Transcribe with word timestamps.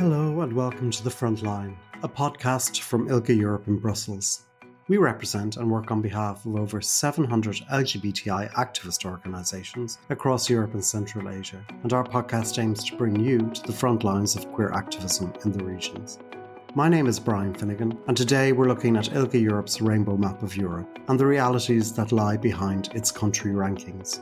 Hello 0.00 0.40
and 0.40 0.50
welcome 0.54 0.90
to 0.90 1.04
The 1.04 1.10
Frontline, 1.10 1.76
a 2.02 2.08
podcast 2.08 2.80
from 2.80 3.06
ILGA 3.06 3.36
Europe 3.36 3.68
in 3.68 3.76
Brussels. 3.76 4.46
We 4.88 4.96
represent 4.96 5.58
and 5.58 5.70
work 5.70 5.90
on 5.90 6.00
behalf 6.00 6.46
of 6.46 6.56
over 6.56 6.80
700 6.80 7.56
LGBTI 7.70 8.50
activist 8.52 9.04
organisations 9.04 9.98
across 10.08 10.48
Europe 10.48 10.72
and 10.72 10.82
Central 10.82 11.28
Asia, 11.28 11.62
and 11.82 11.92
our 11.92 12.02
podcast 12.02 12.58
aims 12.58 12.82
to 12.84 12.96
bring 12.96 13.20
you 13.20 13.40
to 13.50 13.62
the 13.64 13.74
front 13.74 14.02
lines 14.02 14.36
of 14.36 14.50
queer 14.52 14.72
activism 14.72 15.34
in 15.44 15.52
the 15.52 15.62
regions. 15.62 16.18
My 16.74 16.88
name 16.88 17.06
is 17.06 17.20
Brian 17.20 17.52
Finnegan, 17.52 17.98
and 18.08 18.16
today 18.16 18.52
we're 18.52 18.68
looking 18.68 18.96
at 18.96 19.10
ILGA 19.10 19.42
Europe's 19.42 19.82
Rainbow 19.82 20.16
Map 20.16 20.42
of 20.42 20.56
Europe 20.56 20.98
and 21.08 21.20
the 21.20 21.26
realities 21.26 21.92
that 21.92 22.10
lie 22.10 22.38
behind 22.38 22.88
its 22.94 23.10
country 23.10 23.52
rankings. 23.52 24.20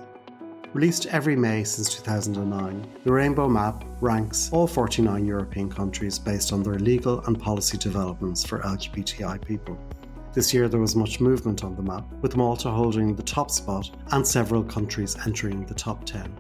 Released 0.75 1.07
every 1.07 1.35
May 1.35 1.65
since 1.65 1.95
2009, 1.95 2.87
the 3.03 3.11
Rainbow 3.11 3.49
Map 3.49 3.85
ranks 4.03 4.51
all 4.53 4.67
49 4.67 5.25
European 5.25 5.71
countries 5.71 6.19
based 6.19 6.53
on 6.53 6.63
their 6.63 6.79
legal 6.79 7.21
and 7.25 7.41
policy 7.41 7.79
developments 7.79 8.45
for 8.45 8.59
LGBTI 8.59 9.43
people. 9.47 9.79
This 10.35 10.53
year 10.53 10.69
there 10.69 10.79
was 10.79 10.95
much 10.95 11.21
movement 11.21 11.65
on 11.65 11.75
the 11.75 11.83
map, 11.83 12.05
with 12.21 12.37
Malta 12.37 12.71
holding 12.71 13.17
the 13.17 13.23
top 13.23 13.51
spot 13.51 13.91
and 14.13 14.27
several 14.27 14.63
countries 14.63 15.17
entering 15.25 15.65
the 15.65 15.73
top 15.73 16.05
10. 16.05 16.31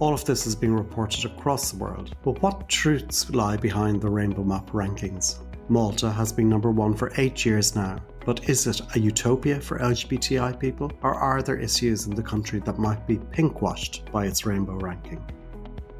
All 0.00 0.12
of 0.12 0.24
this 0.24 0.44
is 0.44 0.56
being 0.56 0.74
reported 0.74 1.24
across 1.24 1.70
the 1.70 1.78
world, 1.78 2.16
but 2.24 2.42
what 2.42 2.68
truths 2.68 3.30
lie 3.30 3.56
behind 3.56 4.02
the 4.02 4.10
Rainbow 4.10 4.42
Map 4.42 4.70
rankings? 4.70 5.38
Malta 5.68 6.10
has 6.10 6.32
been 6.32 6.48
number 6.48 6.72
one 6.72 6.94
for 6.94 7.12
eight 7.16 7.46
years 7.46 7.76
now, 7.76 8.00
but 8.24 8.48
is 8.48 8.66
it 8.66 8.80
a 8.94 8.98
utopia 8.98 9.60
for 9.60 9.78
LGBTI 9.78 10.58
people, 10.58 10.92
or 11.02 11.14
are 11.14 11.42
there 11.42 11.56
issues 11.56 12.06
in 12.06 12.14
the 12.14 12.22
country 12.22 12.60
that 12.60 12.78
might 12.78 13.06
be 13.06 13.18
pinkwashed 13.18 14.10
by 14.12 14.26
its 14.26 14.46
rainbow 14.46 14.74
ranking? 14.74 15.24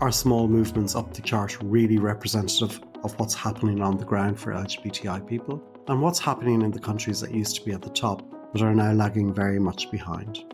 Are 0.00 0.12
small 0.12 0.48
movements 0.48 0.94
up 0.94 1.12
the 1.14 1.22
chart 1.22 1.56
really 1.62 1.98
representative 1.98 2.80
of 3.04 3.18
what's 3.18 3.34
happening 3.34 3.80
on 3.80 3.96
the 3.96 4.04
ground 4.04 4.38
for 4.38 4.52
LGBTI 4.52 5.26
people? 5.26 5.62
And 5.88 6.00
what's 6.00 6.18
happening 6.18 6.62
in 6.62 6.70
the 6.70 6.78
countries 6.78 7.20
that 7.20 7.32
used 7.32 7.56
to 7.56 7.64
be 7.64 7.72
at 7.72 7.82
the 7.82 7.90
top 7.90 8.22
but 8.52 8.62
are 8.62 8.74
now 8.74 8.92
lagging 8.92 9.32
very 9.32 9.58
much 9.58 9.90
behind? 9.90 10.44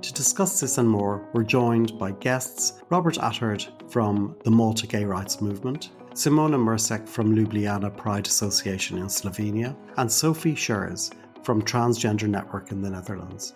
To 0.00 0.12
discuss 0.12 0.60
this 0.60 0.78
and 0.78 0.88
more, 0.88 1.28
we're 1.32 1.44
joined 1.44 1.98
by 1.98 2.12
guests 2.12 2.82
Robert 2.90 3.14
Attard 3.16 3.68
from 3.90 4.36
the 4.44 4.50
Malta 4.50 4.86
Gay 4.86 5.04
Rights 5.04 5.40
Movement, 5.40 5.90
Simona 6.14 6.58
Mursec 6.58 7.08
from 7.08 7.34
Ljubljana 7.34 7.96
Pride 7.96 8.26
Association 8.26 8.98
in 8.98 9.06
Slovenia, 9.06 9.74
and 9.96 10.12
Sophie 10.12 10.54
Schers 10.54 11.10
from 11.42 11.62
Transgender 11.62 12.28
Network 12.28 12.70
in 12.70 12.82
the 12.82 12.90
Netherlands. 12.90 13.54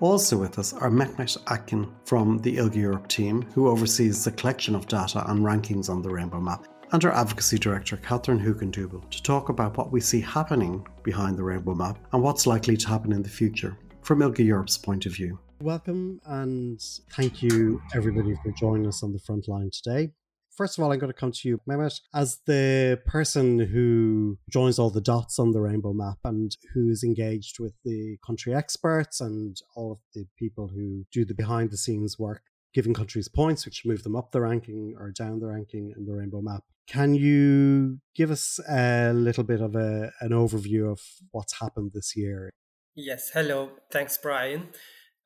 Also 0.00 0.38
with 0.38 0.58
us 0.58 0.72
are 0.72 0.90
Mehmet 0.90 1.36
Akin 1.48 1.86
from 2.06 2.38
the 2.38 2.56
ILGA 2.56 2.76
Europe 2.76 3.08
team, 3.08 3.42
who 3.52 3.68
oversees 3.68 4.24
the 4.24 4.32
collection 4.32 4.74
of 4.74 4.86
data 4.86 5.22
and 5.30 5.44
rankings 5.44 5.90
on 5.90 6.00
the 6.00 6.08
Rainbow 6.08 6.40
Map, 6.40 6.66
and 6.92 7.04
our 7.04 7.12
Advocacy 7.12 7.58
Director, 7.58 7.98
Katrin 7.98 8.40
Hugendubel, 8.40 9.10
to 9.10 9.22
talk 9.22 9.50
about 9.50 9.76
what 9.76 9.92
we 9.92 10.00
see 10.00 10.22
happening 10.22 10.86
behind 11.02 11.36
the 11.36 11.44
Rainbow 11.44 11.74
Map 11.74 11.98
and 12.14 12.22
what's 12.22 12.46
likely 12.46 12.78
to 12.78 12.88
happen 12.88 13.12
in 13.12 13.22
the 13.22 13.28
future 13.28 13.76
from 14.00 14.20
ILGA 14.20 14.46
Europe's 14.46 14.78
point 14.78 15.04
of 15.04 15.14
view. 15.14 15.38
Welcome 15.60 16.22
and 16.24 16.80
thank 17.12 17.42
you 17.42 17.82
everybody 17.94 18.34
for 18.42 18.50
joining 18.52 18.86
us 18.86 19.02
on 19.02 19.12
the 19.12 19.18
front 19.18 19.46
line 19.46 19.70
today 19.70 20.12
first 20.58 20.76
of 20.76 20.82
all, 20.82 20.92
I'm 20.92 20.98
going 20.98 21.12
to 21.12 21.18
come 21.18 21.30
to 21.30 21.48
you, 21.48 21.60
Mehmet, 21.68 22.00
as 22.12 22.40
the 22.44 23.00
person 23.06 23.60
who 23.60 24.38
joins 24.50 24.78
all 24.78 24.90
the 24.90 25.00
dots 25.00 25.38
on 25.38 25.52
the 25.52 25.60
rainbow 25.60 25.92
map 25.92 26.18
and 26.24 26.54
who 26.74 26.90
is 26.90 27.04
engaged 27.04 27.60
with 27.60 27.74
the 27.84 28.18
country 28.26 28.52
experts 28.54 29.20
and 29.20 29.56
all 29.76 29.92
of 29.92 29.98
the 30.14 30.26
people 30.36 30.68
who 30.68 31.04
do 31.12 31.24
the 31.24 31.34
behind 31.34 31.70
the 31.70 31.76
scenes 31.76 32.18
work, 32.18 32.42
giving 32.74 32.92
countries 32.92 33.28
points, 33.28 33.64
which 33.64 33.86
move 33.86 34.02
them 34.02 34.16
up 34.16 34.32
the 34.32 34.40
ranking 34.40 34.94
or 34.98 35.12
down 35.12 35.38
the 35.38 35.46
ranking 35.46 35.94
in 35.96 36.06
the 36.06 36.14
rainbow 36.14 36.42
map. 36.42 36.64
Can 36.88 37.14
you 37.14 38.00
give 38.16 38.32
us 38.32 38.58
a 38.68 39.12
little 39.12 39.44
bit 39.44 39.60
of 39.60 39.76
a, 39.76 40.10
an 40.20 40.30
overview 40.30 40.90
of 40.90 41.00
what's 41.30 41.60
happened 41.60 41.92
this 41.94 42.16
year? 42.16 42.50
Yes, 42.96 43.30
hello. 43.32 43.70
Thanks, 43.92 44.18
Brian. 44.18 44.70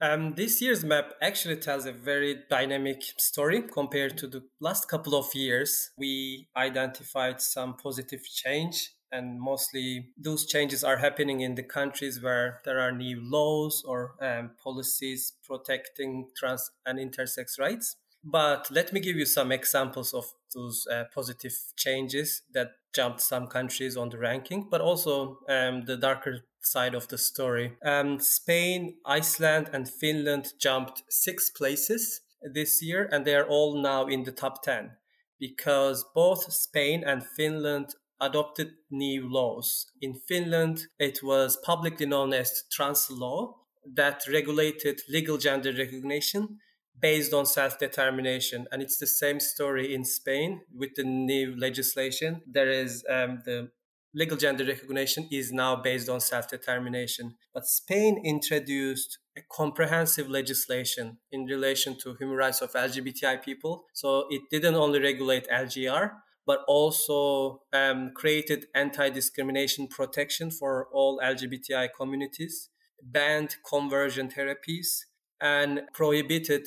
Um, 0.03 0.35
this 0.35 0.61
year's 0.61 0.83
map 0.85 1.13
actually 1.23 1.59
tells 1.59 1.87
a 1.87 1.93
very 1.93 2.43
dynamic 2.51 3.05
story 3.19 3.63
compared 3.63 4.19
to 4.19 4.27
the 4.27 4.43
last 4.59 4.89
couple 4.89 5.15
of 5.15 5.33
years. 5.33 5.93
We 5.97 6.49
identified 6.57 7.41
some 7.41 7.77
positive 7.77 8.25
change, 8.25 8.97
and 9.13 9.41
mostly 9.41 10.09
those 10.19 10.45
changes 10.45 10.83
are 10.83 10.97
happening 10.97 11.43
in 11.43 11.55
the 11.55 11.63
countries 11.63 12.21
where 12.21 12.61
there 12.65 12.81
are 12.81 12.91
new 12.91 13.21
laws 13.23 13.85
or 13.87 14.17
um, 14.21 14.51
policies 14.61 15.35
protecting 15.47 16.31
trans 16.37 16.73
and 16.85 16.99
intersex 16.99 17.61
rights. 17.61 17.95
But 18.25 18.73
let 18.73 18.93
me 18.93 18.99
give 18.99 19.15
you 19.15 19.25
some 19.25 19.53
examples 19.53 20.13
of 20.13 20.25
those 20.53 20.85
uh, 20.91 21.05
positive 21.15 21.55
changes 21.77 22.43
that 22.55 22.73
jumped 22.93 23.21
some 23.21 23.47
countries 23.47 23.97
on 23.97 24.09
the 24.09 24.19
ranking, 24.19 24.67
but 24.69 24.81
also 24.81 25.39
um, 25.49 25.85
the 25.85 25.97
darker 25.97 26.41
side 26.63 26.95
of 26.95 27.09
the 27.09 27.19
story. 27.19 27.77
Um, 27.85 28.19
Spain, 28.21 28.97
Iceland, 29.05 29.71
and 29.73 29.89
Finland 29.89 30.53
jumped 30.59 31.03
six 31.09 31.51
places 31.51 32.21
this 32.43 32.83
year, 32.83 33.09
and 33.13 33.25
they 33.25 33.35
are 33.35 33.47
all 33.47 33.81
now 33.81 34.07
in 34.07 34.25
the 34.25 34.33
top 34.33 34.63
10 34.63 34.93
because 35.39 36.05
both 36.15 36.53
Spain 36.53 37.03
and 37.05 37.27
Finland 37.27 37.95
adopted 38.21 38.75
new 38.91 39.29
laws. 39.29 39.87
In 40.01 40.15
Finland, 40.15 40.87
it 41.01 41.21
was 41.23 41.57
publicly 41.57 42.07
known 42.07 42.33
as 42.33 42.63
trans 42.71 43.11
law 43.11 43.57
that 43.95 44.23
regulated 44.33 45.01
legal 45.09 45.39
gender 45.39 45.73
recognition 45.77 46.61
based 47.01 47.35
on 47.35 47.45
self 47.45 47.79
determination. 47.79 48.67
And 48.71 48.81
it's 48.81 48.99
the 48.99 49.07
same 49.07 49.41
story 49.41 49.93
in 49.93 50.05
Spain 50.05 50.61
with 50.73 50.95
the 50.95 51.03
new 51.03 51.57
legislation. 51.59 52.43
There 52.47 52.71
is 52.71 53.05
um, 53.11 53.43
the 53.45 53.71
legal 54.15 54.37
gender 54.37 54.65
recognition 54.65 55.29
is 55.31 55.53
now 55.53 55.77
based 55.77 56.09
on 56.09 56.21
self 56.21 56.49
determination. 56.49 57.35
But 57.55 57.67
Spain 57.67 58.21
introduced 58.25 59.19
a 59.37 59.41
comprehensive 59.51 60.29
legislation 60.29 61.19
in 61.31 61.45
relation 61.45 61.97
to 62.03 62.15
human 62.15 62.37
rights 62.37 62.61
of 62.61 62.73
LGBTI 62.73 63.43
people. 63.43 63.85
So 63.95 64.27
it 64.31 64.43
didn't 64.51 64.75
only 64.75 65.01
regulate 65.01 65.49
LGR, 65.49 66.11
but 66.47 66.61
also 66.69 67.63
um, 67.73 68.11
created 68.15 68.67
anti 68.75 69.09
discrimination 69.11 69.89
protection 69.89 70.51
for 70.51 70.89
all 70.93 71.21
LGBTI 71.25 71.89
communities, 71.97 72.69
banned 73.03 73.57
conversion 73.69 74.29
therapies, 74.29 75.05
and 75.41 75.83
prohibited 75.93 76.67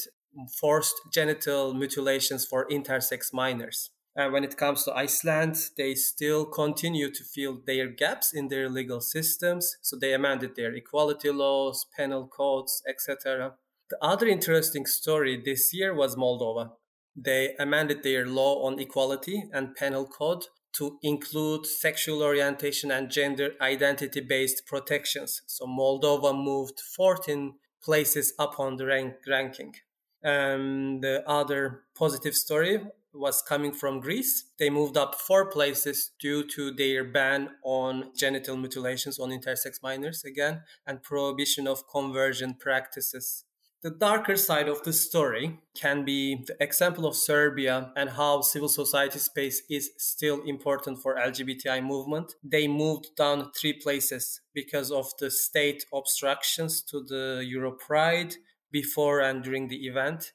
forced 0.60 0.96
genital 1.14 1.74
mutilations 1.74 2.46
for 2.46 2.68
intersex 2.68 3.32
minors. 3.32 3.92
And 4.16 4.32
when 4.32 4.46
it 4.46 4.56
comes 4.56 4.84
to 4.84 4.96
Iceland, 4.96 5.58
they 5.76 5.94
still 5.94 6.46
continue 6.46 7.12
to 7.12 7.24
fill 7.24 7.60
their 7.66 7.88
gaps 7.88 8.34
in 8.34 8.48
their 8.48 8.70
legal 8.70 9.02
systems. 9.02 9.76
So 9.82 9.98
they 9.98 10.14
amended 10.14 10.56
their 10.56 10.74
equality 10.74 11.32
laws, 11.32 11.86
penal 11.98 12.28
codes, 12.28 12.82
etc. 12.88 13.56
The 13.90 13.98
other 14.02 14.28
interesting 14.28 14.86
story 14.86 15.42
this 15.44 15.74
year 15.74 15.94
was 15.94 16.16
Moldova. 16.16 16.72
They 17.16 17.56
amended 17.60 18.04
their 18.04 18.26
law 18.26 18.66
on 18.66 18.80
equality 18.80 19.44
and 19.54 19.76
penal 19.76 20.08
code 20.08 20.46
to 20.78 20.98
include 21.02 21.66
sexual 21.66 22.24
orientation 22.24 22.92
and 22.92 23.10
gender 23.10 23.52
identity 23.62 24.22
based 24.22 24.66
protections. 24.66 25.42
So 25.46 25.66
Moldova 25.66 26.34
moved 26.34 26.82
14 26.96 27.56
places 27.84 28.34
up 28.40 28.60
on 28.60 28.78
the 28.78 28.86
rank- 28.86 29.16
ranking. 29.28 29.76
And 30.24 31.04
the 31.04 31.24
other 31.30 31.84
positive 31.96 32.34
story 32.34 32.82
was 33.16 33.42
coming 33.42 33.72
from 33.72 34.00
Greece. 34.00 34.52
They 34.60 34.70
moved 34.70 34.98
up 34.98 35.16
four 35.16 35.50
places 35.50 36.12
due 36.20 36.46
to 36.50 36.72
their 36.72 37.04
ban 37.04 37.50
on 37.64 38.12
genital 38.16 38.58
mutilations 38.58 39.20
on 39.20 39.30
intersex 39.30 39.82
minors 39.82 40.24
again 40.24 40.62
and 40.86 41.02
prohibition 41.02 41.68
of 41.68 41.88
conversion 41.88 42.56
practices. 42.60 43.46
The 43.86 43.92
darker 43.92 44.36
side 44.36 44.68
of 44.68 44.82
the 44.82 44.92
story 44.92 45.60
can 45.76 46.06
be 46.06 46.44
the 46.48 46.56
example 46.60 47.06
of 47.06 47.16
Serbia 47.16 47.92
and 47.96 48.10
how 48.10 48.42
civil 48.42 48.68
society 48.68 49.20
space 49.20 49.62
is 49.70 49.92
still 49.98 50.42
important 50.42 51.04
for 51.04 51.16
LGBTI 51.18 51.86
movement. 51.86 52.34
They 52.44 52.68
moved 52.68 53.16
down 53.16 53.52
three 53.52 53.74
places 53.74 54.42
because 54.56 54.92
of 54.92 55.12
the 55.20 55.30
state 55.30 55.86
obstructions 55.94 56.82
to 56.90 57.04
the 57.04 57.46
Euro 57.48 57.74
Pride 57.74 58.34
before 58.72 59.20
and 59.22 59.44
during 59.44 59.68
the 59.68 59.86
event. 59.86 60.32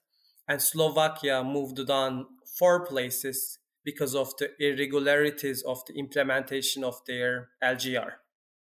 And 0.47 0.62
Slovakia 0.62 1.43
moved 1.43 1.85
down 1.88 2.27
four 2.61 2.85
places 2.85 3.59
because 3.85 4.15
of 4.15 4.37
the 4.39 4.51
irregularities 4.61 5.62
of 5.62 5.83
the 5.87 5.95
implementation 5.95 6.85
of 6.85 7.01
their 7.07 7.49
LGR. 7.65 8.12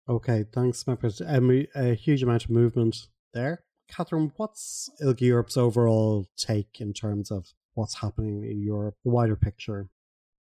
Okay, 0.08 0.46
thanks, 0.54 0.84
Mehmet. 0.84 1.22
Um, 1.28 1.66
a 1.76 1.96
huge 1.96 2.22
amount 2.24 2.46
of 2.46 2.52
movement 2.52 3.08
there. 3.34 3.64
Katrin, 3.90 4.32
what's 4.38 4.90
ILGA 5.02 5.22
Europe's 5.22 5.58
overall 5.58 6.28
take 6.38 6.80
in 6.80 6.94
terms 6.94 7.32
of 7.32 7.48
what's 7.74 7.96
happening 7.96 8.44
in 8.44 8.62
Europe, 8.62 8.96
the 9.04 9.10
wider 9.10 9.36
picture? 9.36 9.90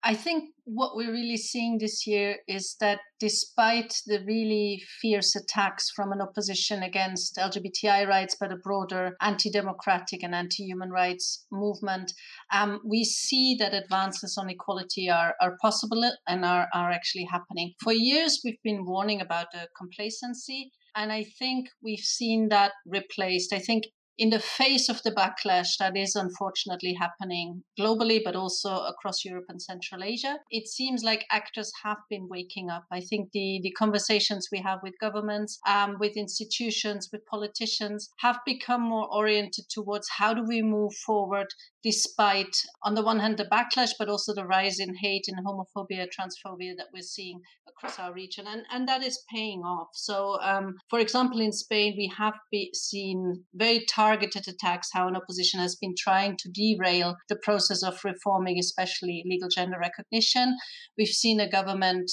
I 0.05 0.15
think 0.15 0.49
what 0.65 0.95
we're 0.95 1.13
really 1.13 1.37
seeing 1.37 1.77
this 1.77 2.05
year 2.05 2.37
is 2.45 2.75
that 2.81 2.99
despite 3.21 3.93
the 4.05 4.19
really 4.25 4.81
fierce 5.01 5.33
attacks 5.33 5.89
from 5.95 6.11
an 6.11 6.19
opposition 6.19 6.83
against 6.83 7.37
LGBTI 7.37 8.05
rights, 8.05 8.35
but 8.37 8.51
a 8.51 8.57
broader 8.57 9.15
anti 9.21 9.49
democratic 9.49 10.21
and 10.21 10.35
anti 10.35 10.63
human 10.63 10.89
rights 10.89 11.45
movement, 11.51 12.11
um, 12.53 12.81
we 12.85 13.05
see 13.05 13.55
that 13.59 13.73
advances 13.73 14.37
on 14.37 14.49
equality 14.49 15.09
are, 15.09 15.35
are 15.41 15.57
possible 15.61 16.03
and 16.27 16.43
are, 16.43 16.67
are 16.73 16.91
actually 16.91 17.27
happening. 17.31 17.73
For 17.81 17.93
years, 17.93 18.41
we've 18.43 18.61
been 18.61 18.85
warning 18.85 19.21
about 19.21 19.47
the 19.53 19.67
complacency. 19.77 20.71
And 20.95 21.11
I 21.11 21.25
think 21.39 21.69
we've 21.81 21.97
seen 21.99 22.49
that 22.49 22.73
replaced. 22.85 23.51
I 23.51 23.59
think 23.59 23.85
in 24.17 24.29
the 24.29 24.39
face 24.39 24.89
of 24.89 25.01
the 25.03 25.11
backlash 25.11 25.77
that 25.79 25.97
is 25.97 26.15
unfortunately 26.15 26.93
happening 26.93 27.63
globally, 27.79 28.21
but 28.23 28.35
also 28.35 28.69
across 28.83 29.25
Europe 29.25 29.45
and 29.49 29.61
Central 29.61 30.03
Asia, 30.03 30.37
it 30.51 30.67
seems 30.67 31.03
like 31.03 31.25
actors 31.31 31.71
have 31.83 31.97
been 32.09 32.27
waking 32.29 32.69
up. 32.69 32.85
I 32.91 33.01
think 33.01 33.31
the, 33.31 33.59
the 33.63 33.71
conversations 33.71 34.49
we 34.51 34.59
have 34.59 34.79
with 34.83 34.93
governments, 34.99 35.59
um, 35.67 35.97
with 35.99 36.15
institutions, 36.15 37.09
with 37.11 37.25
politicians 37.25 38.09
have 38.19 38.39
become 38.45 38.81
more 38.81 39.07
oriented 39.11 39.65
towards 39.69 40.07
how 40.17 40.33
do 40.33 40.43
we 40.43 40.61
move 40.61 40.93
forward 40.93 41.47
despite, 41.83 42.55
on 42.83 42.95
the 42.95 43.03
one 43.03 43.19
hand, 43.19 43.37
the 43.37 43.45
backlash, 43.45 43.91
but 43.99 44.09
also 44.09 44.33
the 44.33 44.45
rise 44.45 44.79
in 44.79 44.95
hate 44.95 45.25
and 45.27 45.45
homophobia, 45.45 46.07
transphobia 46.07 46.75
that 46.77 46.87
we're 46.93 47.01
seeing 47.01 47.41
across 47.67 47.99
our 47.99 48.13
region. 48.13 48.45
And, 48.47 48.63
and 48.71 48.87
that 48.87 49.03
is 49.03 49.23
paying 49.33 49.61
off. 49.61 49.89
So, 49.93 50.39
um, 50.41 50.75
for 50.89 50.99
example, 50.99 51.41
in 51.41 51.51
Spain, 51.51 51.95
we 51.97 52.11
have 52.17 52.35
seen 52.73 53.43
very 53.53 53.85
targeted 53.89 54.47
attacks, 54.47 54.89
how 54.93 55.07
an 55.07 55.15
opposition 55.15 55.59
has 55.59 55.75
been 55.75 55.93
trying 55.97 56.37
to 56.37 56.49
derail 56.49 57.15
the 57.27 57.39
process 57.43 57.83
of 57.83 57.99
reforming, 58.03 58.57
especially 58.59 59.23
legal 59.25 59.49
gender 59.49 59.77
recognition. 59.79 60.55
We've 60.97 61.07
seen 61.07 61.39
a 61.39 61.49
government 61.49 62.09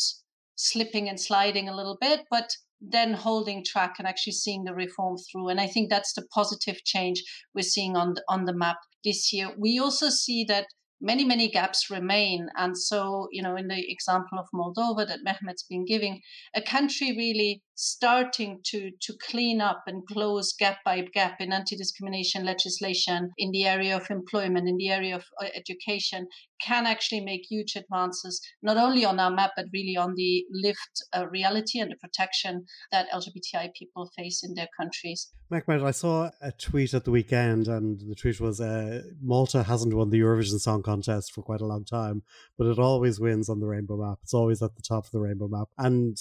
slipping 0.57 1.09
and 1.09 1.21
sliding 1.21 1.69
a 1.69 1.77
little 1.77 1.97
bit, 2.01 2.21
but 2.31 2.51
then 2.81 3.13
holding 3.13 3.65
track 3.65 3.97
and 3.99 4.09
actually 4.09 4.33
seeing 4.33 4.65
the 4.65 4.75
reform 4.75 5.17
through. 5.31 5.49
And 5.49 5.61
I 5.61 5.67
think 5.67 5.91
that's 5.91 6.15
the 6.15 6.27
positive 6.35 6.83
change 6.85 7.23
we're 7.55 7.63
seeing 7.63 7.97
on 7.97 8.15
the, 8.15 8.23
on 8.29 8.45
the 8.45 8.55
map 8.55 8.79
this 9.05 9.33
year. 9.33 9.51
We 9.59 9.79
also 9.79 10.09
see 10.09 10.45
that 10.45 10.67
many, 11.01 11.25
many 11.25 11.49
gaps 11.49 11.91
remain. 11.91 12.49
And 12.57 12.77
so, 12.77 13.29
you 13.33 13.43
know, 13.43 13.57
in 13.57 13.69
the 13.69 13.91
example 13.91 14.39
of 14.39 14.47
Moldova 14.55 15.07
that 15.07 15.21
Mehmet's 15.27 15.63
been 15.63 15.85
giving, 15.85 16.21
a 16.55 16.61
country 16.61 17.15
really 17.17 17.63
starting 17.75 18.61
to, 18.67 18.91
to 19.01 19.15
clean 19.29 19.61
up 19.61 19.83
and 19.87 20.07
close 20.07 20.55
gap 20.59 20.79
by 20.85 21.01
gap 21.01 21.41
in 21.41 21.53
anti 21.53 21.77
discrimination 21.77 22.45
legislation 22.45 23.31
in 23.39 23.51
the 23.51 23.65
area 23.65 23.97
of 23.97 24.11
employment, 24.11 24.69
in 24.69 24.77
the 24.77 24.91
area 24.91 25.17
of 25.17 25.25
uh, 25.41 25.47
education, 25.55 26.27
can 26.61 26.87
actually 26.87 27.21
make 27.21 27.47
huge 27.49 27.77
advances, 27.77 28.41
not 28.63 28.77
only 28.77 29.05
on 29.05 29.19
our 29.19 29.31
map, 29.31 29.53
but 29.57 29.67
really 29.73 29.97
on 29.97 30.15
the 30.15 30.45
lived 30.51 31.03
uh, 31.17 31.27
reality 31.29 31.79
and 31.81 31.91
the 31.91 31.97
protection 31.97 32.65
that 32.93 33.11
LGBTI 33.11 33.73
people 33.75 34.11
face 34.17 34.43
in 34.43 34.55
their 34.55 34.69
countries. 34.79 35.33
Mehmet, 35.51 35.83
I 35.85 35.91
saw 35.91 36.31
a 36.41 36.53
tweet 36.53 36.95
at 36.95 37.05
the 37.05 37.11
weekend, 37.11 37.67
and 37.67 38.01
the 38.01 38.15
tweet 38.15 38.41
was 38.41 38.61
uh, 38.61 39.03
Malta 39.21 39.65
hasn't 39.65 39.95
won 39.95 40.11
the 40.11 40.21
Eurovision 40.21 40.61
Song 40.61 40.83
Contest 40.83 41.33
for 41.33 41.43
quite 41.43 41.61
a 41.61 41.67
long 41.67 41.85
time, 41.85 42.23
but 42.57 42.67
it 42.67 42.79
always 42.79 43.19
wins 43.19 43.49
on 43.49 43.59
the 43.59 43.67
rainbow 43.67 43.97
map. 43.97 44.19
It's 44.23 44.35
always 44.35 44.63
at 44.63 44.77
the 44.77 44.83
top 44.83 45.07
of 45.07 45.11
the 45.11 45.21
rainbow 45.21 45.49
map. 45.49 45.69
And 45.77 46.17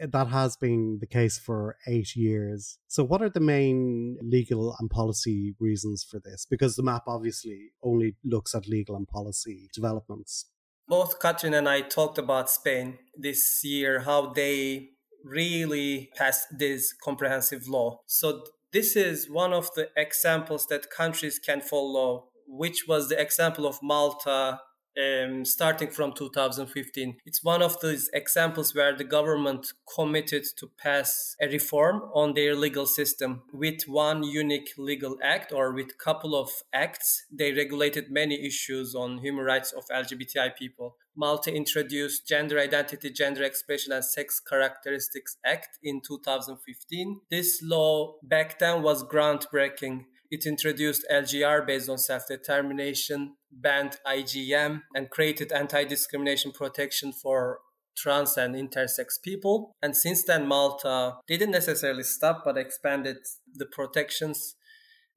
that 0.00 0.28
has 0.28 0.56
been 0.56 0.98
the 1.00 1.06
case 1.06 1.38
for 1.38 1.76
eight 1.86 2.16
years. 2.16 2.78
So, 2.88 3.04
what 3.04 3.22
are 3.22 3.30
the 3.30 3.40
main 3.40 4.18
legal 4.22 4.74
and 4.78 4.90
policy 4.90 5.54
reasons 5.60 6.04
for 6.08 6.20
this? 6.20 6.46
Because 6.48 6.76
the 6.76 6.82
map 6.82 7.04
obviously 7.06 7.72
only 7.82 8.16
looks 8.24 8.54
at 8.54 8.68
legal 8.68 8.96
and 8.96 9.06
policy 9.06 9.68
developments. 9.72 10.46
Both 10.86 11.20
Katrin 11.20 11.54
and 11.54 11.68
I 11.68 11.80
talked 11.80 12.18
about 12.18 12.50
Spain 12.50 12.98
this 13.16 13.62
year, 13.64 14.00
how 14.00 14.32
they 14.32 14.90
really 15.24 16.10
passed 16.16 16.46
this 16.58 16.92
comprehensive 16.92 17.68
law. 17.68 18.00
So, 18.06 18.44
this 18.72 18.96
is 18.96 19.30
one 19.30 19.52
of 19.52 19.72
the 19.74 19.88
examples 19.96 20.66
that 20.66 20.90
countries 20.90 21.38
can 21.38 21.60
follow, 21.60 22.28
which 22.46 22.86
was 22.88 23.08
the 23.08 23.20
example 23.20 23.66
of 23.66 23.78
Malta 23.82 24.60
um, 24.98 25.44
starting 25.44 25.90
from 25.90 26.12
2015. 26.12 27.16
It's 27.24 27.42
one 27.42 27.62
of 27.62 27.80
those 27.80 28.08
examples 28.12 28.74
where 28.74 28.96
the 28.96 29.04
government 29.04 29.72
committed 29.94 30.44
to 30.58 30.70
pass 30.78 31.36
a 31.40 31.48
reform 31.48 32.02
on 32.14 32.34
their 32.34 32.54
legal 32.54 32.86
system 32.86 33.42
with 33.52 33.82
one 33.86 34.22
unique 34.22 34.70
legal 34.78 35.18
act 35.22 35.52
or 35.52 35.72
with 35.72 35.98
couple 35.98 36.34
of 36.34 36.50
acts. 36.72 37.26
They 37.30 37.52
regulated 37.52 38.10
many 38.10 38.46
issues 38.46 38.94
on 38.94 39.18
human 39.18 39.44
rights 39.44 39.72
of 39.72 39.84
LGBTI 39.92 40.56
people. 40.56 40.96
Malta 41.16 41.54
introduced 41.54 42.26
Gender 42.26 42.58
Identity, 42.58 43.10
Gender 43.10 43.44
Expression 43.44 43.92
and 43.92 44.04
Sex 44.04 44.40
Characteristics 44.40 45.36
Act 45.46 45.78
in 45.82 46.00
2015. 46.00 47.20
This 47.30 47.60
law 47.62 48.16
back 48.22 48.58
then 48.58 48.82
was 48.82 49.04
groundbreaking 49.04 50.06
it 50.34 50.46
introduced 50.46 51.06
LGR 51.10 51.64
based 51.64 51.88
on 51.88 51.98
self 51.98 52.26
determination, 52.26 53.36
banned 53.60 53.96
IGM, 54.06 54.82
and 54.94 55.10
created 55.10 55.52
anti 55.52 55.84
discrimination 55.84 56.52
protection 56.52 57.12
for 57.12 57.60
trans 57.96 58.36
and 58.36 58.54
intersex 58.54 59.22
people. 59.22 59.72
And 59.82 59.96
since 59.96 60.24
then, 60.24 60.46
Malta 60.46 61.16
didn't 61.26 61.52
necessarily 61.52 62.02
stop 62.02 62.42
but 62.44 62.58
expanded 62.58 63.18
the 63.54 63.66
protections. 63.66 64.56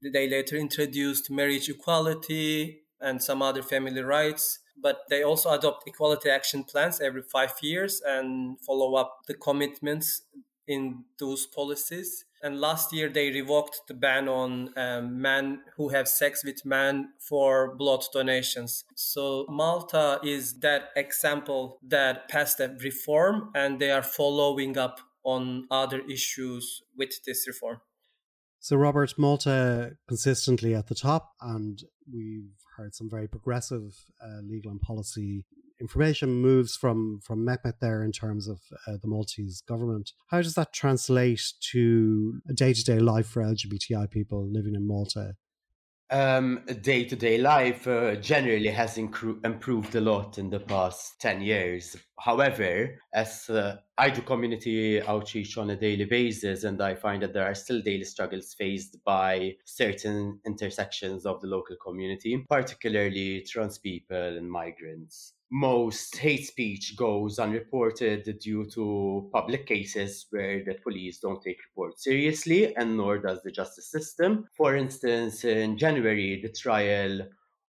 They 0.02 0.28
later 0.28 0.56
introduced 0.56 1.30
marriage 1.30 1.68
equality 1.68 2.82
and 3.00 3.22
some 3.22 3.42
other 3.42 3.62
family 3.62 4.02
rights. 4.02 4.60
But 4.80 5.00
they 5.10 5.24
also 5.24 5.50
adopt 5.50 5.88
equality 5.88 6.30
action 6.30 6.62
plans 6.62 7.00
every 7.00 7.22
five 7.22 7.54
years 7.62 8.00
and 8.06 8.60
follow 8.60 8.94
up 8.94 9.18
the 9.26 9.34
commitments 9.34 10.22
in 10.68 11.04
those 11.18 11.46
policies. 11.46 12.24
And 12.40 12.60
last 12.60 12.92
year, 12.92 13.08
they 13.08 13.30
revoked 13.30 13.80
the 13.88 13.94
ban 13.94 14.28
on 14.28 14.70
um, 14.76 15.20
men 15.20 15.62
who 15.76 15.88
have 15.88 16.06
sex 16.06 16.44
with 16.44 16.64
men 16.64 17.08
for 17.18 17.74
blood 17.74 18.04
donations. 18.12 18.84
So 18.94 19.44
Malta 19.48 20.20
is 20.22 20.60
that 20.60 20.90
example 20.94 21.80
that 21.82 22.28
passed 22.28 22.60
a 22.60 22.76
reform, 22.80 23.50
and 23.56 23.80
they 23.80 23.90
are 23.90 24.04
following 24.04 24.78
up 24.78 25.00
on 25.24 25.66
other 25.70 26.00
issues 26.08 26.82
with 26.96 27.24
this 27.26 27.46
reform. 27.48 27.80
So, 28.60 28.76
Robert, 28.76 29.14
Malta 29.18 29.92
consistently 30.06 30.74
at 30.74 30.88
the 30.88 30.94
top, 30.94 31.32
and 31.40 31.80
we've 32.12 32.54
heard 32.76 32.94
some 32.94 33.08
very 33.10 33.28
progressive 33.28 33.92
uh, 34.22 34.40
legal 34.42 34.70
and 34.70 34.80
policy 34.80 35.44
information 35.80 36.30
moves 36.30 36.76
from 36.76 37.20
from 37.22 37.44
Mehmet 37.44 37.80
there 37.80 38.02
in 38.02 38.12
terms 38.12 38.48
of 38.48 38.60
uh, 38.86 38.96
the 39.00 39.08
Maltese 39.08 39.60
government. 39.60 40.12
How 40.28 40.42
does 40.42 40.54
that 40.54 40.72
translate 40.72 41.52
to 41.72 42.40
day 42.54 42.72
to 42.72 42.84
day 42.84 42.98
life 42.98 43.28
for 43.28 43.42
LGBTI 43.42 44.10
people 44.10 44.46
living 44.46 44.74
in 44.74 44.86
Malta? 44.86 45.36
Day 46.10 47.04
to 47.04 47.16
day 47.16 47.36
life 47.36 47.86
uh, 47.86 48.16
generally 48.16 48.70
has 48.70 48.96
incru- 48.96 49.44
improved 49.44 49.94
a 49.94 50.00
lot 50.00 50.38
in 50.38 50.48
the 50.48 50.60
past 50.60 51.20
10 51.20 51.42
years. 51.42 51.96
However, 52.18 52.98
as 53.12 53.50
uh, 53.50 53.76
I 53.98 54.08
do 54.08 54.22
community 54.22 55.02
outreach 55.02 55.58
on 55.58 55.68
a 55.68 55.76
daily 55.76 56.06
basis, 56.06 56.64
and 56.64 56.80
I 56.80 56.94
find 56.94 57.22
that 57.22 57.34
there 57.34 57.44
are 57.44 57.54
still 57.54 57.82
daily 57.82 58.04
struggles 58.04 58.54
faced 58.54 58.96
by 59.04 59.56
certain 59.66 60.40
intersections 60.46 61.26
of 61.26 61.42
the 61.42 61.46
local 61.46 61.76
community, 61.76 62.42
particularly 62.48 63.42
trans 63.42 63.76
people 63.76 64.38
and 64.38 64.50
migrants 64.50 65.34
most 65.50 66.16
hate 66.16 66.46
speech 66.46 66.94
goes 66.96 67.38
unreported 67.38 68.38
due 68.38 68.66
to 68.66 69.30
public 69.32 69.66
cases 69.66 70.26
where 70.30 70.62
the 70.62 70.74
police 70.74 71.20
don't 71.20 71.42
take 71.42 71.58
reports 71.64 72.04
seriously 72.04 72.76
and 72.76 72.96
nor 72.96 73.18
does 73.18 73.42
the 73.42 73.50
justice 73.50 73.90
system. 73.90 74.46
For 74.56 74.76
instance, 74.76 75.44
in 75.44 75.78
January, 75.78 76.40
the 76.42 76.52
trial 76.52 77.22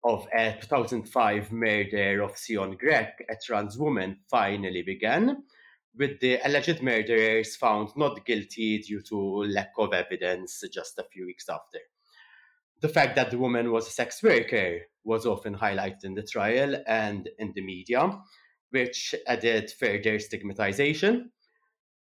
of 0.05 0.27
a 0.35 0.59
2005 0.61 1.53
murder 1.53 2.23
of 2.23 2.37
Sion 2.37 2.77
Grech, 2.77 3.13
a 3.31 3.37
trans 3.43 3.79
woman, 3.79 4.19
finally 4.29 4.83
began, 4.83 5.45
with 5.97 6.21
the 6.21 6.39
alleged 6.45 6.83
murderers 6.83 7.57
found 7.57 7.91
not 7.97 8.25
guilty 8.27 8.79
due 8.79 9.03
to 9.03 9.45
lack 9.45 9.73
of 9.79 9.93
evidence 9.93 10.63
just 10.73 10.99
a 10.99 11.05
few 11.05 11.27
weeks 11.27 11.49
after. 11.49 11.79
The 12.83 12.89
fact 12.89 13.15
that 13.15 13.31
the 13.31 13.39
woman 13.39 13.71
was 13.71 13.87
a 13.87 13.93
sex 13.93 14.21
worker 14.25 14.81
was 15.05 15.25
often 15.25 15.55
highlighted 15.55 16.03
in 16.03 16.15
the 16.15 16.25
trial 16.25 16.75
and 16.89 17.31
in 17.39 17.53
the 17.55 17.63
media, 17.63 18.19
which 18.71 19.15
added 19.29 19.71
further 19.71 20.19
stigmatization. 20.19 21.31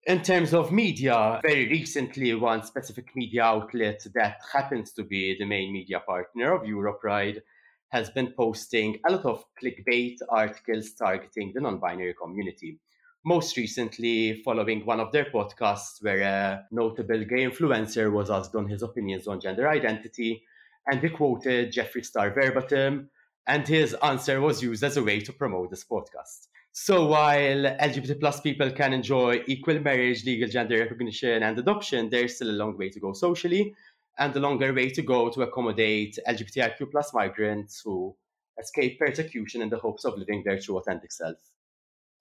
In 0.06 0.22
terms 0.22 0.54
of 0.54 0.72
media, 0.72 1.40
very 1.42 1.68
recently, 1.68 2.32
one 2.36 2.62
specific 2.62 3.16
media 3.16 3.42
outlet 3.42 4.06
that 4.14 4.38
happens 4.54 4.94
to 4.94 5.04
be 5.04 5.36
the 5.40 5.46
main 5.46 5.74
media 5.74 6.00
partner 6.00 6.54
of 6.54 6.62
Europride 6.62 7.42
has 7.90 8.12
been 8.12 8.34
posting 8.38 9.00
a 9.08 9.12
lot 9.14 9.26
of 9.26 9.44
clickbait 9.60 10.18
articles 10.30 10.92
targeting 10.94 11.54
the 11.56 11.60
non 11.60 11.80
binary 11.80 12.14
community. 12.14 12.80
Most 13.26 13.58
recently, 13.58 14.44
following 14.44 14.86
one 14.86 15.00
of 15.00 15.12
their 15.12 15.26
podcasts 15.26 16.04
where 16.04 16.22
a 16.22 16.68
notable 16.70 17.26
gay 17.26 17.48
influencer 17.48 18.12
was 18.12 18.30
asked 18.30 18.54
on 18.54 18.70
his 18.70 18.84
opinions 18.84 19.28
on 19.28 19.42
gender 19.42 19.68
identity, 19.68 20.44
and 20.88 21.02
he 21.02 21.10
quoted 21.10 21.74
Jeffree 21.74 22.06
Star 22.06 22.32
verbatim 22.32 23.10
And 23.48 23.66
his 23.68 23.94
answer 24.04 24.42
was 24.42 24.62
used 24.62 24.84
as 24.84 24.98
a 24.98 25.04
way 25.04 25.22
to 25.22 25.32
promote 25.32 25.70
this 25.70 25.86
podcast. 25.86 26.48
So 26.74 27.08
while 27.08 27.64
LGBT 27.80 28.20
plus 28.20 28.42
people 28.42 28.70
can 28.72 28.94
enjoy 28.94 29.42
equal 29.48 29.80
marriage, 29.80 30.26
legal 30.26 30.50
gender 30.50 30.78
recognition, 30.78 31.44
and 31.44 31.58
adoption, 31.58 32.10
there's 32.10 32.36
still 32.36 32.52
a 32.52 32.60
long 32.62 32.78
way 32.78 32.90
to 32.90 33.00
go 33.00 33.14
socially, 33.14 33.74
and 34.20 34.36
a 34.36 34.40
longer 34.40 34.74
way 34.74 34.90
to 34.90 35.02
go 35.02 35.30
to 35.30 35.42
accommodate 35.44 36.20
LGBTIQ 36.28 36.92
plus 36.92 37.14
migrants 37.14 37.82
who 37.84 38.16
escape 38.60 39.00
persecution 39.00 39.62
in 39.62 39.70
the 39.70 39.78
hopes 39.78 40.04
of 40.06 40.18
living 40.18 40.44
their 40.46 40.60
true 40.60 40.78
authentic 40.78 41.12
self. 41.12 41.38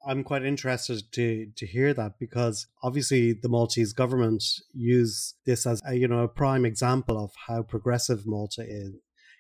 I'm 0.06 0.24
quite 0.24 0.44
interested 0.44 1.02
to 1.12 1.46
to 1.56 1.66
hear 1.66 1.94
that 1.94 2.18
because 2.18 2.66
obviously 2.82 3.32
the 3.32 3.48
Maltese 3.48 3.92
government 3.92 4.42
use 4.72 5.34
this 5.44 5.66
as 5.66 5.82
a, 5.86 5.94
you 5.94 6.08
know 6.08 6.20
a 6.20 6.28
prime 6.28 6.64
example 6.64 7.22
of 7.22 7.32
how 7.46 7.62
progressive 7.62 8.26
Malta 8.26 8.62
is. 8.62 8.94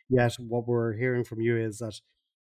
Yet 0.08 0.34
what 0.38 0.66
we're 0.68 0.94
hearing 0.94 1.24
from 1.24 1.40
you 1.40 1.56
is 1.56 1.78
that 1.78 2.00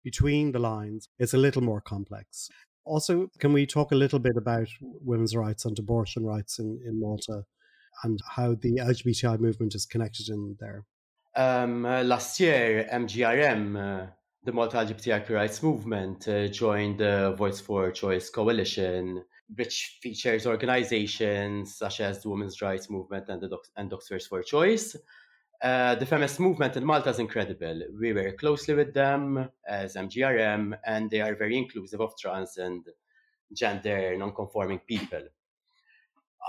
between 0.03 0.51
the 0.51 0.59
lines 0.59 1.09
it's 1.19 1.33
a 1.33 1.37
little 1.37 1.63
more 1.63 1.81
complex. 1.81 2.49
Also, 2.85 3.29
can 3.39 3.51
we 3.51 3.65
talk 3.65 3.91
a 3.91 3.95
little 3.95 4.19
bit 4.19 4.37
about 4.37 4.67
women's 4.81 5.35
rights 5.35 5.65
and 5.65 5.77
abortion 5.77 6.25
rights 6.25 6.57
in, 6.57 6.79
in 6.85 6.99
Malta 6.99 7.43
and 8.03 8.19
how 8.35 8.55
the 8.55 8.77
LGBTI 8.77 9.39
movement 9.39 9.75
is 9.75 9.85
connected 9.85 10.29
in 10.29 10.55
there? 10.59 10.85
Um, 11.35 11.85
uh, 11.85 12.03
last 12.03 12.39
year, 12.39 12.87
MGRM, 12.91 13.75
uh, 13.77 14.07
the 14.43 14.51
Malta 14.51 14.77
LGBTIQ 14.77 15.29
rights 15.29 15.61
movement, 15.63 16.27
uh, 16.27 16.47
joined 16.47 16.99
the 16.99 17.33
Voice 17.37 17.59
for 17.59 17.91
Choice 17.91 18.29
coalition, 18.29 19.23
which 19.55 19.99
features 20.01 20.45
organizations 20.45 21.75
such 21.75 22.01
as 22.01 22.21
the 22.21 22.29
Women's 22.29 22.61
Rights 22.61 22.89
Movement 22.89 23.29
and, 23.29 23.41
the 23.41 23.57
and 23.75 23.89
Doctors 23.89 24.27
for 24.27 24.41
Choice. 24.43 24.95
Uh, 25.61 25.95
the 25.95 26.05
feminist 26.05 26.39
movement 26.39 26.77
in 26.77 26.85
Malta 26.85 27.09
is 27.09 27.19
incredible. 27.19 27.81
We 27.99 28.13
work 28.13 28.37
closely 28.37 28.75
with 28.75 28.93
them 28.93 29.49
as 29.67 29.95
MGRM, 29.95 30.77
and 30.85 31.09
they 31.09 31.21
are 31.21 31.35
very 31.35 31.57
inclusive 31.57 31.99
of 31.99 32.13
trans 32.17 32.57
and 32.57 32.85
gender 33.53 34.15
non-conforming 34.17 34.79
people. 34.87 35.23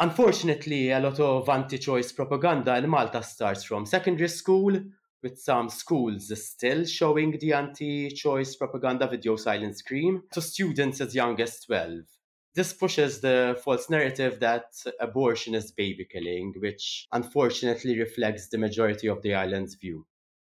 Unfortunately, 0.01 0.91
a 0.91 1.01
lot 1.01 1.19
of 1.19 1.49
anti-choice 1.49 2.13
propaganda 2.13 2.77
in 2.77 2.89
Malta 2.89 3.23
starts 3.23 3.65
from 3.65 3.87
secondary 3.87 4.29
school, 4.29 4.79
with 5.23 5.39
some 5.39 5.69
schools 5.69 6.33
still 6.45 6.85
showing 6.85 7.39
the 7.39 7.53
anti-choice 7.53 8.57
propaganda 8.57 9.07
video 9.07 9.37
silent 9.37 9.77
scream 9.77 10.23
to 10.33 10.41
students 10.41 11.01
as 11.01 11.15
young 11.15 11.41
as 11.41 11.61
12. 11.61 12.01
This 12.55 12.73
pushes 12.73 13.21
the 13.21 13.61
false 13.63 13.89
narrative 13.89 14.41
that 14.41 14.73
abortion 15.01 15.55
is 15.55 15.71
baby 15.71 16.07
killing, 16.11 16.55
which 16.59 17.07
unfortunately 17.13 17.99
reflects 17.99 18.49
the 18.49 18.59
majority 18.59 19.07
of 19.09 19.23
the 19.23 19.35
island's 19.35 19.75
view. 19.75 20.07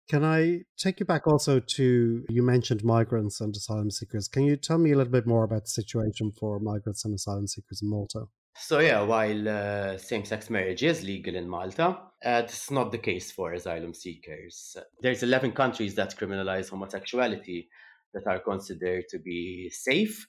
Can 0.10 0.24
I 0.24 0.62
take 0.76 1.00
you 1.00 1.06
back 1.06 1.28
also 1.28 1.60
to 1.60 2.26
you 2.30 2.42
mentioned 2.42 2.84
migrants 2.84 3.42
and 3.42 3.56
asylum 3.56 3.92
seekers? 3.92 4.28
Can 4.28 4.44
you 4.44 4.56
tell 4.56 4.80
me 4.80 4.92
a 4.92 4.98
little 4.98 5.12
bit 5.12 5.28
more 5.28 5.44
about 5.44 5.66
the 5.66 5.70
situation 5.70 6.32
for 6.32 6.60
migrants 6.60 7.06
and 7.06 7.14
asylum 7.14 7.48
seekers 7.48 7.82
in 7.82 7.90
Malta? 7.90 8.26
So 8.56 8.80
yeah, 8.80 9.02
while 9.02 9.48
uh, 9.48 9.98
same-sex 9.98 10.50
marriage 10.50 10.84
is 10.84 11.04
legal 11.04 11.36
in 11.36 11.48
Malta, 11.48 11.98
uh, 12.24 12.44
is 12.46 12.70
not 12.70 12.92
the 12.92 12.98
case 12.98 13.32
for 13.32 13.54
asylum 13.54 13.94
seekers. 13.94 14.76
There's 15.02 15.24
11 15.24 15.54
countries 15.54 15.96
that 15.96 16.18
criminalize 16.18 16.70
homosexuality 16.70 17.70
that 18.14 18.28
are 18.28 18.40
considered 18.40 19.06
to 19.10 19.20
be 19.20 19.70
safe. 19.70 20.28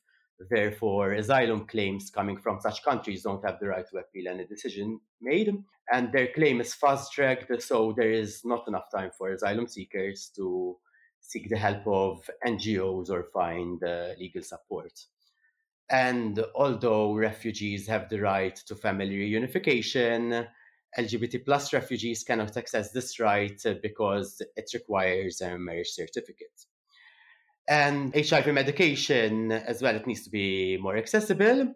Therefore, 0.49 1.13
asylum 1.13 1.67
claims 1.67 2.11
coming 2.11 2.39
from 2.39 2.61
such 2.61 2.83
countries 2.83 3.23
don't 3.23 3.45
have 3.45 3.59
the 3.61 3.69
right 3.69 3.85
to 3.91 3.99
appeal 3.99 4.29
any 4.29 4.47
decision 4.47 5.01
made, 5.21 5.53
and 5.93 6.13
their 6.13 6.29
claim 6.33 6.61
is 6.61 6.73
fast-tracked, 6.73 7.63
so 7.63 7.93
there 7.97 8.11
is 8.11 8.41
not 8.45 8.67
enough 8.69 8.91
time 8.95 9.11
for 9.19 9.31
asylum 9.31 9.67
seekers 9.67 10.31
to 10.37 10.79
seek 11.21 11.51
the 11.51 11.59
help 11.59 11.87
of 11.87 12.31
NGOs 12.47 13.11
or 13.11 13.25
find 13.35 13.83
uh, 13.85 14.11
legal 14.19 14.43
support. 14.43 14.93
And 15.91 16.45
although 16.55 17.15
refugees 17.15 17.87
have 17.89 18.09
the 18.09 18.21
right 18.21 18.55
to 18.67 18.77
family 18.77 19.31
reunification, 19.31 20.47
LGBT 20.99 21.45
plus 21.45 21.73
refugees 21.73 22.23
cannot 22.25 22.57
access 22.57 22.93
this 22.93 23.19
right 23.19 23.61
because 23.83 24.41
it 24.57 24.71
requires 24.73 25.41
a 25.41 25.59
marriage 25.59 25.91
certificate. 25.91 26.67
And 27.69 28.15
HIV 28.15 28.53
medication 28.55 29.53
as 29.53 29.83
well, 29.83 29.95
it 29.95 30.07
needs 30.07 30.23
to 30.25 30.31
be 30.31 30.77
more 30.77 30.97
accessible 30.97 31.75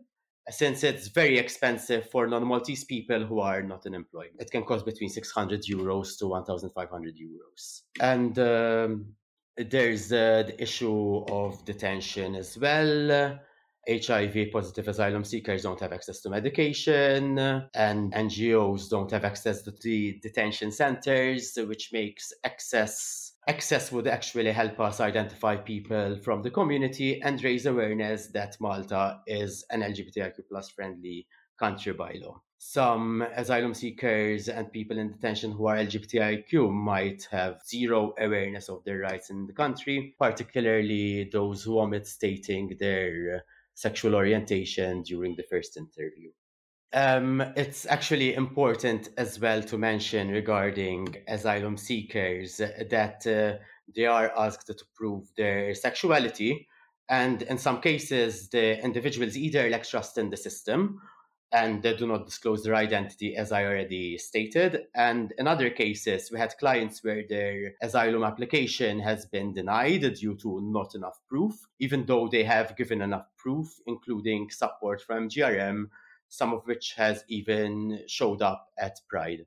since 0.51 0.85
it's 0.85 1.09
very 1.09 1.39
expensive 1.39 2.11
for 2.11 2.27
non-Maltese 2.27 2.85
people 2.85 3.25
who 3.25 3.41
are 3.41 3.63
not 3.63 3.87
in 3.87 3.95
employment. 3.95 4.37
It 4.41 4.51
can 4.51 4.65
cost 4.65 4.85
between 4.85 5.09
600 5.09 5.63
euros 5.63 6.19
to 6.19 6.27
1,500 6.27 7.15
euros. 7.17 7.83
And 8.01 8.39
um, 8.39 9.15
there's 9.57 10.13
uh, 10.13 10.45
the 10.47 10.63
issue 10.63 11.25
of 11.29 11.65
detention 11.65 12.35
as 12.35 12.59
well 12.59 13.41
HIV 13.89 14.53
positive 14.53 14.89
asylum 14.89 15.25
seekers 15.25 15.63
don't 15.63 15.81
have 15.81 15.93
access 15.93 16.21
to 16.21 16.31
medication, 16.31 17.39
and 17.39 18.13
NGOs 18.13 18.89
don't 18.89 19.11
have 19.11 19.25
access 19.25 19.63
to 19.63 19.73
the 19.83 20.19
detention 20.23 20.71
centers, 20.73 21.57
which 21.57 21.91
makes 21.93 22.33
access 22.45 23.33
access 23.47 23.93
would 23.93 24.07
actually 24.07 24.53
help 24.53 24.81
us 24.81 25.01
identify 25.01 25.55
people 25.57 26.17
from 26.25 26.43
the 26.43 26.51
community 26.51 27.21
and 27.21 27.43
raise 27.45 27.67
awareness 27.67 28.29
that 28.29 28.57
Malta 28.59 29.21
is 29.27 29.65
an 29.71 29.83
LGBTIQ 29.83 30.49
plus 30.49 30.71
friendly 30.71 31.27
country 31.59 31.93
by 31.93 32.17
law. 32.23 32.41
Some 32.59 33.21
asylum 33.37 33.75
seekers 33.75 34.49
and 34.49 34.73
people 34.73 34.99
in 34.99 35.13
detention 35.13 35.53
who 35.53 35.67
are 35.67 35.77
LGBTIQ 35.77 36.73
might 36.73 37.29
have 37.31 37.61
zero 37.69 38.15
awareness 38.19 38.71
of 38.71 38.83
their 38.85 39.01
rights 39.01 39.29
in 39.29 39.47
the 39.47 39.53
country, 39.53 40.15
particularly 40.19 41.29
those 41.31 41.63
who 41.63 41.79
omit 41.79 42.07
stating 42.07 42.75
their 42.81 43.45
sexual 43.75 44.15
orientation 44.15 45.03
during 45.03 45.37
the 45.37 45.45
first 45.45 45.77
interview. 45.77 46.31
Um, 46.93 47.41
it's 47.57 47.87
actually 47.87 48.35
important 48.35 49.09
as 49.19 49.41
well 49.41 49.63
to 49.65 49.77
mention 49.77 50.29
regarding 50.29 51.17
asylum 51.27 51.77
seekers 51.77 52.59
that 52.59 53.27
uh, 53.27 53.59
they 53.95 54.07
are 54.07 54.33
asked 54.39 54.69
to 54.69 54.85
prove 54.95 55.25
their 55.37 55.75
sexuality. 55.75 56.69
And 57.09 57.43
in 57.43 57.59
some 57.59 57.81
cases, 57.81 58.49
the 58.49 58.83
individuals 58.83 59.37
either 59.37 59.69
lack 59.69 59.85
trust 59.85 60.19
in 60.19 60.31
the 60.31 60.37
system 60.37 61.01
and 61.55 61.85
they 61.85 61.95
do 61.95 62.05
not 62.05 62.27
disclose 62.27 62.65
their 62.65 62.75
identity, 62.75 63.37
as 63.37 63.53
I 63.53 63.65
already 63.65 64.19
stated. 64.19 64.87
And 64.93 65.33
in 65.39 65.47
other 65.47 65.71
cases, 65.71 66.29
we 66.33 66.39
had 66.39 66.59
clients 66.59 67.05
where 67.05 67.23
their 67.29 67.75
asylum 67.81 68.25
application 68.25 68.99
has 68.99 69.25
been 69.25 69.55
denied 69.55 70.03
due 70.17 70.35
to 70.35 70.61
not 70.61 70.97
enough 70.97 71.21
proof, 71.29 71.55
even 71.79 72.07
though 72.07 72.27
they 72.27 72.43
have 72.43 72.77
given 72.77 73.01
enough 73.01 73.29
proof, 73.39 73.69
including 73.87 74.51
support 74.51 75.01
from 75.01 75.29
GRM, 75.29 75.91
some 76.29 76.53
of 76.53 76.67
which 76.67 76.95
has 76.97 77.23
even 77.29 78.01
showed 78.09 78.43
up 78.43 78.67
at 78.77 78.99
Pride. 79.09 79.47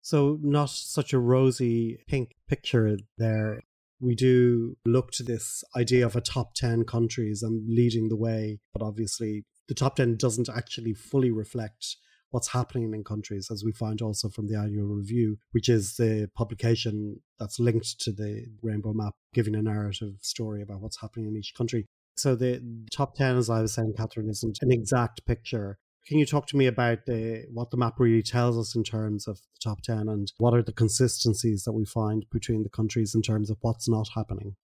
So, 0.00 0.38
not 0.40 0.70
such 0.70 1.12
a 1.12 1.18
rosy 1.18 1.98
pink 2.06 2.36
picture 2.48 2.98
there. 3.18 3.62
We 4.00 4.14
do 4.14 4.76
look 4.86 5.10
to 5.12 5.24
this 5.24 5.64
idea 5.76 6.06
of 6.06 6.14
a 6.14 6.20
top 6.20 6.54
10 6.54 6.84
countries 6.84 7.42
and 7.42 7.68
leading 7.68 8.08
the 8.08 8.16
way, 8.16 8.60
but 8.72 8.80
obviously 8.80 9.44
the 9.68 9.74
top 9.74 9.96
10 9.96 10.16
doesn't 10.16 10.48
actually 10.48 10.94
fully 10.94 11.30
reflect 11.30 11.96
what's 12.30 12.48
happening 12.48 12.92
in 12.92 13.04
countries, 13.04 13.48
as 13.50 13.64
we 13.64 13.72
find 13.72 14.02
also 14.02 14.28
from 14.28 14.48
the 14.48 14.58
annual 14.58 14.86
review, 14.86 15.38
which 15.52 15.68
is 15.68 15.96
the 15.96 16.28
publication 16.34 17.20
that's 17.38 17.58
linked 17.58 18.00
to 18.00 18.12
the 18.12 18.46
Rainbow 18.62 18.92
Map, 18.92 19.14
giving 19.32 19.54
a 19.54 19.62
narrative 19.62 20.14
story 20.20 20.62
about 20.62 20.80
what's 20.80 21.00
happening 21.00 21.26
in 21.26 21.36
each 21.36 21.54
country. 21.56 21.86
So 22.16 22.34
the 22.34 22.62
top 22.92 23.14
10, 23.14 23.36
as 23.36 23.48
I 23.48 23.62
was 23.62 23.74
saying, 23.74 23.94
Katrin, 23.96 24.28
isn't 24.28 24.58
an 24.60 24.72
exact 24.72 25.24
picture. 25.24 25.78
Can 26.06 26.18
you 26.18 26.26
talk 26.26 26.46
to 26.48 26.56
me 26.56 26.66
about 26.66 27.06
the, 27.06 27.44
what 27.52 27.70
the 27.70 27.76
map 27.76 27.94
really 27.98 28.22
tells 28.22 28.58
us 28.58 28.74
in 28.74 28.82
terms 28.82 29.28
of 29.28 29.36
the 29.36 29.60
top 29.62 29.82
10 29.82 30.08
and 30.08 30.32
what 30.38 30.54
are 30.54 30.62
the 30.62 30.72
consistencies 30.72 31.64
that 31.64 31.72
we 31.72 31.84
find 31.84 32.26
between 32.30 32.62
the 32.62 32.70
countries 32.70 33.14
in 33.14 33.22
terms 33.22 33.50
of 33.50 33.58
what's 33.60 33.88
not 33.88 34.08
happening? 34.14 34.56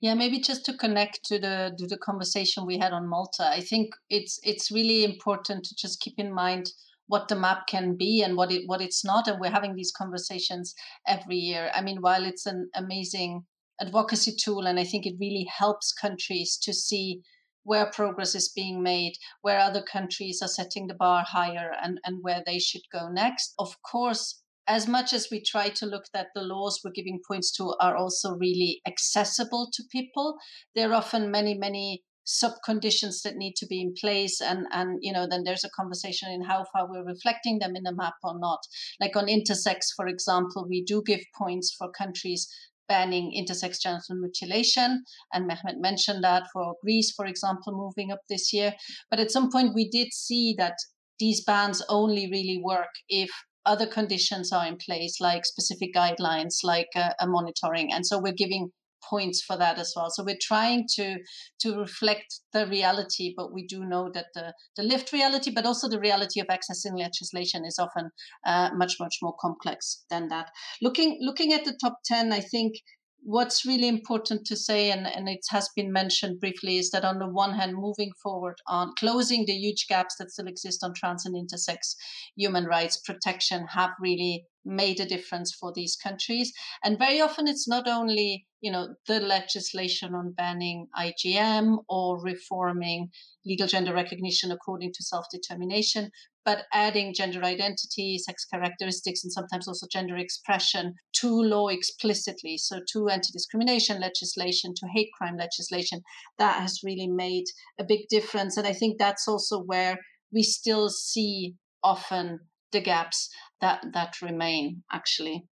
Yeah, 0.00 0.14
maybe 0.14 0.40
just 0.40 0.64
to 0.66 0.76
connect 0.76 1.24
to 1.26 1.38
the 1.38 1.74
to 1.78 1.86
the 1.86 1.98
conversation 1.98 2.64
we 2.64 2.78
had 2.78 2.94
on 2.94 3.06
Malta, 3.08 3.46
I 3.46 3.60
think 3.60 3.94
it's 4.08 4.38
it's 4.42 4.70
really 4.70 5.04
important 5.04 5.64
to 5.66 5.74
just 5.74 6.00
keep 6.00 6.18
in 6.18 6.32
mind 6.32 6.72
what 7.08 7.28
the 7.28 7.36
map 7.36 7.66
can 7.66 7.94
be 7.96 8.22
and 8.22 8.36
what 8.36 8.50
it 8.50 8.62
what 8.66 8.80
it's 8.80 9.04
not, 9.04 9.28
and 9.28 9.38
we're 9.38 9.50
having 9.50 9.74
these 9.74 9.92
conversations 9.92 10.74
every 11.06 11.36
year. 11.36 11.70
I 11.74 11.82
mean, 11.82 12.00
while 12.00 12.24
it's 12.24 12.46
an 12.46 12.70
amazing 12.74 13.46
advocacy 13.80 14.34
tool, 14.36 14.66
and 14.66 14.78
I 14.80 14.84
think 14.84 15.04
it 15.04 15.16
really 15.20 15.44
helps 15.44 15.92
countries 15.92 16.56
to 16.62 16.72
see 16.72 17.20
where 17.64 17.90
progress 17.90 18.34
is 18.34 18.48
being 18.48 18.82
made, 18.82 19.14
where 19.42 19.58
other 19.58 19.82
countries 19.82 20.40
are 20.40 20.48
setting 20.48 20.86
the 20.86 20.94
bar 20.94 21.22
higher, 21.26 21.72
and 21.82 22.00
and 22.04 22.22
where 22.22 22.42
they 22.46 22.58
should 22.58 22.88
go 22.90 23.08
next. 23.08 23.52
Of 23.58 23.76
course, 23.82 24.42
as 24.68 24.88
much 24.88 25.12
as 25.12 25.28
we 25.30 25.42
try 25.42 25.68
to 25.68 25.86
look 25.86 26.04
that 26.12 26.28
the 26.34 26.42
laws 26.42 26.80
we're 26.84 26.90
giving 26.92 27.20
points 27.26 27.52
to 27.56 27.74
are 27.80 27.96
also 27.96 28.34
really 28.34 28.80
accessible 28.86 29.68
to 29.72 29.82
people, 29.90 30.36
there 30.74 30.90
are 30.90 30.94
often 30.94 31.30
many, 31.30 31.54
many 31.54 32.02
sub 32.24 32.52
conditions 32.64 33.22
that 33.22 33.36
need 33.36 33.54
to 33.54 33.66
be 33.66 33.80
in 33.80 33.94
place 34.00 34.40
and 34.40 34.66
and 34.72 34.98
you 35.00 35.12
know 35.12 35.28
then 35.30 35.44
there's 35.44 35.62
a 35.62 35.70
conversation 35.70 36.28
in 36.28 36.42
how 36.42 36.64
far 36.72 36.90
we're 36.90 37.04
reflecting 37.04 37.60
them 37.60 37.76
in 37.76 37.84
the 37.84 37.94
map 37.94 38.14
or 38.24 38.36
not 38.36 38.58
like 39.00 39.14
on 39.14 39.28
intersex 39.28 39.94
for 39.94 40.08
example 40.08 40.66
we 40.68 40.82
do 40.82 41.00
give 41.06 41.20
points 41.38 41.72
for 41.78 41.88
countries 41.96 42.48
banning 42.88 43.32
intersex 43.36 43.80
genital 43.82 44.16
mutilation. 44.16 45.04
And 45.32 45.48
Mehmet 45.50 45.78
mentioned 45.78 46.22
that 46.24 46.44
for 46.52 46.74
Greece, 46.82 47.12
for 47.16 47.26
example, 47.26 47.72
moving 47.76 48.12
up 48.12 48.20
this 48.28 48.52
year. 48.52 48.74
But 49.10 49.20
at 49.20 49.30
some 49.30 49.50
point, 49.50 49.74
we 49.74 49.88
did 49.88 50.12
see 50.12 50.54
that 50.58 50.76
these 51.18 51.44
bans 51.44 51.82
only 51.88 52.28
really 52.30 52.60
work 52.62 52.90
if 53.08 53.30
other 53.66 53.86
conditions 53.86 54.52
are 54.52 54.66
in 54.66 54.76
place, 54.76 55.20
like 55.20 55.44
specific 55.44 55.94
guidelines, 55.94 56.54
like 56.62 56.88
uh, 56.94 57.10
a 57.20 57.26
monitoring. 57.26 57.92
And 57.92 58.06
so 58.06 58.18
we're 58.18 58.32
giving 58.32 58.70
points 59.08 59.42
for 59.42 59.56
that 59.56 59.78
as 59.78 59.92
well. 59.94 60.10
So 60.10 60.24
we're 60.24 60.38
trying 60.40 60.86
to 60.96 61.18
to 61.60 61.78
reflect 61.78 62.40
the 62.52 62.66
reality, 62.66 63.34
but 63.36 63.52
we 63.52 63.66
do 63.66 63.84
know 63.84 64.10
that 64.14 64.26
the 64.34 64.54
the 64.76 64.82
lived 64.82 65.12
reality, 65.12 65.50
but 65.54 65.66
also 65.66 65.88
the 65.88 66.00
reality 66.00 66.40
of 66.40 66.46
accessing 66.48 66.98
legislation 66.98 67.64
is 67.64 67.78
often 67.78 68.10
uh, 68.46 68.70
much 68.74 68.94
much 69.00 69.16
more 69.22 69.34
complex 69.40 70.04
than 70.10 70.28
that. 70.28 70.50
Looking 70.82 71.18
looking 71.20 71.52
at 71.52 71.64
the 71.64 71.76
top 71.80 71.98
ten, 72.04 72.32
I 72.32 72.40
think 72.40 72.74
what's 73.22 73.66
really 73.66 73.88
important 73.88 74.46
to 74.46 74.56
say, 74.56 74.90
and, 74.90 75.06
and 75.06 75.28
it 75.28 75.44
has 75.50 75.68
been 75.74 75.92
mentioned 75.92 76.40
briefly, 76.40 76.78
is 76.78 76.90
that 76.90 77.04
on 77.04 77.18
the 77.18 77.28
one 77.28 77.54
hand, 77.54 77.74
moving 77.74 78.12
forward 78.22 78.56
on 78.66 78.92
closing 78.98 79.44
the 79.46 79.52
huge 79.52 79.86
gaps 79.88 80.16
that 80.18 80.30
still 80.30 80.46
exist 80.46 80.84
on 80.84 80.94
trans 80.94 81.26
and 81.26 81.34
intersex 81.34 81.96
human 82.36 82.64
rights 82.64 82.98
protection 82.98 83.66
have 83.68 83.90
really 84.00 84.44
made 84.64 85.00
a 85.00 85.06
difference 85.06 85.54
for 85.54 85.72
these 85.74 85.96
countries. 85.96 86.52
And 86.84 86.98
very 86.98 87.20
often 87.20 87.46
it's 87.46 87.68
not 87.68 87.86
only, 87.86 88.46
you 88.60 88.72
know, 88.72 88.94
the 89.06 89.20
legislation 89.20 90.14
on 90.14 90.32
banning 90.32 90.88
IGM 90.98 91.78
or 91.88 92.22
reforming 92.22 93.10
legal 93.44 93.68
gender 93.68 93.94
recognition 93.94 94.50
according 94.50 94.92
to 94.94 95.04
self-determination, 95.04 96.10
but 96.46 96.64
adding 96.72 97.12
gender 97.12 97.42
identity, 97.42 98.16
sex 98.18 98.46
characteristics, 98.46 99.24
and 99.24 99.32
sometimes 99.32 99.66
also 99.66 99.86
gender 99.92 100.16
expression 100.16 100.94
to 101.12 101.28
law 101.28 101.66
explicitly. 101.68 102.56
So 102.56 102.78
to 102.92 103.08
anti-discrimination 103.08 104.00
legislation, 104.00 104.72
to 104.76 104.86
hate 104.94 105.10
crime 105.18 105.36
legislation, 105.36 106.00
that 106.38 106.60
has 106.60 106.80
really 106.84 107.08
made 107.08 107.44
a 107.80 107.84
big 107.84 108.08
difference. 108.08 108.56
And 108.56 108.66
I 108.66 108.72
think 108.72 108.96
that's 108.96 109.26
also 109.26 109.60
where 109.60 109.98
we 110.32 110.44
still 110.44 110.88
see 110.88 111.56
often 111.82 112.38
the 112.72 112.80
gaps 112.80 113.28
that 113.60 113.84
that 113.92 114.22
remain 114.22 114.84
actually. 114.92 115.44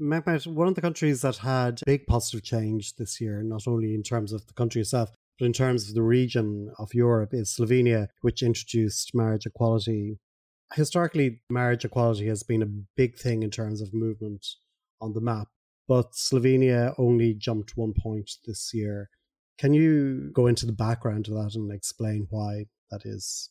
Mehmet, 0.00 0.46
one 0.46 0.66
of 0.66 0.74
the 0.74 0.80
countries 0.80 1.20
that 1.20 1.36
had 1.36 1.80
big 1.84 2.06
positive 2.06 2.42
change 2.42 2.96
this 2.96 3.20
year, 3.20 3.42
not 3.42 3.68
only 3.68 3.94
in 3.94 4.02
terms 4.02 4.32
of 4.32 4.46
the 4.46 4.54
country 4.54 4.80
itself, 4.80 5.10
but 5.40 5.46
in 5.46 5.52
terms 5.54 5.88
of 5.88 5.94
the 5.94 6.02
region 6.02 6.70
of 6.78 6.92
Europe, 6.92 7.30
is 7.32 7.56
Slovenia, 7.58 8.08
which 8.20 8.42
introduced 8.42 9.14
marriage 9.14 9.46
equality. 9.46 10.18
Historically, 10.74 11.40
marriage 11.48 11.84
equality 11.84 12.26
has 12.26 12.42
been 12.42 12.62
a 12.62 12.70
big 12.94 13.16
thing 13.16 13.42
in 13.42 13.50
terms 13.50 13.80
of 13.80 13.94
movement 13.94 14.46
on 15.00 15.14
the 15.14 15.20
map, 15.20 15.48
but 15.88 16.12
Slovenia 16.12 16.94
only 16.98 17.32
jumped 17.32 17.74
one 17.74 17.94
point 17.94 18.30
this 18.46 18.72
year. 18.74 19.08
Can 19.56 19.72
you 19.72 20.30
go 20.34 20.46
into 20.46 20.66
the 20.66 20.72
background 20.72 21.26
of 21.28 21.34
that 21.34 21.54
and 21.54 21.72
explain 21.72 22.26
why 22.28 22.66
that 22.90 23.06
is? 23.06 23.48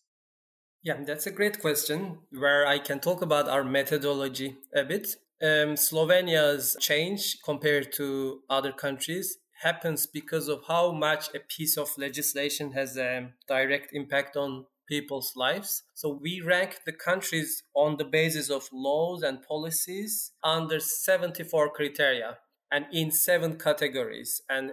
Yeah, 0.84 1.03
that's 1.03 1.25
a 1.25 1.31
great 1.31 1.60
question 1.60 2.19
where 2.31 2.67
I 2.67 2.77
can 2.77 3.00
talk 3.00 3.24
about 3.24 3.50
our 3.50 3.63
methodology 3.63 4.58
a 4.75 4.84
bit. 4.84 5.08
Um, 5.41 5.75
Slovenia's 5.75 6.77
change 6.79 7.39
compared 7.43 7.91
to 7.93 8.41
other 8.48 8.72
countries 8.72 9.39
happens 9.62 10.06
because 10.06 10.48
of 10.48 10.63
how 10.68 10.92
much 10.92 11.30
a 11.34 11.39
piece 11.39 11.78
of 11.78 11.98
legislation 11.98 12.72
has 12.72 12.98
a 12.98 13.32
direct 13.48 13.94
impact 13.94 14.36
on 14.36 14.66
people's 14.88 15.34
lives. 15.36 15.84
So 15.94 16.10
we 16.10 16.42
rank 16.42 16.80
the 16.86 16.94
countries 16.94 17.63
on 17.75 17.98
the 17.98 18.06
basis 18.06 18.50
of 18.50 18.70
laws 18.74 19.22
and 19.22 19.44
policies 19.44 20.32
under 20.44 20.80
74 20.80 21.70
criteria 21.70 22.39
and 22.72 22.86
in 22.92 23.12
seven 23.12 23.58
categories. 23.58 24.42
And 24.50 24.72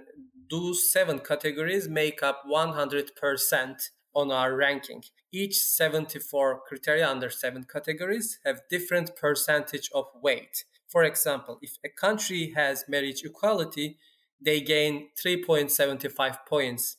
those 0.51 0.91
seven 0.91 1.19
categories 1.19 1.89
make 1.89 2.23
up 2.23 2.43
100% 2.51 3.91
on 4.15 4.31
our 4.31 4.57
ranking. 4.57 5.03
Each 5.33 5.57
74 5.57 6.63
criteria 6.67 7.09
under 7.09 7.29
seven 7.29 7.65
categories 7.65 8.39
have 8.45 8.63
different 8.71 9.17
percentage 9.17 9.91
of 9.95 10.07
weight. 10.23 10.65
For 10.89 11.05
example, 11.05 11.59
if 11.61 11.73
a 11.85 11.89
country 11.89 12.53
has 12.57 12.85
marriage 12.89 13.23
equality, 13.25 13.99
they 14.41 14.61
gain 14.61 15.09
3.75 15.25 16.39
points. 16.49 16.97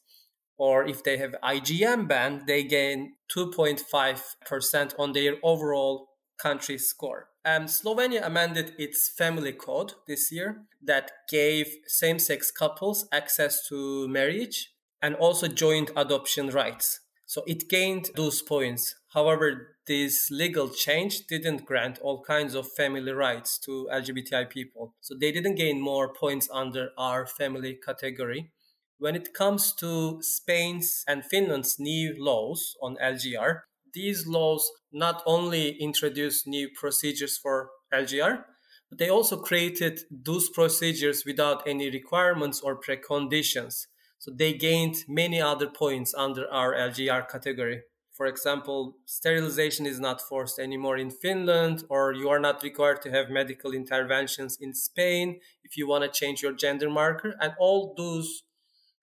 Or 0.57 0.85
if 0.85 1.03
they 1.03 1.17
have 1.17 1.35
IGM 1.43 2.07
ban, 2.07 2.43
they 2.47 2.63
gain 2.63 3.13
2.5% 3.35 4.93
on 4.97 5.11
their 5.11 5.35
overall 5.43 6.09
country 6.41 6.77
score. 6.77 7.29
Um, 7.45 7.65
Slovenia 7.65 8.25
amended 8.25 8.73
its 8.77 9.09
family 9.09 9.53
code 9.53 9.93
this 10.07 10.31
year 10.31 10.63
that 10.83 11.11
gave 11.29 11.77
same 11.87 12.19
sex 12.19 12.51
couples 12.51 13.07
access 13.11 13.67
to 13.69 14.07
marriage 14.07 14.73
and 15.01 15.15
also 15.15 15.47
joint 15.47 15.91
adoption 15.95 16.49
rights. 16.49 16.99
So 17.27 17.43
it 17.45 17.67
gained 17.69 18.09
those 18.15 18.41
points. 18.41 18.95
However, 19.13 19.75
this 19.85 20.31
legal 20.31 20.69
change 20.69 21.27
didn't 21.27 21.65
grant 21.65 21.99
all 21.99 22.23
kinds 22.23 22.55
of 22.55 22.71
family 22.71 23.11
rights 23.11 23.59
to 23.65 23.89
LGBTI 23.91 24.49
people. 24.49 24.95
So 25.01 25.13
they 25.13 25.33
didn't 25.33 25.55
gain 25.55 25.81
more 25.81 26.13
points 26.13 26.47
under 26.51 26.91
our 26.97 27.27
family 27.27 27.77
category. 27.85 28.51
When 28.97 29.13
it 29.13 29.33
comes 29.33 29.73
to 29.75 30.21
Spain's 30.21 31.03
and 31.05 31.23
Finland's 31.23 31.77
new 31.77 32.15
laws 32.17 32.75
on 32.81 32.95
LGR, 32.95 33.59
these 33.93 34.25
laws 34.25 34.71
not 34.91 35.21
only 35.25 35.71
introduced 35.81 36.47
new 36.47 36.69
procedures 36.79 37.37
for 37.37 37.69
LGR, 37.93 38.45
but 38.89 38.99
they 38.99 39.09
also 39.09 39.35
created 39.35 39.99
those 40.09 40.49
procedures 40.49 41.23
without 41.25 41.67
any 41.67 41.89
requirements 41.89 42.61
or 42.61 42.79
preconditions. 42.79 43.87
So 44.19 44.31
they 44.31 44.53
gained 44.53 45.03
many 45.07 45.41
other 45.41 45.67
points 45.67 46.13
under 46.15 46.51
our 46.51 46.73
LGR 46.73 47.29
category. 47.29 47.83
For 48.13 48.25
example, 48.25 48.97
sterilization 49.05 49.85
is 49.85 49.99
not 49.99 50.21
forced 50.21 50.57
anymore 50.57 50.97
in 50.97 51.11
Finland, 51.11 51.83
or 51.87 52.13
you 52.13 52.29
are 52.29 52.39
not 52.39 52.63
required 52.63 53.03
to 53.03 53.11
have 53.11 53.29
medical 53.29 53.73
interventions 53.73 54.57
in 54.59 54.73
Spain 54.73 55.39
if 55.63 55.77
you 55.77 55.87
want 55.87 56.03
to 56.03 56.19
change 56.19 56.41
your 56.41 56.53
gender 56.53 56.89
marker. 56.89 57.35
And 57.39 57.53
all 57.59 57.93
those 57.95 58.41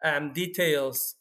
um, 0.02 0.32
details 0.32 1.14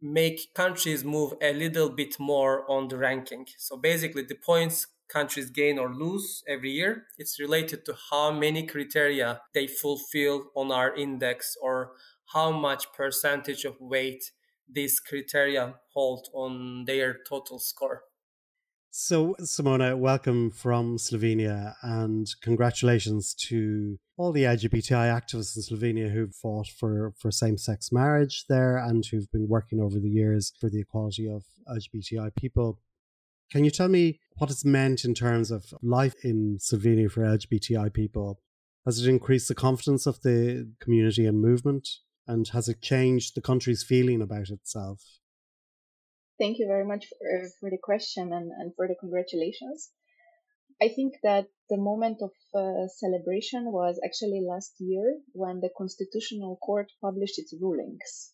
make 0.00 0.54
countries 0.54 1.04
move 1.04 1.34
a 1.42 1.52
little 1.52 1.90
bit 1.90 2.18
more 2.18 2.64
on 2.70 2.88
the 2.88 2.96
ranking. 2.96 3.46
So 3.58 3.76
basically, 3.76 4.22
the 4.22 4.36
points 4.36 4.86
countries 5.08 5.50
gain 5.50 5.78
or 5.78 5.94
lose 5.94 6.42
every 6.48 6.70
year, 6.70 7.04
it's 7.18 7.38
related 7.38 7.84
to 7.84 7.94
how 8.10 8.32
many 8.32 8.66
criteria 8.66 9.40
they 9.52 9.66
fulfill 9.66 10.46
on 10.56 10.72
our 10.72 10.94
index 10.94 11.56
or 11.60 11.92
how 12.34 12.50
much 12.50 12.92
percentage 12.92 13.64
of 13.64 13.76
weight 13.80 14.32
these 14.68 14.98
criteria 14.98 15.76
hold 15.92 16.26
on 16.34 16.84
their 16.84 17.18
total 17.28 17.60
score. 17.60 18.02
So, 18.90 19.36
Simona, 19.40 19.96
welcome 19.96 20.50
from 20.50 20.98
Slovenia 20.98 21.74
and 21.82 22.28
congratulations 22.42 23.34
to 23.48 23.98
all 24.16 24.32
the 24.32 24.44
LGBTI 24.44 25.12
activists 25.12 25.56
in 25.56 25.62
Slovenia 25.62 26.12
who've 26.12 26.34
fought 26.34 26.68
for, 26.68 27.12
for 27.18 27.30
same 27.30 27.56
sex 27.56 27.90
marriage 27.92 28.44
there 28.48 28.76
and 28.78 29.04
who've 29.06 29.30
been 29.30 29.48
working 29.48 29.80
over 29.80 29.98
the 29.98 30.10
years 30.10 30.52
for 30.60 30.68
the 30.68 30.80
equality 30.80 31.28
of 31.28 31.44
LGBTI 31.68 32.34
people. 32.36 32.80
Can 33.50 33.64
you 33.64 33.70
tell 33.70 33.88
me 33.88 34.20
what 34.38 34.50
it's 34.50 34.64
meant 34.64 35.04
in 35.04 35.14
terms 35.14 35.50
of 35.50 35.74
life 35.82 36.14
in 36.24 36.58
Slovenia 36.60 37.10
for 37.10 37.22
LGBTI 37.22 37.92
people? 37.92 38.40
Has 38.84 39.02
it 39.02 39.08
increased 39.08 39.48
the 39.48 39.54
confidence 39.54 40.06
of 40.06 40.20
the 40.22 40.70
community 40.80 41.26
and 41.26 41.40
movement? 41.40 41.88
And 42.26 42.48
has 42.48 42.68
it 42.68 42.80
changed 42.80 43.34
the 43.34 43.42
country's 43.42 43.82
feeling 43.82 44.22
about 44.22 44.50
itself? 44.50 45.00
Thank 46.40 46.58
you 46.58 46.66
very 46.66 46.84
much 46.84 47.06
for, 47.06 47.16
uh, 47.24 47.48
for 47.60 47.70
the 47.70 47.78
question 47.82 48.32
and, 48.32 48.50
and 48.50 48.74
for 48.74 48.88
the 48.88 48.96
congratulations. 48.98 49.90
I 50.82 50.88
think 50.88 51.14
that 51.22 51.46
the 51.70 51.76
moment 51.76 52.18
of 52.20 52.32
uh, 52.54 52.88
celebration 52.88 53.70
was 53.70 54.00
actually 54.04 54.44
last 54.46 54.72
year 54.80 55.20
when 55.32 55.60
the 55.60 55.70
Constitutional 55.76 56.56
Court 56.56 56.90
published 57.00 57.38
its 57.38 57.54
rulings. 57.60 58.32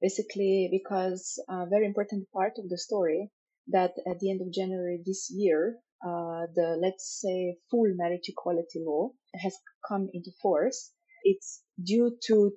Basically, 0.00 0.68
because 0.70 1.42
a 1.48 1.66
very 1.66 1.86
important 1.86 2.28
part 2.32 2.54
of 2.58 2.68
the 2.68 2.76
story 2.76 3.30
that 3.68 3.92
at 4.06 4.18
the 4.18 4.30
end 4.30 4.42
of 4.42 4.52
January 4.52 5.00
this 5.06 5.30
year, 5.34 5.78
uh, 6.04 6.46
the 6.54 6.76
let's 6.82 7.20
say 7.22 7.56
full 7.70 7.94
marriage 7.94 8.28
equality 8.28 8.82
law 8.84 9.10
has 9.34 9.56
come 9.88 10.08
into 10.12 10.30
force. 10.42 10.90
It's 11.24 11.62
due 11.82 12.18
to 12.26 12.52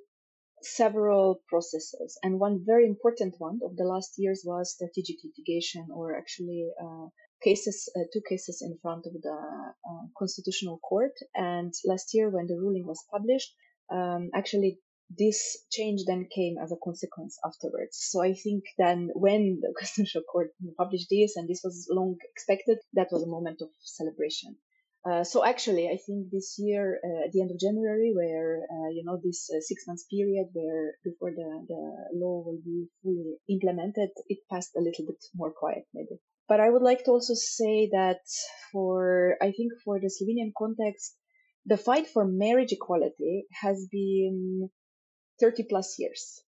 several 0.65 1.41
processes. 1.47 2.17
And 2.23 2.39
one 2.39 2.63
very 2.65 2.85
important 2.85 3.35
one 3.37 3.59
of 3.63 3.75
the 3.75 3.83
last 3.83 4.13
years 4.17 4.43
was 4.45 4.73
strategic 4.73 5.17
litigation, 5.23 5.87
or 5.93 6.17
actually 6.17 6.67
uh, 6.81 7.07
cases, 7.43 7.89
uh, 7.95 8.03
two 8.11 8.21
cases 8.27 8.61
in 8.61 8.77
front 8.81 9.05
of 9.05 9.13
the 9.21 9.73
uh, 9.89 10.05
Constitutional 10.17 10.79
Court. 10.79 11.13
And 11.35 11.73
last 11.85 12.13
year, 12.13 12.29
when 12.29 12.47
the 12.47 12.57
ruling 12.57 12.85
was 12.85 13.03
published, 13.11 13.53
um, 13.91 14.29
actually 14.33 14.79
this 15.09 15.65
change 15.71 16.01
then 16.07 16.27
came 16.33 16.55
as 16.57 16.71
a 16.71 16.77
consequence 16.83 17.37
afterwards. 17.45 17.97
So 18.09 18.23
I 18.23 18.33
think 18.33 18.63
then 18.77 19.11
when 19.13 19.59
the 19.61 19.73
Constitutional 19.79 20.23
Court 20.23 20.51
published 20.77 21.07
this, 21.11 21.35
and 21.35 21.47
this 21.47 21.61
was 21.63 21.87
long 21.91 22.17
expected, 22.31 22.79
that 22.93 23.09
was 23.11 23.23
a 23.23 23.29
moment 23.29 23.61
of 23.61 23.69
celebration. 23.79 24.57
Uh, 25.05 25.23
so 25.23 25.45
actually, 25.45 25.87
I 25.87 25.97
think 26.03 26.31
this 26.31 26.55
year, 26.57 26.99
uh, 27.05 27.25
at 27.25 27.31
the 27.31 27.41
end 27.41 27.51
of 27.51 27.59
January, 27.59 28.11
where 28.15 28.61
uh, 28.73 28.89
you 28.89 29.03
know 29.05 29.21
this 29.23 29.47
uh, 29.53 29.61
six 29.61 29.85
months 29.85 30.03
period 30.09 30.47
where 30.53 30.95
before 31.03 31.29
the 31.29 31.49
the 31.67 32.17
law 32.17 32.41
will 32.43 32.59
be 32.65 32.87
fully 33.03 33.37
implemented, 33.47 34.09
it 34.27 34.39
passed 34.51 34.71
a 34.75 34.81
little 34.81 35.05
bit 35.05 35.23
more 35.35 35.51
quiet, 35.51 35.85
maybe. 35.93 36.17
But 36.47 36.59
I 36.59 36.71
would 36.71 36.81
like 36.81 37.03
to 37.05 37.11
also 37.11 37.35
say 37.35 37.87
that 37.91 38.21
for 38.71 39.37
I 39.41 39.51
think 39.51 39.73
for 39.83 39.99
the 39.99 40.09
Slovenian 40.09 40.53
context, 40.57 41.15
the 41.67 41.77
fight 41.77 42.07
for 42.07 42.25
marriage 42.25 42.71
equality 42.71 43.45
has 43.61 43.87
been 43.91 44.71
30 45.39 45.63
plus 45.69 45.99
years. 45.99 46.41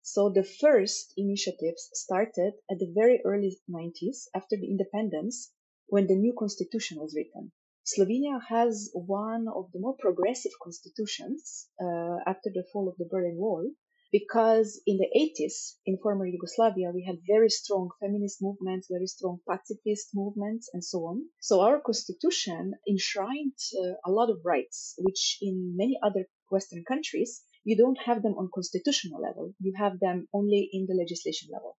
So 0.00 0.30
the 0.30 0.44
first 0.44 1.12
initiatives 1.18 1.90
started 1.92 2.54
at 2.70 2.78
the 2.78 2.90
very 2.94 3.20
early 3.22 3.58
90s 3.68 4.28
after 4.34 4.56
the 4.56 4.70
independence 4.70 5.52
when 5.88 6.06
the 6.06 6.16
new 6.16 6.32
constitution 6.38 6.98
was 6.98 7.14
written. 7.14 7.52
Slovenia 7.88 8.40
has 8.48 8.90
one 8.94 9.46
of 9.46 9.70
the 9.70 9.78
more 9.78 9.94
progressive 9.96 10.50
constitutions 10.60 11.68
uh, 11.80 12.16
after 12.26 12.50
the 12.52 12.64
fall 12.72 12.88
of 12.88 12.96
the 12.96 13.04
Berlin 13.04 13.36
Wall 13.36 13.70
because 14.10 14.82
in 14.88 14.98
the 14.98 15.08
80s 15.16 15.76
in 15.86 15.96
former 16.02 16.26
Yugoslavia 16.26 16.90
we 16.90 17.04
had 17.04 17.20
very 17.28 17.48
strong 17.48 17.90
feminist 18.00 18.42
movements, 18.42 18.88
very 18.90 19.06
strong 19.06 19.38
pacifist 19.48 20.10
movements, 20.14 20.68
and 20.72 20.82
so 20.82 21.06
on. 21.06 21.28
So 21.38 21.60
our 21.60 21.80
constitution 21.80 22.72
enshrined 22.90 23.56
uh, 23.80 23.94
a 24.04 24.10
lot 24.10 24.30
of 24.30 24.44
rights, 24.44 24.96
which 24.98 25.38
in 25.40 25.76
many 25.76 25.96
other 26.02 26.26
Western 26.50 26.82
countries 26.82 27.44
you 27.62 27.76
don't 27.76 28.00
have 28.04 28.20
them 28.20 28.34
on 28.36 28.50
constitutional 28.52 29.20
level. 29.20 29.54
You 29.60 29.74
have 29.76 30.00
them 30.00 30.26
only 30.32 30.68
in 30.72 30.86
the 30.88 30.94
legislation 30.94 31.50
level. 31.52 31.76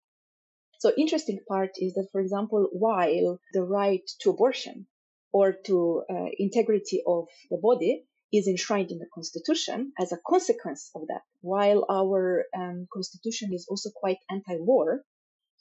So 0.79 0.93
interesting 0.97 1.41
part 1.49 1.71
is 1.79 1.95
that, 1.95 2.11
for 2.13 2.21
example, 2.21 2.69
while 2.71 3.41
the 3.53 3.65
right 3.65 4.09
to 4.21 4.31
abortion 4.31 4.87
or 5.37 5.53
to 5.69 5.77
uh, 6.11 6.29
integrity 6.39 6.99
of 7.07 7.27
the 7.51 7.59
body 7.69 7.93
is 8.33 8.49
enshrined 8.49 8.91
in 8.91 8.99
the 8.99 9.13
constitution 9.15 9.93
as 10.03 10.11
a 10.13 10.23
consequence 10.27 10.91
of 10.95 11.03
that, 11.09 11.25
while 11.43 11.85
our 11.91 12.45
um, 12.59 12.87
constitution 12.93 13.49
is 13.53 13.67
also 13.69 13.91
quite 14.03 14.21
anti-war, 14.31 15.03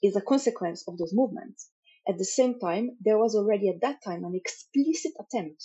is 0.02 0.16
a 0.16 0.28
consequence 0.34 0.80
of 0.88 0.98
those 0.98 1.14
movements. 1.14 1.70
At 2.08 2.18
the 2.18 2.32
same 2.38 2.54
time, 2.60 2.86
there 3.02 3.20
was 3.24 3.36
already 3.36 3.68
at 3.70 3.82
that 3.82 4.00
time 4.08 4.24
an 4.24 4.36
explicit 4.42 5.14
attempt 5.24 5.62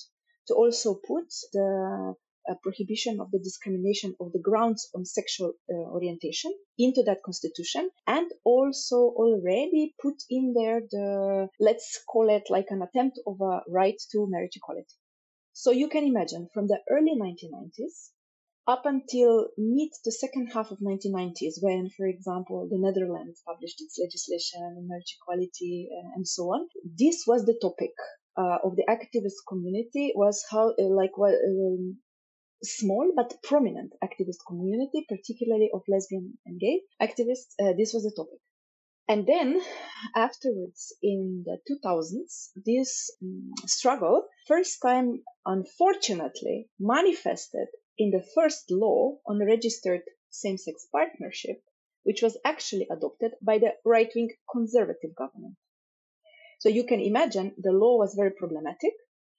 to 0.49 0.55
also 0.55 0.95
put 0.95 1.29
the 1.53 2.15
a 2.49 2.55
prohibition 2.63 3.21
of 3.21 3.31
the 3.31 3.39
discrimination 3.39 4.15
of 4.21 4.33
the 4.33 4.39
grounds 4.39 4.89
on 4.95 5.05
sexual 5.05 5.53
uh, 5.71 5.75
orientation 5.75 6.53
into 6.79 7.03
that 7.03 7.23
constitution 7.23 7.91
and 8.07 8.31
also 8.45 8.97
already 8.97 9.95
put 10.01 10.15
in 10.31 10.55
there 10.55 10.81
the 10.91 11.49
let's 11.59 12.01
call 12.09 12.29
it 12.31 12.45
like 12.51 12.67
an 12.71 12.83
attempt 12.83 13.19
of 13.27 13.41
a 13.41 13.61
right 13.69 14.01
to 14.13 14.27
marriage 14.29 14.57
equality. 14.57 14.95
So 15.53 15.71
you 15.71 15.89
can 15.89 16.05
imagine 16.05 16.49
from 16.55 16.69
the 16.69 16.79
early 16.91 17.15
1990s 17.21 18.11
up 18.67 18.83
until 18.85 19.49
mid 19.57 19.91
the 20.05 20.13
second 20.13 20.47
half 20.55 20.71
of 20.71 20.79
1990s 20.79 21.55
when 21.61 21.91
for 21.97 22.07
example 22.07 22.69
the 22.71 22.79
netherlands 22.79 23.43
published 23.47 23.81
its 23.81 23.99
legislation 23.99 24.61
on 24.63 24.87
marriage 24.89 25.17
equality 25.19 25.89
uh, 25.97 26.11
and 26.15 26.29
so 26.29 26.43
on 26.55 26.69
this 26.85 27.25
was 27.27 27.45
the 27.47 27.59
topic 27.61 27.93
uh, 28.37 28.59
of 28.63 28.77
the 28.77 28.85
activist 28.89 29.41
community 29.49 30.13
was 30.15 30.45
how 30.51 30.69
uh, 30.71 30.95
like 31.01 31.17
what 31.17 31.35
um, 31.35 31.99
small 32.63 33.13
but 33.15 33.43
prominent 33.43 33.93
activist 34.05 34.45
community, 34.47 35.07
particularly 35.09 35.71
of 35.73 35.83
lesbian 35.89 36.39
and 36.47 36.61
gay 36.61 36.83
activists, 37.01 37.55
uh, 37.63 37.73
this 37.77 37.93
was 37.93 38.05
the 38.05 38.13
topic. 38.17 38.41
And 39.09 39.27
then 39.27 39.61
afterwards, 40.15 40.93
in 41.03 41.45
the 41.45 41.59
2000s, 41.69 42.51
this 42.55 43.11
um, 43.21 43.53
struggle, 43.67 44.25
first 44.47 44.81
time, 44.81 45.23
unfortunately, 45.45 46.69
manifested 46.79 47.67
in 47.99 48.11
the 48.11 48.25
first 48.35 48.71
law 48.71 49.19
on 49.27 49.45
registered 49.45 50.03
same-sex 50.31 50.87
partnership, 50.93 51.61
which 52.05 52.23
was 52.23 52.39
actually 52.45 52.87
adopted 52.91 53.33
by 53.43 53.59
the 53.59 53.73
right-wing 53.85 54.31
conservative 54.51 55.15
government. 55.17 55.57
So 56.61 56.69
you 56.69 56.85
can 56.85 57.01
imagine 57.01 57.55
the 57.59 57.73
law 57.73 57.99
was 57.99 58.15
very 58.15 58.31
problematic 58.31 58.93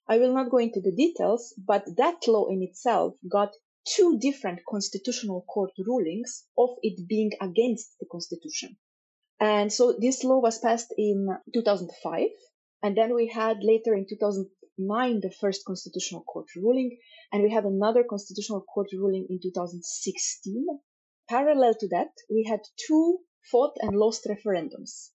I 0.08 0.18
will 0.18 0.34
not 0.34 0.50
go 0.50 0.58
into 0.58 0.80
the 0.80 0.92
details, 0.92 1.54
but 1.56 1.84
that 1.96 2.26
law 2.26 2.46
in 2.48 2.62
itself 2.62 3.14
got 3.30 3.54
two 3.88 4.18
different 4.18 4.60
constitutional 4.68 5.42
court 5.42 5.72
rulings 5.86 6.44
of 6.56 6.70
it 6.82 7.08
being 7.08 7.32
against 7.40 7.98
the 8.00 8.06
constitution. 8.10 8.76
And 9.40 9.72
so 9.72 9.96
this 9.98 10.22
law 10.22 10.38
was 10.38 10.58
passed 10.58 10.94
in 10.96 11.28
2005. 11.52 12.28
And 12.82 12.96
then 12.96 13.14
we 13.14 13.28
had 13.28 13.58
later 13.62 13.94
in 13.94 14.06
2009 14.08 15.20
the 15.20 15.32
first 15.40 15.64
constitutional 15.64 16.22
court 16.22 16.46
ruling. 16.56 16.98
And 17.32 17.42
we 17.42 17.50
had 17.50 17.64
another 17.64 18.04
constitutional 18.08 18.62
court 18.62 18.88
ruling 18.92 19.26
in 19.28 19.40
2016. 19.42 20.66
Parallel 21.28 21.74
to 21.80 21.88
that, 21.88 22.12
we 22.30 22.44
had 22.48 22.60
two 22.86 23.18
fought 23.50 23.76
and 23.80 23.96
lost 23.96 24.26
referendums 24.26 25.10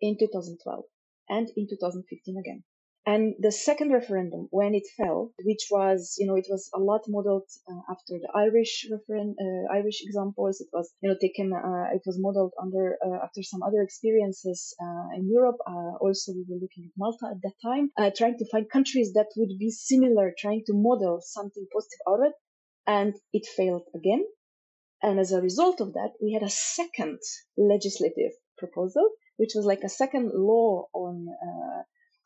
in 0.00 0.18
2012 0.18 0.84
and 1.28 1.48
in 1.56 1.68
2015 1.68 2.36
again. 2.38 2.64
And 3.06 3.34
the 3.38 3.50
second 3.50 3.92
referendum, 3.92 4.48
when 4.50 4.74
it 4.74 4.86
fell, 4.96 5.32
which 5.42 5.68
was, 5.70 6.16
you 6.18 6.26
know, 6.26 6.36
it 6.36 6.46
was 6.50 6.68
a 6.74 6.78
lot 6.78 7.00
modeled 7.08 7.48
uh, 7.66 7.80
after 7.90 8.18
the 8.20 8.30
Irish 8.34 8.86
uh, 8.92 9.72
Irish 9.72 10.02
examples. 10.02 10.60
It 10.60 10.68
was, 10.72 10.92
you 11.00 11.08
know, 11.08 11.16
taken, 11.18 11.50
uh, 11.52 11.94
it 11.94 12.02
was 12.04 12.18
modeled 12.20 12.52
under, 12.62 12.98
uh, 13.04 13.24
after 13.24 13.42
some 13.42 13.62
other 13.62 13.80
experiences 13.82 14.74
uh, 14.78 15.16
in 15.16 15.30
Europe. 15.30 15.56
Uh, 15.66 15.96
also, 15.98 16.32
we 16.32 16.44
were 16.46 16.60
looking 16.60 16.84
at 16.84 16.98
Malta 16.98 17.26
at 17.30 17.40
that 17.42 17.56
time, 17.64 17.90
trying 18.16 18.36
to 18.36 18.48
find 18.52 18.68
countries 18.68 19.14
that 19.14 19.28
would 19.36 19.58
be 19.58 19.70
similar, 19.70 20.34
trying 20.38 20.62
to 20.66 20.74
model 20.74 21.20
something 21.22 21.66
positive 21.72 22.00
out 22.06 22.20
of 22.20 22.26
it. 22.26 22.34
And 22.86 23.14
it 23.32 23.46
failed 23.46 23.86
again. 23.94 24.24
And 25.02 25.18
as 25.18 25.32
a 25.32 25.40
result 25.40 25.80
of 25.80 25.94
that, 25.94 26.12
we 26.22 26.32
had 26.32 26.42
a 26.42 26.50
second 26.50 27.18
legislative 27.56 28.32
proposal, 28.58 29.08
which 29.38 29.52
was 29.54 29.64
like 29.64 29.80
a 29.84 29.88
second 29.88 30.32
law 30.34 30.86
on, 30.92 31.26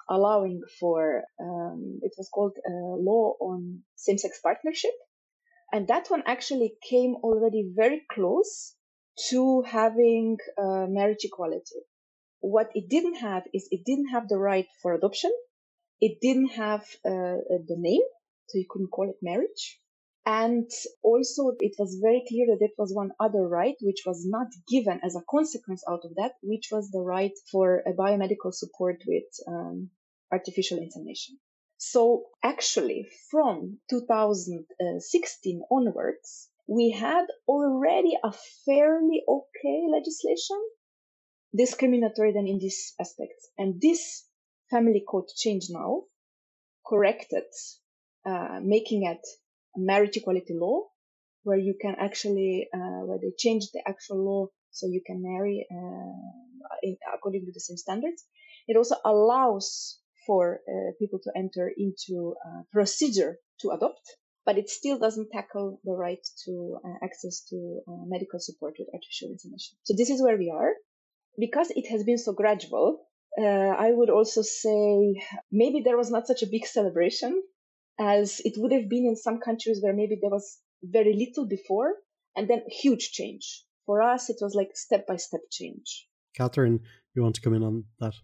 allowing 0.09 0.61
for 0.81 1.25
um, 1.41 2.01
it 2.03 2.13
was 2.19 2.29
called 2.29 2.57
a 2.67 2.71
law 2.71 3.35
on 3.41 3.81
same-sex 3.97 4.41
partnership. 4.43 4.93
And 5.73 5.89
that 5.89 6.09
one 6.09 6.23
actually 6.27 6.75
came 6.89 7.15
already 7.23 7.73
very 7.75 8.03
close 8.11 8.75
to 9.31 9.63
having 9.63 10.39
uh, 10.59 10.87
marriage 10.89 11.25
equality. 11.25 11.81
What 12.41 12.71
it 12.75 12.89
didn't 12.89 13.17
have 13.17 13.45
is 13.53 13.69
it 13.71 13.85
didn't 13.85 14.09
have 14.09 14.29
the 14.29 14.39
right 14.39 14.67
for 14.83 14.95
adoption. 14.95 15.33
It 16.01 16.19
didn't 16.21 16.51
have 16.51 16.83
uh, 17.05 17.41
the 17.71 17.77
name 17.79 18.03
so 18.49 18.59
you 18.59 18.67
couldn't 18.69 18.91
call 18.91 19.09
it 19.09 19.17
marriage 19.23 19.81
and 20.27 20.71
also 21.03 21.53
it 21.61 21.75
was 21.79 22.01
very 22.01 22.25
clear 22.27 22.47
that 22.47 22.65
it 22.65 22.73
was 22.79 22.95
one 22.95 23.11
other 23.21 23.47
right 23.47 23.77
which 23.83 24.03
was 24.07 24.25
not 24.27 24.49
given 24.69 25.01
as 25.05 25.15
a 25.15 25.25
consequence 25.31 25.85
out 25.89 26.05
of 26.05 26.15
that, 26.17 26.33
which 26.43 26.69
was 26.73 26.91
the 26.91 27.01
right 27.01 27.33
for 27.53 27.83
a 27.87 27.93
biomedical 27.93 28.53
support 28.53 29.03
with 29.07 29.25
um, 29.47 29.91
artificial 30.33 30.79
insemination. 30.79 31.39
So 31.77 32.25
actually 32.43 33.09
from 33.31 33.79
2016 33.91 35.63
onwards, 35.71 36.49
we 36.67 36.91
had 36.91 37.27
already 37.47 38.17
a 38.25 38.33
fairly 38.65 39.23
okay 39.29 39.87
legislation 39.91 40.61
discriminatory 41.55 42.33
than 42.33 42.49
in 42.49 42.59
this 42.59 42.95
aspect. 42.99 43.35
And 43.59 43.81
this 43.81 44.25
family 44.71 45.05
code 45.07 45.29
change 45.37 45.67
now 45.69 46.05
corrected, 46.87 47.45
uh, 48.25 48.61
making 48.63 49.05
it 49.05 49.21
marriage 49.77 50.17
equality 50.17 50.55
law, 50.55 50.83
where 51.43 51.59
you 51.59 51.75
can 51.81 51.95
actually, 51.99 52.69
uh, 52.75 53.05
where 53.07 53.19
they 53.19 53.33
changed 53.37 53.69
the 53.73 53.83
actual 53.87 54.25
law 54.25 54.47
so 54.71 54.87
you 54.87 55.03
can 55.07 55.23
marry 55.23 55.67
uh, 55.71 56.77
in, 56.83 56.97
according 57.15 57.45
to 57.47 57.53
the 57.53 57.61
same 57.61 57.77
standards. 57.77 58.25
It 58.67 58.77
also 58.77 58.97
allows 59.05 59.99
for 60.27 60.61
uh, 60.69 60.93
people 60.99 61.21
to 61.25 61.31
enter 61.37 61.71
into 61.77 62.35
a 62.45 62.65
procedure 62.73 63.39
to 63.61 63.71
adopt, 63.71 64.01
but 64.47 64.59
it 64.59 64.71
still 64.71 64.99
doesn't 64.99 65.31
tackle 65.31 65.81
the 65.85 65.93
right 65.93 66.27
to 66.45 66.79
uh, 66.85 67.05
access 67.05 67.43
to 67.51 67.81
uh, 67.87 67.93
medical 68.07 68.41
support 68.41 68.75
with 68.79 68.89
artificial 68.93 69.31
insemination. 69.31 69.77
So 69.83 69.95
this 69.97 70.11
is 70.11 70.23
where 70.23 70.39
we 70.39 70.51
are. 70.51 70.73
Because 71.37 71.71
it 71.75 71.91
has 71.91 72.05
been 72.05 72.19
so 72.19 72.33
gradual, 72.33 73.01
uh, 73.37 73.43
I 73.43 73.91
would 73.91 74.09
also 74.09 74.43
say 74.43 75.21
maybe 75.51 75.83
there 75.85 75.97
was 75.97 76.11
not 76.11 76.29
such 76.29 76.43
a 76.43 76.47
big 76.47 76.65
celebration 76.65 77.43
as 77.99 78.41
it 78.45 78.55
would 78.57 78.73
have 78.73 78.89
been 78.89 79.07
in 79.07 79.17
some 79.17 79.39
countries 79.39 79.81
where 79.83 79.95
maybe 79.95 80.17
there 80.21 80.31
was 80.31 80.59
very 80.83 81.15
little 81.15 81.47
before 81.47 81.95
and 82.37 82.49
then 82.49 82.63
huge 82.69 83.13
change. 83.13 83.65
For 83.87 84.03
us, 84.03 84.31
it 84.31 84.37
was 84.41 84.55
like 84.55 84.71
step 84.75 85.07
by 85.07 85.17
step 85.17 85.43
change. 85.51 86.07
Katrin, 86.37 86.81
you 87.15 87.23
want 87.23 87.35
to 87.37 87.41
come 87.41 87.55
in 87.55 87.63
on 87.63 87.85
that? 88.01 88.15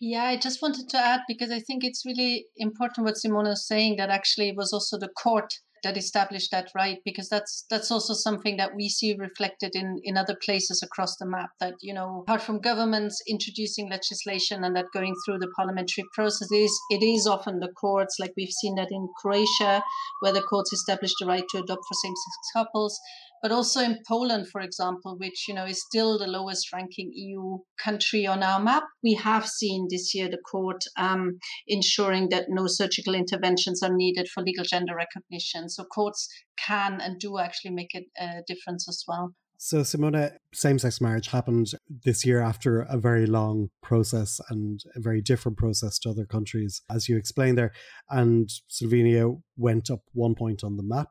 Yeah, 0.00 0.24
I 0.24 0.36
just 0.36 0.60
wanted 0.60 0.88
to 0.90 0.98
add 0.98 1.20
because 1.28 1.50
I 1.50 1.60
think 1.60 1.84
it's 1.84 2.04
really 2.04 2.46
important 2.56 3.06
what 3.06 3.14
Simona 3.14 3.52
is 3.52 3.66
saying 3.66 3.96
that 3.96 4.10
actually 4.10 4.48
it 4.48 4.56
was 4.56 4.72
also 4.72 4.98
the 4.98 5.08
court 5.08 5.54
that 5.84 5.96
established 5.96 6.50
that 6.50 6.68
right 6.74 6.98
because 7.04 7.28
that's 7.28 7.64
that's 7.70 7.90
also 7.90 8.14
something 8.14 8.56
that 8.56 8.74
we 8.74 8.88
see 8.88 9.14
reflected 9.16 9.70
in 9.74 10.00
in 10.02 10.16
other 10.16 10.36
places 10.44 10.82
across 10.82 11.16
the 11.16 11.26
map 11.26 11.50
that 11.60 11.74
you 11.80 11.94
know 11.94 12.22
apart 12.22 12.42
from 12.42 12.60
governments 12.60 13.22
introducing 13.28 13.88
legislation 13.88 14.64
and 14.64 14.74
that 14.74 14.86
going 14.92 15.14
through 15.24 15.38
the 15.38 15.52
parliamentary 15.56 16.04
processes 16.14 16.76
it 16.90 17.02
is 17.02 17.26
often 17.26 17.60
the 17.60 17.72
courts 17.80 18.16
like 18.18 18.32
we've 18.36 18.50
seen 18.50 18.74
that 18.74 18.88
in 18.90 19.08
Croatia 19.20 19.82
where 20.20 20.32
the 20.32 20.42
courts 20.42 20.72
established 20.72 21.16
the 21.20 21.26
right 21.26 21.44
to 21.50 21.58
adopt 21.58 21.82
for 21.86 21.94
same-sex 21.94 22.36
couples 22.56 22.98
but 23.44 23.52
also 23.52 23.80
in 23.80 23.98
Poland, 24.08 24.48
for 24.48 24.62
example, 24.62 25.16
which 25.18 25.44
you 25.46 25.52
know 25.52 25.66
is 25.66 25.84
still 25.84 26.16
the 26.18 26.26
lowest 26.26 26.72
ranking 26.72 27.10
EU 27.12 27.58
country 27.78 28.26
on 28.26 28.42
our 28.42 28.58
map, 28.58 28.84
we 29.02 29.12
have 29.12 29.46
seen 29.46 29.86
this 29.90 30.14
year 30.14 30.30
the 30.30 30.38
court 30.50 30.82
um, 30.96 31.38
ensuring 31.66 32.30
that 32.30 32.46
no 32.48 32.66
surgical 32.66 33.14
interventions 33.14 33.82
are 33.82 33.94
needed 33.94 34.28
for 34.32 34.42
legal 34.42 34.64
gender 34.64 34.94
recognition. 34.96 35.68
So 35.68 35.84
courts 35.84 36.26
can 36.56 37.02
and 37.02 37.20
do 37.20 37.36
actually 37.38 37.72
make 37.72 37.94
a, 37.94 38.06
a 38.18 38.42
difference 38.46 38.88
as 38.88 39.04
well. 39.06 39.34
So, 39.58 39.80
Simona, 39.80 40.32
same 40.54 40.78
sex 40.78 41.00
marriage 41.02 41.28
happened 41.28 41.72
this 42.04 42.24
year 42.24 42.40
after 42.40 42.80
a 42.80 42.96
very 42.96 43.26
long 43.26 43.68
process 43.82 44.40
and 44.48 44.80
a 44.96 45.00
very 45.00 45.20
different 45.20 45.58
process 45.58 45.98
to 46.00 46.10
other 46.10 46.24
countries, 46.24 46.80
as 46.90 47.10
you 47.10 47.18
explained 47.18 47.58
there. 47.58 47.72
And 48.08 48.48
Slovenia 48.70 49.38
went 49.58 49.90
up 49.90 50.00
one 50.14 50.34
point 50.34 50.64
on 50.64 50.76
the 50.78 50.82
map 50.82 51.08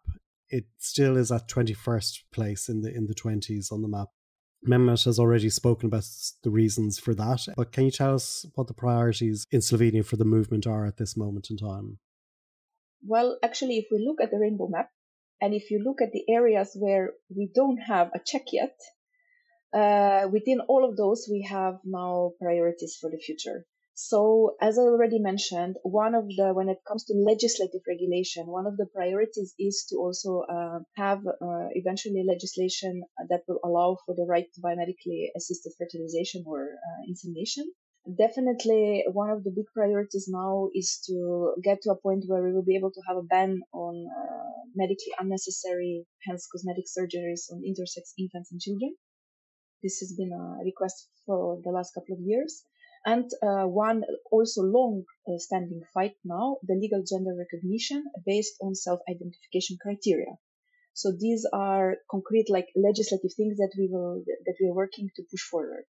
it 0.54 0.66
still 0.78 1.18
is 1.18 1.32
at 1.32 1.50
21st 1.50 2.20
place 2.32 2.70
in 2.70 2.82
the 2.82 2.96
in 2.96 3.08
the 3.08 3.16
20s 3.16 3.72
on 3.72 3.82
the 3.82 3.88
map. 3.88 4.10
Mehmet 4.66 5.04
has 5.04 5.20
already 5.20 5.50
spoken 5.50 5.88
about 5.88 6.06
the 6.44 6.52
reasons 6.52 7.00
for 7.00 7.14
that, 7.16 7.42
but 7.58 7.74
can 7.74 7.86
you 7.86 7.92
tell 7.92 8.14
us 8.14 8.46
what 8.56 8.68
the 8.68 8.74
priorities 8.74 9.46
in 9.52 9.60
Slovenia 9.60 10.06
for 10.06 10.16
the 10.16 10.32
movement 10.36 10.66
are 10.66 10.86
at 10.86 10.98
this 10.98 11.18
moment 11.18 11.48
in 11.50 11.58
time? 11.58 11.98
Well, 13.06 13.38
actually, 13.44 13.78
if 13.80 13.88
we 13.92 14.06
look 14.08 14.22
at 14.22 14.32
the 14.32 14.40
rainbow 14.40 14.70
map, 14.70 14.90
and 15.42 15.54
if 15.54 15.70
you 15.72 15.84
look 15.84 16.02
at 16.02 16.14
the 16.14 16.24
areas 16.30 16.70
where 16.80 17.12
we 17.36 17.50
don't 17.54 17.80
have 17.80 18.08
a 18.16 18.22
check 18.26 18.46
yet, 18.54 18.78
uh, 19.74 20.30
within 20.32 20.62
all 20.70 20.88
of 20.88 20.96
those, 20.96 21.28
we 21.30 21.42
have 21.50 21.80
now 21.84 22.32
priorities 22.40 22.96
for 23.02 23.10
the 23.10 23.18
future. 23.18 23.66
So, 23.96 24.56
as 24.60 24.80
I 24.80 24.82
already 24.82 25.20
mentioned, 25.20 25.78
one 25.84 26.16
of 26.16 26.28
the, 26.28 26.52
when 26.52 26.68
it 26.68 26.80
comes 26.88 27.04
to 27.06 27.14
legislative 27.14 27.82
regulation, 27.88 28.48
one 28.48 28.66
of 28.66 28.76
the 28.76 28.88
priorities 28.88 29.54
is 29.60 29.86
to 29.90 29.98
also 29.98 30.42
uh, 30.50 30.80
have 30.96 31.20
uh, 31.28 31.68
eventually 31.76 32.24
legislation 32.28 33.04
that 33.30 33.44
will 33.48 33.60
allow 33.64 33.98
for 34.04 34.16
the 34.16 34.26
right 34.26 34.52
to 34.52 34.62
biomedically 34.62 35.30
assisted 35.38 35.74
fertilization 35.78 36.44
or 36.48 36.64
uh, 36.64 37.02
insemination. 37.08 37.72
Definitely, 38.18 39.06
one 39.14 39.30
of 39.30 39.44
the 39.44 39.52
big 39.52 39.68
priorities 39.76 40.28
now 40.28 40.70
is 40.74 41.00
to 41.06 41.54
get 41.64 41.84
to 41.84 41.92
a 41.92 42.02
point 42.02 42.26
where 42.26 42.42
we 42.42 42.52
will 42.52 42.66
be 42.66 42.76
able 42.76 42.92
to 42.92 43.02
have 43.08 43.18
a 43.18 43.22
ban 43.22 43.62
on 43.74 44.08
uh, 44.10 44.50
medically 44.74 45.14
unnecessary, 45.20 46.08
hence 46.26 46.48
cosmetic 46.52 46.86
surgeries 46.86 47.52
on 47.52 47.62
intersex 47.62 48.18
infants 48.18 48.52
and 48.52 48.60
children. 48.60 48.96
This 49.84 50.00
has 50.00 50.16
been 50.18 50.34
a 50.34 50.64
request 50.66 51.10
for 51.28 51.62
the 51.64 51.70
last 51.70 51.94
couple 51.94 52.16
of 52.16 52.22
years 52.22 52.66
and 53.06 53.30
uh, 53.42 53.66
one 53.68 54.04
also 54.32 54.62
long 54.62 55.04
standing 55.38 55.82
fight 55.94 56.16
now, 56.24 56.58
the 56.64 56.76
legal 56.76 57.04
gender 57.04 57.36
recognition 57.38 58.06
based 58.26 58.56
on 58.62 58.76
self-identification 58.76 59.78
criteria. 59.82 60.38
So 60.94 61.12
these 61.12 61.46
are 61.52 61.98
concrete 62.10 62.50
like 62.50 62.68
legislative 62.76 63.32
things 63.36 63.58
that 63.58 63.74
we 63.78 63.90
will, 63.92 64.24
that 64.46 64.56
we 64.62 64.68
are 64.68 64.76
working 64.76 65.10
to 65.16 65.24
push 65.24 65.42
forward. 65.42 65.86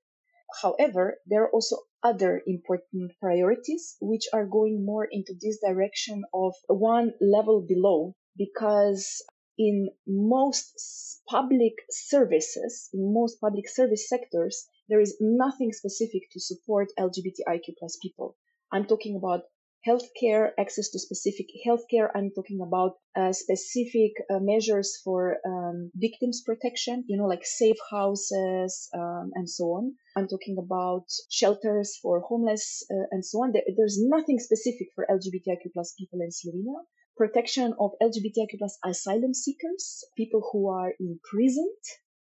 However, 0.62 1.20
there 1.26 1.44
are 1.44 1.52
also 1.52 1.78
other 2.04 2.42
important 2.46 3.12
priorities 3.20 3.98
which 4.00 4.28
are 4.34 4.46
going 4.46 4.86
more 4.86 5.08
into 5.10 5.34
this 5.34 5.60
direction 5.60 6.24
of 6.34 6.54
one 6.68 7.14
level 7.20 7.62
below 7.68 8.16
because 8.38 9.24
in 9.58 9.90
most 10.08 11.22
public 11.28 11.74
services, 11.90 12.90
in 12.94 13.14
most 13.14 13.40
public 13.42 13.68
service 13.70 14.08
sectors, 14.08 14.68
there 14.90 15.00
is 15.00 15.18
nothing 15.20 15.72
specific 15.72 16.24
to 16.32 16.40
support 16.40 16.90
LGBTIQ 17.00 17.78
plus 17.80 17.98
people. 18.02 18.36
I'm 18.72 18.86
talking 18.86 19.16
about 19.16 19.44
healthcare, 19.88 20.52
access 20.58 20.90
to 20.90 21.00
specific 21.00 21.48
healthcare. 21.66 22.10
I'm 22.16 22.32
talking 22.32 22.62
about 22.66 22.94
uh, 23.16 23.34
specific 23.34 24.14
uh, 24.30 24.40
measures 24.40 25.00
for 25.04 25.38
um, 25.46 25.92
victims 25.96 26.42
protection, 26.46 27.04
you 27.08 27.18
know, 27.18 27.26
like 27.26 27.46
safe 27.46 27.78
houses 27.92 28.90
um, 28.94 29.32
and 29.36 29.50
so 29.50 29.66
on. 29.66 29.96
I'm 30.16 30.28
talking 30.28 30.58
about 30.58 31.06
shelters 31.30 31.98
for 32.02 32.22
homeless 32.22 32.84
uh, 32.90 33.08
and 33.12 33.26
so 33.26 33.44
on. 33.44 33.52
There, 33.52 33.64
there's 33.78 34.00
nothing 34.00 34.40
specific 34.40 34.88
for 34.96 35.06
LGBTIQ 35.10 35.74
plus 35.74 35.94
people 36.00 36.20
in 36.22 36.30
Slovenia. 36.30 36.80
Protection 37.16 37.74
of 37.80 37.92
LGBTIQ 38.02 38.58
plus 38.58 38.78
asylum 38.84 39.34
seekers, 39.34 40.04
people 40.18 40.42
who 40.52 40.70
are 40.70 40.94
imprisoned 41.00 41.84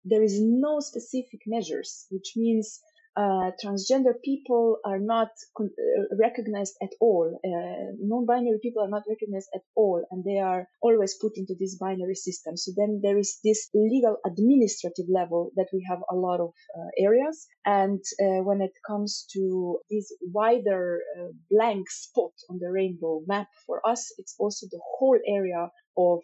there 0.08 0.22
is 0.22 0.40
no 0.40 0.80
specific 0.80 1.40
measures, 1.46 2.06
which 2.10 2.32
means 2.36 2.80
uh, 3.18 3.50
transgender 3.64 4.12
people 4.24 4.78
are 4.84 5.00
not 5.00 5.30
con- 5.56 5.74
uh, 5.76 6.16
recognized 6.20 6.74
at 6.80 6.90
all. 7.00 7.26
Uh, 7.44 7.90
non-binary 7.98 8.60
people 8.62 8.80
are 8.80 8.88
not 8.88 9.02
recognized 9.08 9.48
at 9.56 9.62
all, 9.74 10.00
and 10.12 10.22
they 10.24 10.38
are 10.38 10.68
always 10.80 11.16
put 11.20 11.32
into 11.34 11.54
this 11.58 11.76
binary 11.78 12.14
system. 12.14 12.56
So 12.56 12.70
then 12.76 13.00
there 13.02 13.18
is 13.18 13.40
this 13.42 13.70
legal 13.74 14.18
administrative 14.24 15.06
level 15.08 15.50
that 15.56 15.66
we 15.72 15.84
have 15.90 15.98
a 16.08 16.14
lot 16.14 16.40
of 16.40 16.50
uh, 16.78 16.90
areas. 16.96 17.48
And 17.66 18.00
uh, 18.22 18.44
when 18.44 18.60
it 18.60 18.72
comes 18.86 19.26
to 19.32 19.78
this 19.90 20.14
wider 20.20 21.00
uh, 21.18 21.32
blank 21.50 21.90
spot 21.90 22.34
on 22.48 22.58
the 22.60 22.70
rainbow 22.70 23.22
map 23.26 23.48
for 23.66 23.80
us, 23.84 24.14
it's 24.18 24.36
also 24.38 24.66
the 24.70 24.80
whole 24.98 25.18
area 25.26 25.70
of 25.96 26.20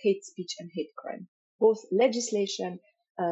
hate 0.00 0.24
speech 0.24 0.54
and 0.60 0.70
hate 0.72 0.94
crime. 0.96 1.26
Both 1.58 1.80
legislation 1.90 2.78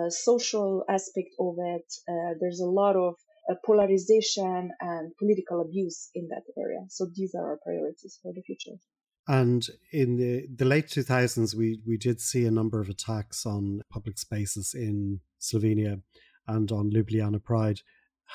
social 0.08 0.84
aspect 0.88 1.30
of 1.38 1.56
it. 1.58 1.92
Uh, 2.08 2.34
there's 2.40 2.60
a 2.60 2.66
lot 2.66 2.96
of 2.96 3.14
uh, 3.50 3.54
polarization 3.64 4.70
and 4.80 5.12
political 5.18 5.60
abuse 5.60 6.10
in 6.14 6.28
that 6.28 6.44
area. 6.58 6.80
So 6.88 7.06
these 7.14 7.34
are 7.34 7.50
our 7.50 7.58
priorities 7.62 8.18
for 8.22 8.32
the 8.32 8.42
future. 8.42 8.78
And 9.26 9.66
in 9.92 10.16
the, 10.16 10.46
the 10.54 10.64
late 10.64 10.88
2000s, 10.88 11.54
we, 11.54 11.80
we 11.86 11.96
did 11.96 12.20
see 12.20 12.44
a 12.46 12.50
number 12.50 12.80
of 12.80 12.88
attacks 12.88 13.46
on 13.46 13.80
public 13.90 14.18
spaces 14.18 14.74
in 14.74 15.20
Slovenia 15.40 16.02
and 16.46 16.70
on 16.70 16.90
Ljubljana 16.90 17.42
Pride. 17.42 17.80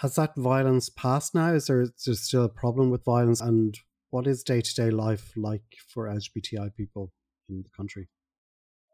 Has 0.01 0.15
that 0.15 0.35
violence 0.35 0.89
passed 0.89 1.35
now? 1.35 1.53
Is 1.53 1.67
there, 1.67 1.81
is 1.81 1.91
there 2.05 2.15
still 2.15 2.45
a 2.45 2.49
problem 2.49 2.89
with 2.89 3.03
violence? 3.03 3.41
And 3.41 3.77
what 4.09 4.25
is 4.25 4.43
day 4.43 4.61
to 4.61 4.75
day 4.75 4.89
life 4.89 5.31
like 5.35 5.63
for 5.87 6.07
LGBTI 6.07 6.75
people 6.75 7.11
in 7.49 7.61
the 7.63 7.69
country? 7.69 8.07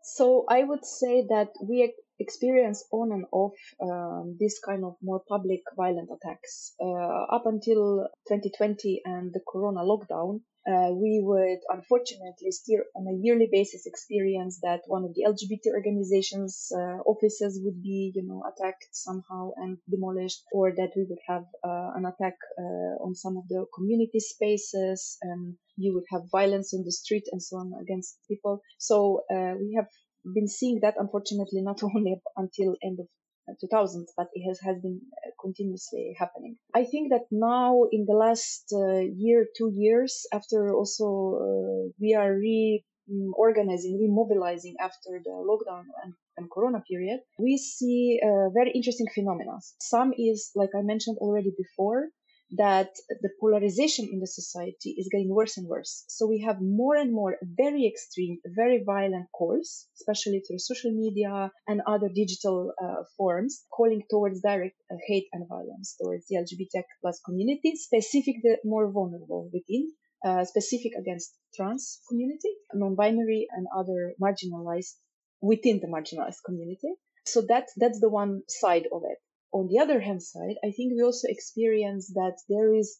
So 0.08 0.46
I 0.48 0.63
would 0.63 0.86
say 0.86 1.26
that 1.30 1.50
we 1.60 1.91
experience 2.20 2.86
on 2.91 3.12
and 3.12 3.26
off 3.32 3.56
um, 3.82 4.38
this 4.39 4.60
kind 4.60 4.86
of 4.86 4.96
more 5.02 5.20
public 5.28 5.62
violent 5.76 6.10
attacks. 6.12 6.76
Uh, 6.80 7.26
up 7.36 7.48
until 7.48 8.08
2020 8.28 9.02
and 9.04 9.34
the 9.34 9.41
corona 9.48 9.82
lockdown, 9.82 10.41
uh, 10.67 10.89
we 10.91 11.21
would 11.23 11.60
unfortunately 11.69 12.49
still 12.51 12.82
on 12.95 13.08
a 13.08 13.17
yearly 13.21 13.47
basis 13.51 13.86
experience 13.86 14.60
that 14.63 14.82
one 14.88 15.04
of 15.04 15.13
the 15.13 15.23
LGBT 15.28 15.71
organizations 15.73 16.71
uh, 16.75 16.97
offices 17.06 17.60
would 17.63 17.84
be, 17.84 18.12
you 18.15 18.23
know, 18.25 18.41
attacked 18.49 18.88
somehow 18.91 19.51
and 19.58 19.78
demolished, 19.89 20.41
or 20.51 20.71
that 20.71 20.91
we 20.95 21.06
would 21.08 21.21
have 21.28 21.43
uh, 21.63 21.91
an 21.95 22.06
attack 22.06 22.36
uh, 22.58 23.04
on 23.06 23.13
some 23.13 23.38
of 23.38 23.47
the 23.47 23.65
community 23.75 24.19
spaces 24.19 25.17
and 25.21 25.56
you 25.78 25.93
would 25.93 26.06
have 26.12 26.32
violence 26.32 26.73
on 26.73 26.84
the 26.84 26.91
street 26.91 27.25
and 27.32 27.41
so 27.41 27.58
on 27.58 27.73
against 27.80 28.17
people. 28.28 28.62
So 28.80 29.23
uh, 29.32 29.54
we 29.60 29.75
have 29.75 29.88
been 30.34 30.47
seeing 30.47 30.80
that 30.82 30.95
unfortunately 30.97 31.62
not 31.62 31.84
only 31.84 32.21
until 32.38 32.75
end 32.84 32.99
of 32.99 33.08
2000s, 33.53 34.10
but 34.17 34.27
it 34.34 34.43
has, 34.47 34.60
has 34.62 34.77
been 34.81 35.01
uh, 35.25 35.29
continuously 35.39 36.15
happening. 36.17 36.58
I 36.73 36.84
think 36.84 37.12
that 37.12 37.25
now 37.31 37.84
in 37.91 38.05
the 38.05 38.13
last 38.13 38.73
uh, 38.73 38.99
year, 38.99 39.45
two 39.58 39.71
years, 39.73 40.25
after 40.34 40.73
also 40.73 41.05
uh, 41.05 41.91
we 41.99 42.13
are 42.15 42.34
reorganizing, 42.34 43.99
remobilizing 44.01 44.73
after 44.79 45.21
the 45.23 45.31
lockdown 45.31 45.84
and, 46.03 46.13
and 46.38 46.49
corona 46.51 46.81
period, 46.89 47.19
we 47.39 47.58
see 47.58 48.19
uh, 48.23 48.49
very 48.49 48.71
interesting 48.71 49.08
phenomena. 49.13 49.60
Some 49.79 50.13
is, 50.17 50.51
like 50.55 50.71
I 50.77 50.81
mentioned 50.81 51.17
already 51.19 51.53
before, 51.55 52.10
that 52.51 52.89
the 53.21 53.29
polarization 53.39 54.08
in 54.12 54.19
the 54.19 54.27
society 54.27 54.95
is 54.97 55.10
getting 55.12 55.34
worse 55.34 55.58
and 55.58 55.67
worse. 55.67 56.05
So 56.08 56.27
we 56.27 56.41
have 56.41 56.62
more 56.62 56.95
and 56.95 57.12
more 57.12 57.38
very 57.41 57.88
extreme, 57.88 58.38
very 58.45 58.84
violent 58.86 59.27
calls, 59.34 59.88
especially 59.99 60.41
through 60.41 60.60
social 60.60 60.91
media 60.91 61.51
and 61.67 61.81
other 61.88 62.10
digital 62.10 62.71
uh, 62.81 63.03
forms, 63.17 63.63
calling 63.71 64.03
towards 64.10 64.41
direct 64.41 64.75
uh, 64.91 64.95
hate 65.08 65.27
and 65.34 65.47
violence 65.49 65.95
towards 66.01 66.25
the 66.27 66.38
LGBT 66.38 66.84
plus 67.01 67.19
community, 67.25 67.75
specific 67.75 68.36
the 68.43 68.58
more 68.63 68.91
vulnerable 68.91 69.49
within. 69.53 69.91
Uh, 70.25 70.43
specific 70.43 70.91
against 70.99 71.36
trans 71.55 71.99
community, 72.10 72.49
non-binary 72.73 73.45
and 73.51 73.67
other 73.77 74.15
marginalized 74.19 74.93
within 75.39 75.79
the 75.81 75.88
marginalized 75.88 76.41
community. 76.43 76.89
So 77.27 77.41
that 77.49 77.67
that's 77.77 77.99
the 77.99 78.10
one 78.10 78.41
side 78.47 78.88
of 78.91 79.03
it 79.03 79.19
on 79.58 79.68
the 79.70 79.80
other 79.80 80.00
hand 80.00 80.22
side, 80.22 80.58
I 80.63 80.72
think 80.72 80.94
we 80.94 81.02
also 81.04 81.28
experience 81.30 82.12
that 82.13 82.36
there 82.50 82.74
is 82.76 83.00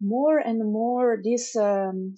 more 0.00 0.38
and 0.38 0.58
more 0.80 1.18
this 1.24 1.56
um, 1.56 2.14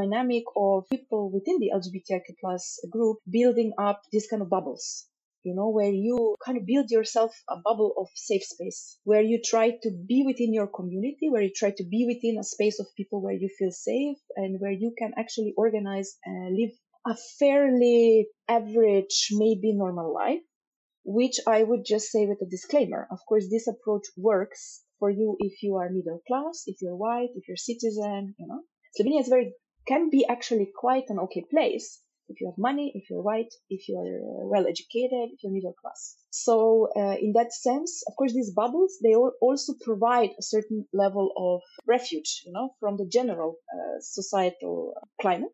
dynamic 0.00 0.44
of 0.54 0.84
people 0.90 1.30
within 1.30 1.58
the 1.58 1.70
LGBTIQ 1.78 2.26
plus 2.40 2.78
group 2.90 3.16
building 3.38 3.72
up 3.78 4.02
these 4.12 4.26
kind 4.28 4.42
of 4.42 4.50
bubbles 4.50 5.06
you 5.46 5.54
know, 5.54 5.68
where 5.68 5.92
you 5.92 6.34
kind 6.44 6.58
of 6.58 6.66
build 6.66 6.90
yourself 6.90 7.30
a 7.48 7.56
bubble 7.56 7.94
of 7.96 8.08
safe 8.16 8.42
space, 8.42 8.98
where 9.04 9.22
you 9.22 9.40
try 9.40 9.70
to 9.70 9.90
be 9.92 10.24
within 10.26 10.52
your 10.52 10.66
community, 10.66 11.30
where 11.30 11.42
you 11.42 11.52
try 11.54 11.70
to 11.70 11.84
be 11.84 12.04
within 12.04 12.36
a 12.36 12.42
space 12.42 12.80
of 12.80 12.86
people 12.96 13.22
where 13.22 13.32
you 13.32 13.48
feel 13.56 13.70
safe 13.70 14.18
and 14.34 14.60
where 14.60 14.72
you 14.72 14.92
can 14.98 15.12
actually 15.16 15.54
organize 15.56 16.16
and 16.24 16.56
live 16.56 16.72
a 17.06 17.14
fairly 17.38 18.26
average, 18.48 19.28
maybe 19.30 19.72
normal 19.72 20.12
life, 20.12 20.42
which 21.06 21.38
I 21.46 21.62
would 21.62 21.84
just 21.84 22.10
say 22.10 22.26
with 22.26 22.42
a 22.42 22.50
disclaimer. 22.50 23.06
Of 23.10 23.20
course, 23.28 23.46
this 23.48 23.68
approach 23.68 24.06
works 24.16 24.82
for 24.98 25.08
you 25.08 25.36
if 25.38 25.62
you 25.62 25.76
are 25.76 25.88
middle 25.88 26.20
class, 26.26 26.64
if 26.66 26.82
you're 26.82 26.96
white, 26.96 27.30
if 27.36 27.46
you're 27.46 27.56
citizen, 27.56 28.34
you 28.38 28.46
know. 28.46 28.62
Slovenia 28.98 29.20
is 29.20 29.28
very, 29.28 29.54
can 29.86 30.10
be 30.10 30.26
actually 30.26 30.68
quite 30.74 31.08
an 31.08 31.20
okay 31.20 31.44
place 31.48 32.00
if 32.28 32.40
you 32.40 32.48
have 32.48 32.58
money, 32.58 32.90
if 32.94 33.08
you're 33.08 33.22
white, 33.22 33.52
if 33.70 33.88
you're 33.88 34.18
uh, 34.18 34.46
well 34.48 34.66
educated, 34.66 35.30
if 35.32 35.42
you're 35.42 35.52
middle 35.52 35.74
class. 35.80 36.16
So, 36.30 36.88
uh, 36.96 37.16
in 37.20 37.32
that 37.34 37.52
sense, 37.52 38.02
of 38.08 38.16
course, 38.16 38.34
these 38.34 38.52
bubbles, 38.52 38.98
they 39.00 39.14
also 39.14 39.74
provide 39.80 40.30
a 40.38 40.42
certain 40.42 40.86
level 40.92 41.30
of 41.36 41.62
refuge, 41.86 42.42
you 42.44 42.52
know, 42.52 42.74
from 42.80 42.96
the 42.96 43.06
general 43.06 43.56
uh, 43.72 44.00
societal 44.00 44.94
climate. 45.20 45.52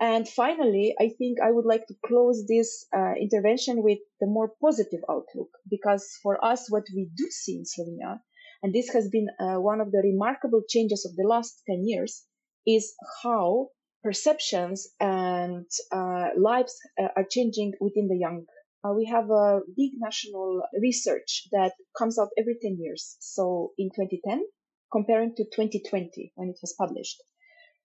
And 0.00 0.28
finally, 0.28 0.94
I 0.98 1.10
think 1.18 1.38
I 1.40 1.52
would 1.52 1.66
like 1.66 1.86
to 1.86 1.94
close 2.04 2.46
this 2.46 2.84
uh, 2.92 3.14
intervention 3.20 3.82
with 3.82 4.00
the 4.20 4.26
more 4.26 4.52
positive 4.60 5.00
outlook, 5.08 5.50
because 5.70 6.18
for 6.22 6.44
us, 6.44 6.68
what 6.68 6.84
we 6.94 7.10
do 7.16 7.26
see 7.30 7.56
in 7.56 7.64
Slovenia, 7.64 8.20
and 8.62 8.74
this 8.74 8.88
has 8.90 9.08
been 9.08 9.28
uh, 9.38 9.60
one 9.60 9.80
of 9.80 9.92
the 9.92 10.02
remarkable 10.02 10.62
changes 10.68 11.04
of 11.04 11.14
the 11.16 11.28
last 11.28 11.62
10 11.68 11.86
years, 11.86 12.24
is 12.66 12.94
how 13.22 13.68
perceptions 14.02 14.88
and 15.00 15.66
uh, 15.92 16.30
lives 16.36 16.76
uh, 17.00 17.08
are 17.16 17.26
changing 17.30 17.72
within 17.80 18.08
the 18.08 18.18
young. 18.18 18.46
Uh, 18.84 18.92
we 18.92 19.06
have 19.06 19.30
a 19.30 19.60
big 19.76 19.92
national 19.96 20.62
research 20.80 21.48
that 21.52 21.72
comes 21.96 22.18
out 22.18 22.28
every 22.36 22.56
10 22.60 22.78
years. 22.80 23.16
So 23.20 23.72
in 23.78 23.90
2010, 23.94 24.44
comparing 24.92 25.34
to 25.36 25.44
2020 25.44 26.32
when 26.34 26.50
it 26.50 26.58
was 26.60 26.74
published, 26.78 27.22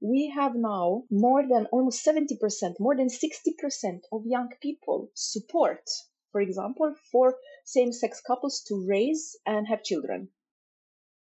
we 0.02 0.32
have 0.34 0.56
now 0.56 1.04
more 1.12 1.44
than 1.48 1.66
almost 1.68 2.06
70%, 2.06 2.80
more 2.80 2.96
than 2.96 3.08
60% 3.10 4.02
of 4.12 4.26
young 4.26 4.50
people 4.62 5.10
support, 5.14 5.84
for 6.32 6.42
example, 6.42 6.96
for 7.12 7.36
same 7.66 7.92
sex 7.92 8.22
couples 8.22 8.64
to 8.68 8.86
raise 8.88 9.38
and 9.46 9.68
have 9.68 9.84
children. 9.84 10.30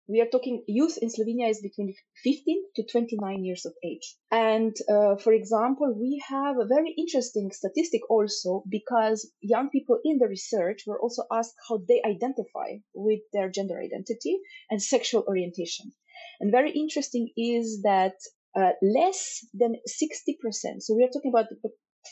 We 0.08 0.22
are 0.22 0.28
talking 0.28 0.64
youth 0.68 1.00
in 1.02 1.10
Slovenia 1.10 1.50
is 1.50 1.64
between 1.64 1.96
15 2.24 2.64
to 2.76 2.84
29 2.84 3.44
years 3.44 3.66
of 3.66 3.74
age. 3.84 4.16
And 4.30 4.76
uh, 4.88 5.16
for 5.16 5.34
example, 5.34 5.92
we 6.00 6.22
have 6.28 6.60
a 6.60 6.68
very 6.68 6.94
interesting 6.96 7.52
statistic 7.52 8.02
also 8.08 8.64
because 8.70 9.32
young 9.42 9.70
people 9.72 10.00
in 10.04 10.20
the 10.20 10.28
research 10.28 10.84
were 10.86 11.02
also 11.02 11.24
asked 11.32 11.56
how 11.68 11.78
they 11.78 12.04
identify 12.06 12.78
with 12.94 13.22
their 13.34 13.50
gender 13.50 13.80
identity 13.82 14.38
and 14.70 14.80
sexual 14.80 15.24
orientation. 15.28 15.92
And 16.40 16.52
very 16.52 16.72
interesting 16.72 17.32
is 17.36 17.82
that 17.82 18.14
uh, 18.56 18.72
less 18.82 19.46
than 19.54 19.76
60%, 19.88 20.82
so 20.82 20.96
we 20.96 21.04
are 21.04 21.10
talking 21.10 21.32
about 21.32 21.48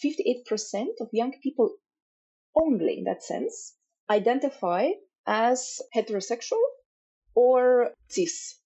58% 0.03 0.85
of 1.01 1.09
young 1.11 1.33
people 1.41 1.75
only 2.55 2.97
in 2.99 3.03
that 3.05 3.23
sense, 3.23 3.75
identify 4.09 4.89
as 5.25 5.79
heterosexual 5.95 6.61
or 7.35 7.91
cis. 8.09 8.59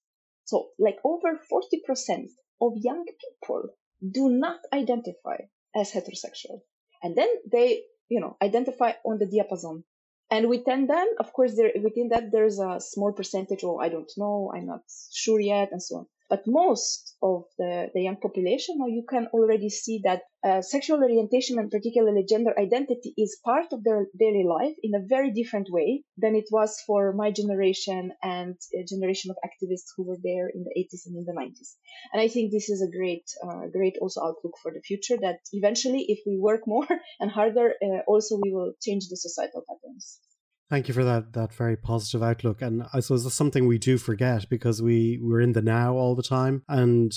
So 0.46 0.70
like 0.80 0.98
over 1.04 1.40
40% 1.52 2.30
of 2.62 2.74
young 2.76 3.06
people 3.06 3.70
do 4.12 4.30
not 4.30 4.60
identify 4.74 5.38
as 5.76 5.92
heterosexual. 5.92 6.62
And 7.04 7.16
then 7.16 7.28
they, 7.52 7.84
you 8.10 8.20
know, 8.20 8.38
identify 8.42 8.94
on 9.06 9.20
the 9.20 9.26
diapason. 9.26 9.84
And 10.30 10.50
within 10.50 10.88
them, 10.88 11.08
of 11.20 11.32
course, 11.32 11.56
there, 11.56 11.72
within 11.82 12.10
that, 12.10 12.32
there's 12.32 12.60
a 12.60 12.80
small 12.80 13.14
percentage, 13.14 13.64
oh, 13.64 13.78
I 13.78 13.90
don't 13.90 14.12
know, 14.18 14.52
I'm 14.54 14.66
not 14.66 14.82
sure 15.14 15.40
yet, 15.40 15.70
and 15.72 15.82
so 15.82 15.98
on. 15.98 16.08
But 16.30 16.44
most 16.46 17.16
of 17.22 17.46
the, 17.58 17.90
the 17.94 18.02
young 18.02 18.18
population, 18.18 18.76
you 18.88 19.04
can 19.08 19.28
already 19.28 19.70
see 19.70 20.02
that 20.04 20.24
uh, 20.44 20.62
sexual 20.62 21.02
orientation 21.02 21.58
and 21.58 21.72
particularly 21.72 22.26
gender 22.26 22.54
identity 22.60 23.14
is 23.18 23.40
part 23.46 23.72
of 23.72 23.84
their 23.84 24.08
daily 24.20 24.44
life 24.44 24.76
in 24.84 24.94
a 24.94 25.06
very 25.06 25.32
different 25.32 25.70
way 25.72 26.04
than 26.18 26.36
it 26.36 26.50
was 26.52 26.82
for 26.86 27.14
my 27.14 27.32
generation 27.32 28.12
and 28.22 28.56
a 28.76 28.84
generation 28.84 29.32
of 29.32 29.38
activists 29.50 29.90
who 29.96 30.04
were 30.04 30.20
there 30.22 30.50
in 30.50 30.66
the 30.66 30.74
80s 30.78 31.06
and 31.06 31.16
in 31.16 31.26
the 31.26 31.40
90s. 31.40 31.76
And 32.12 32.22
I 32.22 32.28
think 32.28 32.52
this 32.52 32.70
is 32.70 32.82
a 32.82 32.92
great, 32.92 33.26
uh, 33.44 33.68
great 33.72 33.98
also 34.02 34.22
outlook 34.22 34.58
for 34.62 34.74
the 34.74 34.82
future 34.82 35.18
that 35.22 35.40
eventually, 35.54 36.06
if 36.10 36.20
we 36.26 36.38
work 36.38 36.68
more 36.68 36.88
and 37.22 37.32
harder, 37.32 37.74
uh, 37.82 38.02
also 38.06 38.38
we 38.42 38.52
will 38.52 38.74
change 38.82 39.08
the 39.08 39.18
societal 39.18 39.64
patterns. 39.68 40.20
Thank 40.70 40.88
you 40.88 40.94
for 40.94 41.04
that 41.04 41.34
that 41.34 41.54
very 41.54 41.78
positive 41.78 42.22
outlook. 42.22 42.62
And 42.62 42.84
I 42.94 43.00
suppose 43.00 43.24
that's 43.24 43.36
something 43.36 43.68
we 43.68 43.78
do 43.78 43.98
forget 43.98 44.50
because 44.50 44.82
we 44.82 45.20
we're 45.22 45.42
in 45.42 45.54
the 45.54 45.62
now 45.62 45.96
all 45.96 46.16
the 46.16 46.24
time. 46.24 46.64
And 46.68 47.14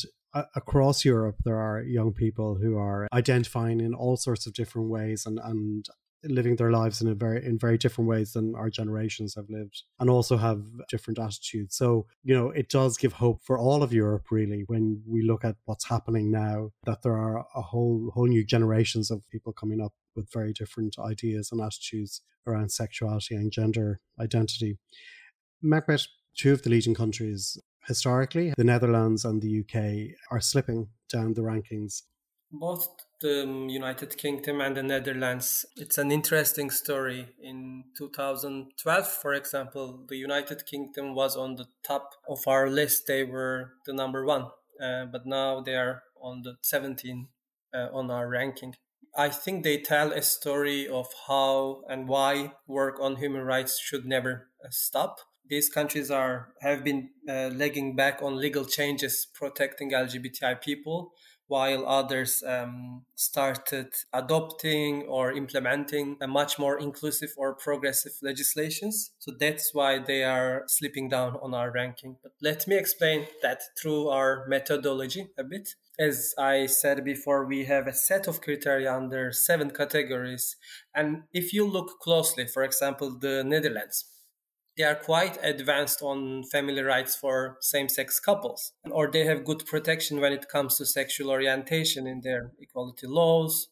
across 0.54 1.04
Europe, 1.04 1.36
there 1.44 1.58
are 1.58 1.82
young 1.82 2.12
people 2.12 2.56
who 2.56 2.78
are 2.78 3.08
identifying 3.12 3.80
in 3.80 3.94
all 3.94 4.16
sorts 4.16 4.46
of 4.46 4.54
different 4.54 4.88
ways 4.88 5.26
and 5.26 5.40
and 5.42 5.86
living 6.24 6.56
their 6.56 6.70
lives 6.70 7.00
in 7.00 7.08
a 7.08 7.14
very 7.14 7.44
in 7.44 7.58
very 7.58 7.78
different 7.78 8.08
ways 8.08 8.32
than 8.32 8.54
our 8.54 8.68
generations 8.68 9.34
have 9.34 9.48
lived 9.48 9.84
and 9.98 10.10
also 10.10 10.36
have 10.36 10.62
different 10.88 11.18
attitudes 11.18 11.76
so 11.76 12.06
you 12.22 12.34
know 12.34 12.50
it 12.50 12.68
does 12.68 12.98
give 12.98 13.14
hope 13.14 13.40
for 13.42 13.58
all 13.58 13.82
of 13.82 13.92
europe 13.92 14.26
really 14.30 14.64
when 14.66 15.02
we 15.06 15.22
look 15.22 15.44
at 15.44 15.56
what's 15.64 15.88
happening 15.88 16.30
now 16.30 16.70
that 16.84 17.02
there 17.02 17.16
are 17.16 17.44
a 17.54 17.62
whole 17.62 18.10
whole 18.14 18.26
new 18.26 18.44
generations 18.44 19.10
of 19.10 19.26
people 19.30 19.52
coming 19.52 19.80
up 19.80 19.92
with 20.14 20.32
very 20.32 20.52
different 20.52 20.96
ideas 20.98 21.50
and 21.52 21.60
attitudes 21.60 22.22
around 22.46 22.70
sexuality 22.70 23.34
and 23.34 23.52
gender 23.52 24.00
identity 24.20 24.78
Mehmet, 25.62 26.08
two 26.36 26.52
of 26.52 26.62
the 26.62 26.70
leading 26.70 26.94
countries 26.94 27.58
historically 27.86 28.52
the 28.56 28.64
netherlands 28.64 29.24
and 29.24 29.40
the 29.42 29.60
uk 29.60 29.74
are 30.30 30.40
slipping 30.40 30.88
down 31.08 31.34
the 31.34 31.42
rankings 31.42 32.02
both 32.52 32.88
the 33.20 33.46
United 33.68 34.16
Kingdom 34.16 34.60
and 34.60 34.76
the 34.76 34.82
Netherlands. 34.82 35.64
It's 35.76 35.98
an 35.98 36.10
interesting 36.10 36.70
story. 36.70 37.28
In 37.40 37.84
2012, 37.96 39.06
for 39.06 39.34
example, 39.34 40.04
the 40.08 40.16
United 40.16 40.66
Kingdom 40.66 41.14
was 41.14 41.36
on 41.36 41.56
the 41.56 41.66
top 41.86 42.10
of 42.28 42.40
our 42.46 42.68
list. 42.68 43.06
They 43.06 43.24
were 43.24 43.74
the 43.86 43.92
number 43.92 44.24
one, 44.24 44.46
uh, 44.82 45.04
but 45.12 45.26
now 45.26 45.60
they 45.60 45.76
are 45.76 46.02
on 46.20 46.42
the 46.42 46.56
17 46.62 47.28
uh, 47.74 47.88
on 47.92 48.10
our 48.10 48.28
ranking. 48.28 48.74
I 49.16 49.28
think 49.28 49.64
they 49.64 49.78
tell 49.78 50.12
a 50.12 50.22
story 50.22 50.88
of 50.88 51.06
how 51.26 51.82
and 51.88 52.08
why 52.08 52.52
work 52.66 52.98
on 53.00 53.16
human 53.16 53.42
rights 53.42 53.78
should 53.78 54.06
never 54.06 54.48
uh, 54.64 54.68
stop. 54.70 55.20
These 55.48 55.68
countries 55.68 56.10
are 56.10 56.54
have 56.60 56.84
been 56.84 57.10
uh, 57.28 57.50
lagging 57.52 57.96
back 57.96 58.22
on 58.22 58.36
legal 58.36 58.64
changes 58.64 59.26
protecting 59.34 59.90
LGBTI 59.90 60.60
people 60.60 61.12
while 61.50 61.84
others 61.84 62.44
um, 62.46 63.02
started 63.16 63.88
adopting 64.12 65.02
or 65.08 65.32
implementing 65.32 66.16
a 66.20 66.28
much 66.28 66.60
more 66.60 66.78
inclusive 66.78 67.30
or 67.36 67.56
progressive 67.56 68.12
legislations. 68.22 69.10
So 69.18 69.32
that's 69.36 69.74
why 69.74 69.98
they 69.98 70.22
are 70.22 70.62
slipping 70.68 71.08
down 71.08 71.36
on 71.42 71.52
our 71.52 71.72
ranking. 71.72 72.18
But 72.22 72.34
let 72.40 72.68
me 72.68 72.76
explain 72.76 73.26
that 73.42 73.62
through 73.76 74.10
our 74.10 74.46
methodology 74.46 75.26
a 75.36 75.42
bit. 75.42 75.70
As 76.00 76.34
I 76.38 76.64
said 76.64 77.04
before, 77.04 77.44
we 77.44 77.66
have 77.66 77.86
a 77.86 77.92
set 77.92 78.26
of 78.26 78.40
criteria 78.40 78.90
under 78.90 79.32
seven 79.32 79.70
categories. 79.70 80.56
And 80.94 81.24
if 81.34 81.52
you 81.52 81.66
look 81.66 82.00
closely, 82.00 82.46
for 82.46 82.62
example, 82.62 83.18
the 83.18 83.44
Netherlands, 83.44 84.06
they 84.78 84.84
are 84.84 84.94
quite 84.94 85.36
advanced 85.42 86.00
on 86.00 86.44
family 86.44 86.80
rights 86.80 87.14
for 87.16 87.58
same 87.60 87.90
sex 87.90 88.18
couples, 88.18 88.72
or 88.90 89.10
they 89.10 89.26
have 89.26 89.44
good 89.44 89.66
protection 89.66 90.22
when 90.22 90.32
it 90.32 90.48
comes 90.48 90.78
to 90.78 90.86
sexual 90.86 91.30
orientation 91.30 92.06
in 92.06 92.22
their 92.22 92.52
equality 92.58 93.06
laws, 93.06 93.68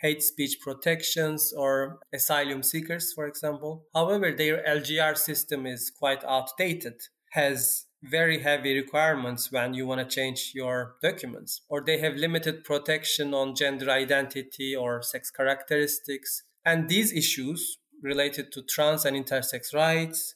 hate 0.00 0.24
speech 0.24 0.58
protections, 0.60 1.52
or 1.56 2.00
asylum 2.12 2.64
seekers, 2.64 3.12
for 3.12 3.24
example. 3.28 3.84
However, 3.94 4.32
their 4.32 4.64
LGR 4.64 5.16
system 5.16 5.64
is 5.64 5.92
quite 5.96 6.24
outdated, 6.24 7.02
has 7.30 7.84
very 8.02 8.40
heavy 8.40 8.74
requirements 8.74 9.50
when 9.50 9.74
you 9.74 9.86
want 9.86 10.00
to 10.00 10.14
change 10.14 10.52
your 10.54 10.96
documents, 11.02 11.62
or 11.68 11.80
they 11.80 11.98
have 11.98 12.14
limited 12.14 12.64
protection 12.64 13.34
on 13.34 13.54
gender 13.54 13.90
identity 13.90 14.74
or 14.74 15.02
sex 15.02 15.30
characteristics. 15.30 16.44
And 16.64 16.88
these 16.88 17.12
issues 17.12 17.78
related 18.02 18.52
to 18.52 18.62
trans 18.62 19.04
and 19.04 19.16
intersex 19.16 19.74
rights, 19.74 20.34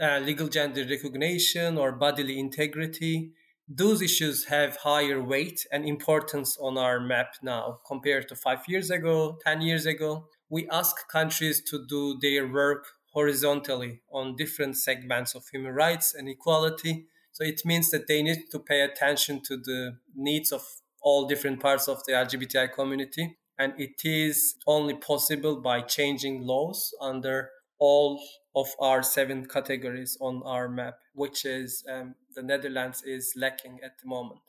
uh, 0.00 0.18
legal 0.18 0.48
gender 0.48 0.84
recognition 0.88 1.78
or 1.78 1.92
bodily 1.92 2.38
integrity, 2.38 3.32
those 3.68 4.00
issues 4.00 4.44
have 4.44 4.76
higher 4.76 5.20
weight 5.20 5.66
and 5.72 5.84
importance 5.84 6.56
on 6.60 6.78
our 6.78 7.00
map 7.00 7.34
now 7.42 7.80
compared 7.86 8.28
to 8.28 8.36
five 8.36 8.60
years 8.68 8.90
ago, 8.90 9.38
10 9.44 9.60
years 9.60 9.86
ago. 9.86 10.28
We 10.48 10.68
ask 10.70 11.08
countries 11.08 11.60
to 11.70 11.84
do 11.84 12.16
their 12.20 12.46
work 12.46 12.86
horizontally 13.16 14.02
on 14.12 14.36
different 14.36 14.76
segments 14.76 15.34
of 15.34 15.42
human 15.48 15.72
rights 15.72 16.14
and 16.14 16.28
equality 16.28 16.94
So 17.36 17.44
it 17.44 17.60
means 17.66 17.90
that 17.90 18.06
they 18.06 18.22
need 18.22 18.50
to 18.50 18.58
pay 18.58 18.80
attention 18.80 19.42
to 19.48 19.58
the 19.58 19.98
needs 20.14 20.52
of 20.52 20.62
all 21.02 21.26
different 21.26 21.60
parts 21.60 21.86
of 21.86 21.98
the 22.06 22.12
LGBTI 22.12 22.72
community. 22.72 23.36
And 23.58 23.74
it 23.78 24.00
is 24.04 24.54
only 24.66 24.94
possible 24.94 25.60
by 25.60 25.82
changing 25.82 26.46
laws 26.46 26.94
under 26.98 27.50
all 27.78 28.22
of 28.54 28.68
our 28.80 29.02
seven 29.02 29.44
categories 29.44 30.16
on 30.18 30.42
our 30.46 30.66
map, 30.66 30.96
which 31.12 31.44
is 31.44 31.84
um, 31.92 32.14
the 32.34 32.42
Netherlands 32.42 33.02
is 33.02 33.34
lacking 33.36 33.80
at 33.84 33.92
the 34.02 34.08
moment. 34.08 34.40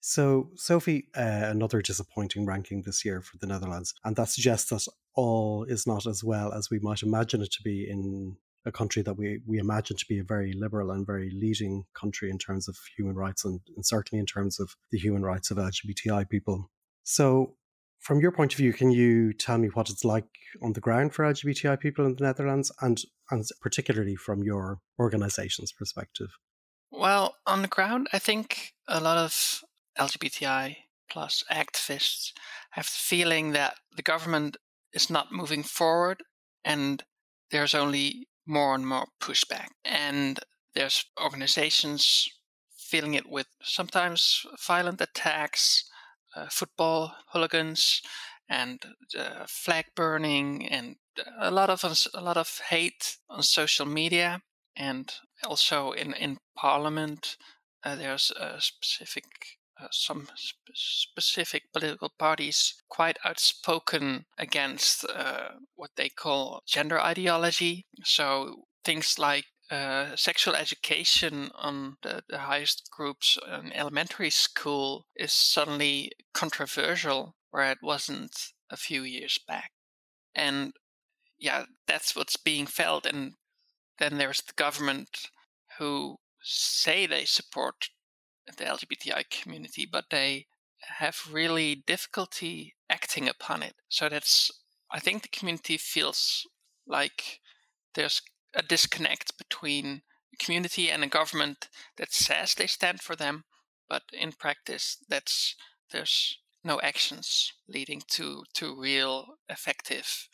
So, 0.00 0.50
Sophie, 0.56 1.08
uh, 1.16 1.48
another 1.56 1.80
disappointing 1.80 2.44
ranking 2.44 2.82
this 2.82 3.04
year 3.06 3.22
for 3.22 3.38
the 3.38 3.46
Netherlands, 3.46 3.94
and 4.04 4.16
that 4.16 4.28
suggests 4.28 4.68
that 4.70 4.86
all 5.14 5.64
is 5.64 5.86
not 5.86 6.06
as 6.06 6.22
well 6.22 6.52
as 6.52 6.70
we 6.70 6.78
might 6.78 7.02
imagine 7.02 7.42
it 7.42 7.52
to 7.52 7.62
be 7.62 7.88
in 7.88 8.36
a 8.66 8.72
country 8.72 9.02
that 9.02 9.14
we, 9.14 9.40
we 9.46 9.58
imagine 9.58 9.96
to 9.96 10.06
be 10.06 10.18
a 10.18 10.24
very 10.24 10.52
liberal 10.52 10.90
and 10.90 11.06
very 11.06 11.30
leading 11.30 11.84
country 11.94 12.30
in 12.30 12.38
terms 12.38 12.68
of 12.68 12.76
human 12.96 13.16
rights 13.16 13.44
and, 13.44 13.60
and 13.74 13.86
certainly 13.86 14.20
in 14.20 14.26
terms 14.26 14.60
of 14.60 14.76
the 14.90 14.98
human 14.98 15.22
rights 15.22 15.50
of 15.50 15.56
LGBTI 15.56 16.28
people. 16.28 16.70
So, 17.02 17.56
from 17.98 18.20
your 18.20 18.32
point 18.32 18.52
of 18.52 18.58
view, 18.58 18.72
can 18.72 18.90
you 18.90 19.32
tell 19.34 19.58
me 19.58 19.68
what 19.68 19.90
it's 19.90 20.04
like 20.04 20.24
on 20.62 20.72
the 20.72 20.80
ground 20.80 21.12
for 21.12 21.24
LGBTI 21.24 21.78
people 21.80 22.06
in 22.06 22.16
the 22.16 22.24
Netherlands 22.24 22.72
and, 22.80 23.00
and 23.30 23.44
particularly 23.60 24.16
from 24.16 24.42
your 24.42 24.78
organization's 24.98 25.72
perspective? 25.72 26.30
Well, 26.90 27.36
on 27.46 27.62
the 27.62 27.68
ground, 27.68 28.08
I 28.12 28.18
think 28.18 28.72
a 28.88 29.00
lot 29.00 29.18
of 29.18 29.62
LGBTI 29.98 30.76
plus 31.10 31.44
activists 31.50 32.32
have 32.70 32.86
the 32.86 32.90
feeling 32.90 33.52
that 33.52 33.74
the 33.94 34.02
government 34.02 34.56
is 34.92 35.10
not 35.10 35.32
moving 35.32 35.62
forward 35.62 36.22
and 36.64 37.02
there's 37.50 37.74
only 37.74 38.28
more 38.46 38.74
and 38.74 38.86
more 38.86 39.06
pushback. 39.20 39.68
And 39.84 40.38
there's 40.74 41.04
organizations 41.22 42.28
feeling 42.76 43.14
it 43.14 43.28
with 43.28 43.46
sometimes 43.62 44.44
violent 44.66 45.00
attacks, 45.00 45.84
uh, 46.36 46.46
football 46.50 47.14
hooligans, 47.32 48.02
and 48.48 48.82
uh, 49.16 49.46
flag 49.48 49.86
burning, 49.94 50.66
and 50.66 50.96
a 51.40 51.50
lot 51.50 51.70
of 51.70 51.84
a 52.14 52.20
lot 52.20 52.36
of 52.36 52.60
hate 52.68 53.16
on 53.28 53.42
social 53.42 53.86
media, 53.86 54.40
and 54.76 55.12
also 55.44 55.92
in 55.92 56.14
in 56.14 56.38
parliament. 56.56 57.36
Uh, 57.82 57.94
there's 57.94 58.30
a 58.32 58.60
specific 58.60 59.24
uh, 59.80 59.88
some 59.90 60.28
sp- 60.36 60.74
specific 60.74 61.64
political 61.72 62.10
parties 62.18 62.74
quite 62.88 63.18
outspoken 63.24 64.26
against 64.38 65.04
uh, 65.04 65.50
what 65.76 65.90
they 65.96 66.08
call 66.08 66.62
gender 66.66 67.00
ideology. 67.00 67.86
So 68.04 68.64
things 68.84 69.18
like 69.18 69.44
uh, 69.70 70.16
sexual 70.16 70.56
education 70.56 71.50
on 71.54 71.96
the, 72.02 72.22
the, 72.28 72.38
highest 72.38 72.90
groups 72.90 73.38
in 73.62 73.72
elementary 73.72 74.30
school 74.30 75.06
is 75.14 75.32
suddenly 75.32 76.10
controversial, 76.34 77.36
where 77.52 77.70
it 77.70 77.78
wasn't 77.80 78.36
a 78.68 78.76
few 78.76 79.02
years 79.04 79.38
back. 79.46 79.70
And 80.34 80.72
yeah, 81.38 81.66
that's 81.86 82.16
what's 82.16 82.36
being 82.36 82.66
felt. 82.66 83.06
And 83.06 83.34
then 84.00 84.18
there's 84.18 84.40
the 84.40 84.54
government 84.56 85.30
who 85.78 86.16
say 86.42 87.06
they 87.06 87.24
support 87.24 87.90
the 88.56 88.64
LGBTI 88.64 89.30
community, 89.30 89.86
but 89.90 90.06
they 90.10 90.46
have 90.80 91.28
really 91.30 91.84
difficulty 91.86 92.74
acting 92.88 93.28
upon 93.28 93.62
it. 93.62 93.74
So 93.88 94.08
that's, 94.08 94.50
I 94.90 95.00
think 95.00 95.22
the 95.22 95.28
community 95.28 95.76
feels 95.76 96.46
like 96.86 97.40
there's 97.94 98.22
a 98.54 98.62
disconnect 98.62 99.36
between 99.38 100.02
a 100.32 100.44
community 100.44 100.90
and 100.90 101.04
a 101.04 101.08
government 101.08 101.68
that 101.96 102.12
says 102.12 102.54
they 102.54 102.66
stand 102.66 103.00
for 103.00 103.16
them, 103.16 103.44
but 103.88 104.02
in 104.12 104.32
practice, 104.32 104.98
that's 105.08 105.56
there's 105.92 106.38
no 106.62 106.80
actions 106.82 107.52
leading 107.68 108.02
to 108.08 108.44
to 108.54 108.80
real 108.80 109.38
effective 109.48 110.28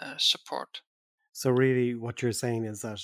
uh, 0.00 0.14
support. 0.18 0.82
So 1.32 1.50
really, 1.50 1.94
what 1.94 2.22
you're 2.22 2.32
saying 2.32 2.64
is 2.64 2.82
that 2.82 3.00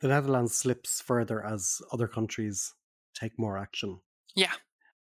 the 0.00 0.08
Netherlands 0.08 0.54
slips 0.54 1.00
further 1.00 1.44
as 1.44 1.80
other 1.92 2.08
countries 2.08 2.74
take 3.18 3.38
more 3.38 3.58
action. 3.58 4.00
Yeah. 4.34 4.52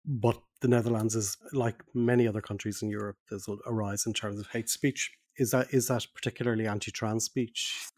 But 0.04 0.40
the 0.60 0.68
Netherlands 0.68 1.14
is 1.14 1.36
like 1.52 1.82
many 1.94 2.26
other 2.26 2.40
countries 2.40 2.82
in 2.82 2.88
Europe. 2.88 3.16
There's 3.28 3.48
a 3.48 3.72
rise 3.72 4.06
in 4.06 4.12
terms 4.12 4.38
of 4.40 4.48
hate 4.48 4.70
speech. 4.70 5.12
Is 5.36 5.50
that 5.50 5.72
is 5.72 5.88
that 5.88 6.06
particularly 6.14 6.66
anti-trans 6.66 7.24
speech? 7.24 7.90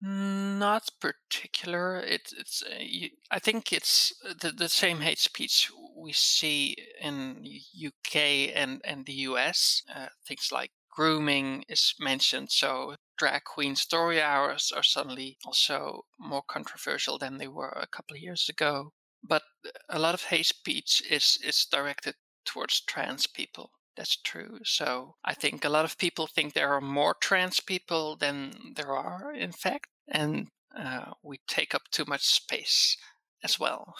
Not 0.00 0.88
particular. 1.00 2.00
It, 2.00 2.32
it's. 2.36 2.62
Uh, 2.62 2.76
you, 2.80 3.10
I 3.30 3.38
think 3.38 3.72
it's 3.72 4.12
the 4.40 4.50
the 4.50 4.68
same 4.68 5.00
hate 5.00 5.18
speech 5.18 5.70
we 5.96 6.12
see 6.12 6.76
in 7.00 7.46
UK 7.86 8.50
and 8.54 8.80
and 8.84 9.06
the 9.06 9.12
US. 9.30 9.82
Uh, 9.94 10.06
things 10.26 10.50
like 10.50 10.70
grooming 10.90 11.64
is 11.68 11.94
mentioned. 12.00 12.50
So 12.50 12.96
drag 13.18 13.44
queen 13.44 13.76
story 13.76 14.20
hours 14.20 14.72
are 14.74 14.82
suddenly 14.82 15.38
also 15.44 16.04
more 16.18 16.42
controversial 16.48 17.18
than 17.18 17.38
they 17.38 17.48
were 17.48 17.76
a 17.80 17.86
couple 17.86 18.16
of 18.16 18.22
years 18.22 18.48
ago 18.48 18.92
but 19.22 19.42
a 19.88 19.98
lot 19.98 20.14
of 20.14 20.24
hate 20.24 20.46
speech 20.46 21.02
is 21.10 21.38
is 21.44 21.66
directed 21.70 22.14
towards 22.44 22.80
trans 22.80 23.26
people. 23.26 23.70
That's 23.96 24.16
true. 24.16 24.60
So 24.64 25.16
I 25.24 25.34
think 25.34 25.64
a 25.64 25.68
lot 25.68 25.84
of 25.84 25.98
people 25.98 26.26
think 26.26 26.54
there 26.54 26.72
are 26.72 26.80
more 26.80 27.14
trans 27.20 27.60
people 27.60 28.16
than 28.16 28.74
there 28.76 28.96
are, 28.96 29.32
in 29.34 29.52
fact, 29.52 29.88
and 30.08 30.48
uh, 30.76 31.12
we 31.22 31.38
take 31.46 31.74
up 31.74 31.82
too 31.90 32.04
much 32.06 32.24
space 32.24 32.96
as 33.44 33.60
well. 33.60 33.94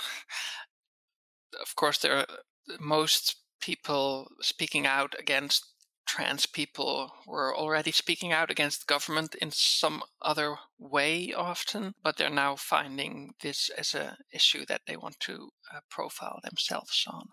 of 1.61 1.77
course, 1.77 1.99
there 1.99 2.17
are 2.17 2.27
most 2.81 3.37
people 3.61 4.29
speaking 4.41 4.87
out 4.87 5.15
against 5.19 5.72
trans 6.13 6.45
people 6.45 7.11
were 7.27 7.57
already 7.57 7.91
speaking 7.91 8.33
out 8.33 8.51
against 8.51 8.87
government 8.87 9.35
in 9.37 9.51
some 9.51 10.03
other 10.21 10.57
way 10.79 11.33
often, 11.35 11.95
but 12.03 12.19
they're 12.19 12.29
now 12.29 12.55
finding 12.55 13.33
this 13.41 13.71
as 13.79 13.95
an 13.95 14.17
issue 14.31 14.67
that 14.67 14.83
they 14.87 14.97
want 14.97 15.19
to 15.21 15.49
uh, 15.75 15.81
profile 15.91 16.39
themselves 16.45 17.05
on. 17.07 17.29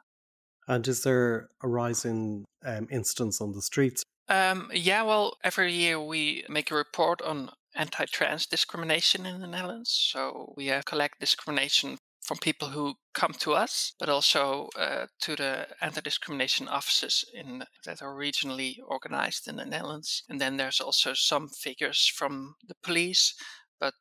And 0.65 0.87
is 0.87 1.03
there 1.03 1.49
a 1.61 1.67
rise 1.67 2.05
in 2.05 2.45
um, 2.63 2.87
incidents 2.89 3.41
on 3.41 3.51
the 3.51 3.61
streets? 3.61 4.01
Um, 4.29 4.69
yeah, 4.73 5.01
well, 5.01 5.33
every 5.43 5.73
year 5.73 5.99
we 5.99 6.45
make 6.47 6.71
a 6.71 6.75
report 6.75 7.21
on 7.21 7.49
anti 7.75 8.05
trans 8.05 8.45
discrimination 8.45 9.25
in 9.25 9.41
the 9.41 9.47
Netherlands. 9.47 9.91
So 10.11 10.53
we 10.55 10.71
uh, 10.71 10.83
collect 10.85 11.19
discrimination 11.19 11.97
from 12.29 12.37
people 12.37 12.69
who 12.69 12.93
come 13.15 13.33
to 13.33 13.53
us, 13.53 13.95
but 13.97 14.07
also 14.07 14.69
uh, 14.77 15.07
to 15.19 15.35
the 15.35 15.65
anti-discrimination 15.81 16.67
offices 16.67 17.25
in 17.33 17.63
that 17.85 18.03
are 18.03 18.13
regionally 18.13 18.75
organized 18.87 19.47
in 19.47 19.55
the 19.55 19.65
Netherlands. 19.65 20.21
And 20.29 20.39
then 20.39 20.57
there's 20.57 20.79
also 20.79 21.15
some 21.15 21.49
figures 21.49 22.05
from 22.05 22.53
the 22.67 22.75
police, 22.83 23.33
but 23.79 23.95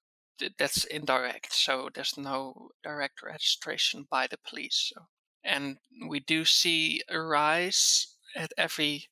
that's 0.58 0.84
indirect. 0.84 1.54
So 1.54 1.88
there's 1.94 2.18
no 2.18 2.68
direct 2.84 3.22
registration 3.22 4.06
by 4.10 4.26
the 4.26 4.36
police. 4.46 4.92
So. 4.92 5.06
And 5.42 5.78
we 6.06 6.20
do 6.20 6.44
see 6.44 7.00
a 7.08 7.18
rise 7.18 8.14
at 8.36 8.52
every 8.58 9.06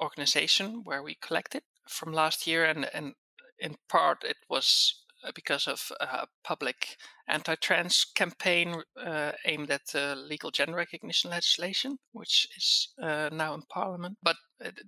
organization 0.00 0.80
where 0.84 1.02
we 1.02 1.18
collect 1.20 1.54
it 1.54 1.64
from 1.86 2.14
last 2.14 2.46
year, 2.46 2.64
and 2.64 2.88
and 2.94 3.12
in 3.58 3.76
part 3.90 4.24
it 4.24 4.38
was 4.48 5.01
because 5.34 5.66
of 5.66 5.92
a 6.00 6.26
public 6.42 6.96
anti-trans 7.28 8.04
campaign 8.14 8.82
uh, 8.96 9.32
aimed 9.44 9.70
at 9.70 9.94
uh, 9.94 10.14
legal 10.14 10.50
gender 10.50 10.76
recognition 10.76 11.30
legislation, 11.30 11.98
which 12.12 12.48
is 12.56 12.88
uh, 13.02 13.28
now 13.32 13.54
in 13.54 13.62
Parliament. 13.68 14.18
But 14.22 14.36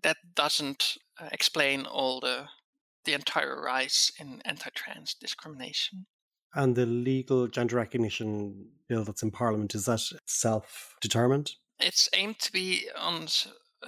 that 0.03 0.17
doesn't 0.35 0.97
uh, 1.21 1.29
explain 1.33 1.87
all 1.87 2.21
the 2.21 2.47
the 3.05 3.13
entire 3.13 3.61
rise 3.61 4.11
in 4.19 4.41
anti-trans 4.47 5.15
discrimination. 5.15 6.07
And 6.55 6.75
the 6.75 6.87
legal 6.87 7.49
gender 7.49 7.77
recognition 7.77 8.69
bill 8.89 9.05
that's 9.05 9.23
in 9.23 9.31
Parliament 9.31 9.75
is 9.75 9.85
that 9.85 10.01
self-determined? 10.25 11.53
It's 11.81 12.09
aimed 12.15 12.39
to 12.39 12.53
be 12.53 12.89
on 12.97 13.27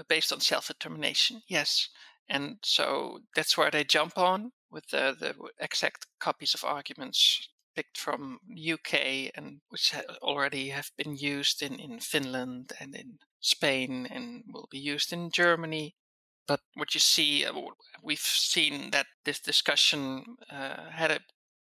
based 0.09 0.33
on 0.33 0.41
self-determination. 0.41 1.43
Yes. 1.49 1.89
And 2.29 2.57
so 2.63 3.21
that's 3.35 3.57
where 3.57 3.71
they 3.71 3.85
jump 3.85 4.19
on 4.19 4.53
with 4.77 4.91
the, 4.91 5.17
the 5.19 5.35
exact 5.59 6.07
copies 6.21 6.53
of 6.53 6.63
arguments 6.63 7.49
picked 7.75 7.97
from 7.97 8.39
UK 8.55 9.31
and 9.35 9.61
which 9.71 9.95
already 10.23 10.69
have 10.69 10.91
been 10.99 11.17
used 11.17 11.63
in, 11.63 11.81
in 11.81 11.99
Finland 11.99 12.75
and 12.79 12.95
in 12.95 13.19
Spain 13.41 14.07
and 14.11 14.45
will 14.53 14.69
be 14.71 14.79
used 14.79 15.15
in 15.15 15.31
Germany. 15.31 15.95
But 16.47 16.61
what 16.75 16.93
you 16.93 17.01
see, 17.01 17.47
uh, 17.47 17.55
we've 18.03 18.19
seen 18.19 18.91
that 18.91 19.07
this 19.25 19.41
discussion 19.41 20.37
uh, 20.51 20.91
had 20.91 21.11
a 21.11 21.21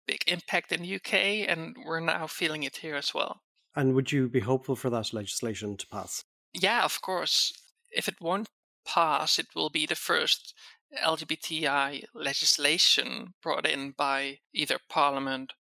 big 0.06 0.22
impact 0.28 0.72
in 0.72 0.84
the 0.84 0.96
UK, 0.96 1.14
and 1.50 1.76
we're 1.86 2.00
now 2.00 2.28
feeling 2.28 2.64
it 2.64 2.78
here 2.78 2.96
as 2.96 3.14
well. 3.14 3.42
And 3.76 3.94
would 3.96 4.12
you 4.12 4.30
be 4.30 4.40
hopeful 4.40 4.76
for 4.76 4.90
that 4.92 5.14
legislation 5.14 5.78
to 5.78 5.88
pass? 5.88 6.24
Yeah, 6.54 6.86
of 6.86 7.02
course. 7.02 7.54
If 7.92 8.08
it 8.08 8.22
won't 8.22 8.50
pass, 8.86 9.40
it 9.40 9.48
will 9.56 9.70
be 9.70 9.86
the 9.86 9.96
first 9.96 10.54
LGBTI 10.98 12.06
legislation 12.14 13.34
brought 13.42 13.66
in 13.66 13.92
by 13.92 14.40
either 14.54 14.80
parliament 14.90 15.54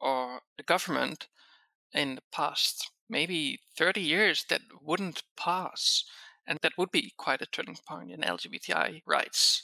or 0.00 0.40
the 0.56 0.62
government 0.62 1.28
in 1.92 2.16
the 2.16 2.22
past 2.32 2.90
maybe 3.08 3.60
30 3.76 4.00
years 4.00 4.44
that 4.48 4.62
wouldn't 4.80 5.22
pass. 5.36 6.04
And 6.46 6.58
that 6.62 6.72
would 6.76 6.90
be 6.90 7.12
quite 7.16 7.42
a 7.42 7.46
turning 7.46 7.78
point 7.86 8.10
in 8.10 8.20
LGBTI 8.20 9.02
rights 9.06 9.62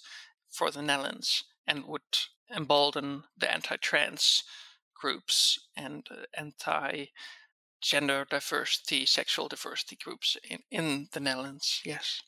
for 0.48 0.70
the 0.70 0.82
Netherlands 0.82 1.44
and 1.66 1.84
would 1.86 2.02
embolden 2.54 3.24
the 3.36 3.50
anti 3.50 3.76
trans 3.76 4.44
groups 4.94 5.58
and 5.76 6.06
uh, 6.10 6.24
anti 6.36 7.06
gender 7.80 8.26
diversity, 8.28 9.06
sexual 9.06 9.48
diversity 9.48 9.96
groups 10.02 10.36
in, 10.48 10.60
in 10.70 11.08
the 11.12 11.20
Netherlands. 11.20 11.80
Yes. 11.84 12.22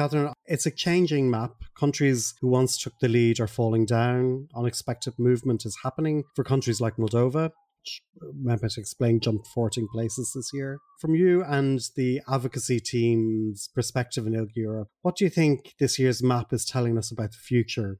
Katrin, 0.00 0.32
it's 0.46 0.64
a 0.64 0.70
changing 0.70 1.30
map. 1.30 1.56
Countries 1.78 2.32
who 2.40 2.48
once 2.48 2.78
took 2.78 2.94
the 3.02 3.08
lead 3.08 3.38
are 3.38 3.46
falling 3.46 3.84
down. 3.84 4.48
Unexpected 4.56 5.12
movement 5.18 5.66
is 5.66 5.76
happening 5.82 6.24
for 6.34 6.42
countries 6.42 6.80
like 6.80 6.96
Moldova. 6.96 7.50
Mehmet 8.34 8.78
explained 8.78 9.22
jumped 9.22 9.46
14 9.48 9.88
places 9.92 10.32
this 10.34 10.52
year. 10.54 10.78
From 11.02 11.14
you 11.14 11.44
and 11.44 11.82
the 11.96 12.22
advocacy 12.26 12.80
team's 12.80 13.68
perspective 13.74 14.26
in 14.26 14.32
ILGA 14.32 14.56
Europe, 14.56 14.88
what 15.02 15.16
do 15.16 15.24
you 15.24 15.30
think 15.30 15.74
this 15.78 15.98
year's 15.98 16.22
map 16.22 16.50
is 16.54 16.64
telling 16.64 16.96
us 16.96 17.12
about 17.12 17.32
the 17.32 17.36
future 17.36 17.98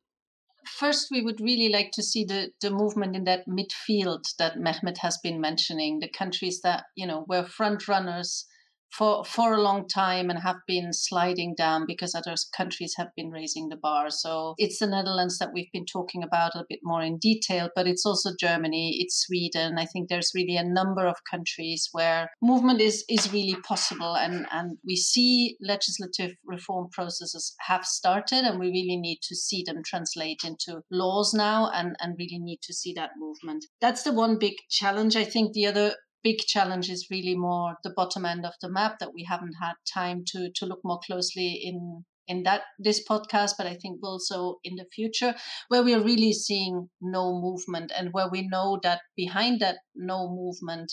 First, 0.78 1.08
we 1.10 1.20
would 1.20 1.40
really 1.40 1.68
like 1.68 1.90
to 1.92 2.02
see 2.02 2.24
the, 2.24 2.50
the 2.62 2.70
movement 2.70 3.16
in 3.16 3.24
that 3.24 3.46
midfield 3.46 4.24
that 4.38 4.56
Mehmet 4.56 4.98
has 4.98 5.18
been 5.22 5.40
mentioning, 5.40 6.00
the 6.00 6.08
countries 6.08 6.60
that, 6.62 6.84
you 6.96 7.06
know, 7.06 7.24
were 7.28 7.44
front 7.44 7.88
runners 7.88 8.46
for 8.90 9.24
for 9.24 9.54
a 9.54 9.60
long 9.60 9.86
time 9.88 10.30
and 10.30 10.38
have 10.40 10.56
been 10.66 10.92
sliding 10.92 11.54
down 11.56 11.84
because 11.86 12.14
other 12.14 12.34
countries 12.56 12.94
have 12.96 13.08
been 13.16 13.30
raising 13.30 13.68
the 13.68 13.76
bar. 13.76 14.10
So 14.10 14.54
it's 14.58 14.78
the 14.78 14.86
Netherlands 14.86 15.38
that 15.38 15.50
we've 15.52 15.70
been 15.72 15.86
talking 15.86 16.22
about 16.22 16.54
a 16.54 16.64
bit 16.68 16.80
more 16.82 17.02
in 17.02 17.18
detail, 17.18 17.70
but 17.74 17.86
it's 17.86 18.04
also 18.04 18.30
Germany, 18.38 18.98
it's 19.00 19.24
Sweden. 19.26 19.78
I 19.78 19.86
think 19.86 20.08
there's 20.08 20.32
really 20.34 20.56
a 20.56 20.64
number 20.64 21.06
of 21.06 21.16
countries 21.30 21.88
where 21.92 22.30
movement 22.42 22.80
is 22.80 23.04
is 23.08 23.32
really 23.32 23.56
possible 23.66 24.16
and 24.16 24.46
and 24.50 24.78
we 24.84 24.96
see 24.96 25.56
legislative 25.60 26.32
reform 26.44 26.88
processes 26.92 27.54
have 27.60 27.84
started 27.84 28.44
and 28.44 28.58
we 28.58 28.66
really 28.66 28.96
need 28.96 29.18
to 29.22 29.36
see 29.36 29.62
them 29.64 29.82
translate 29.84 30.42
into 30.44 30.80
laws 30.90 31.32
now 31.32 31.70
and 31.72 31.96
and 32.00 32.16
really 32.18 32.38
need 32.38 32.60
to 32.62 32.74
see 32.74 32.92
that 32.94 33.10
movement. 33.18 33.64
That's 33.80 34.02
the 34.02 34.12
one 34.12 34.38
big 34.38 34.54
challenge. 34.68 35.16
I 35.16 35.24
think 35.24 35.52
the 35.52 35.66
other 35.66 35.94
big 36.22 36.38
challenge 36.38 36.88
is 36.88 37.08
really 37.10 37.36
more 37.36 37.74
the 37.82 37.92
bottom 37.96 38.24
end 38.24 38.44
of 38.44 38.54
the 38.60 38.70
map 38.70 38.98
that 39.00 39.14
we 39.14 39.24
haven't 39.24 39.54
had 39.60 39.74
time 39.92 40.22
to 40.26 40.50
to 40.54 40.66
look 40.66 40.80
more 40.84 41.00
closely 41.06 41.60
in 41.62 42.04
in 42.28 42.42
that 42.44 42.62
this 42.78 43.02
podcast 43.08 43.52
but 43.56 43.66
i 43.66 43.74
think 43.74 43.98
also 44.02 44.56
in 44.62 44.76
the 44.76 44.86
future 44.94 45.34
where 45.68 45.82
we 45.82 45.94
are 45.94 46.04
really 46.04 46.32
seeing 46.32 46.88
no 47.00 47.32
movement 47.40 47.90
and 47.96 48.12
where 48.12 48.28
we 48.30 48.46
know 48.46 48.78
that 48.82 49.00
behind 49.16 49.60
that 49.60 49.78
no 49.94 50.28
movement 50.28 50.92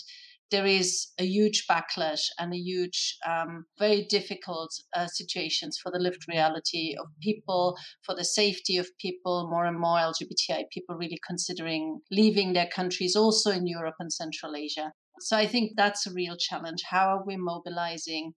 there 0.50 0.66
is 0.66 1.08
a 1.18 1.24
huge 1.24 1.66
backlash 1.66 2.22
and 2.38 2.52
a 2.52 2.56
huge, 2.56 3.16
um, 3.26 3.66
very 3.78 4.06
difficult 4.08 4.70
uh, 4.96 5.06
situations 5.06 5.78
for 5.82 5.92
the 5.92 5.98
lived 5.98 6.24
reality 6.28 6.94
of 6.98 7.06
people, 7.20 7.76
for 8.02 8.14
the 8.14 8.24
safety 8.24 8.78
of 8.78 8.88
people, 8.98 9.48
more 9.50 9.66
and 9.66 9.78
more 9.78 9.98
LGBTI 9.98 10.64
people 10.72 10.96
really 10.96 11.20
considering 11.26 12.00
leaving 12.10 12.52
their 12.52 12.68
countries, 12.68 13.14
also 13.14 13.50
in 13.50 13.66
Europe 13.66 13.96
and 13.98 14.12
Central 14.12 14.56
Asia. 14.56 14.92
So 15.20 15.36
I 15.36 15.46
think 15.46 15.72
that's 15.76 16.06
a 16.06 16.12
real 16.12 16.36
challenge. 16.36 16.82
How 16.88 17.08
are 17.08 17.24
we 17.24 17.36
mobilizing 17.36 18.34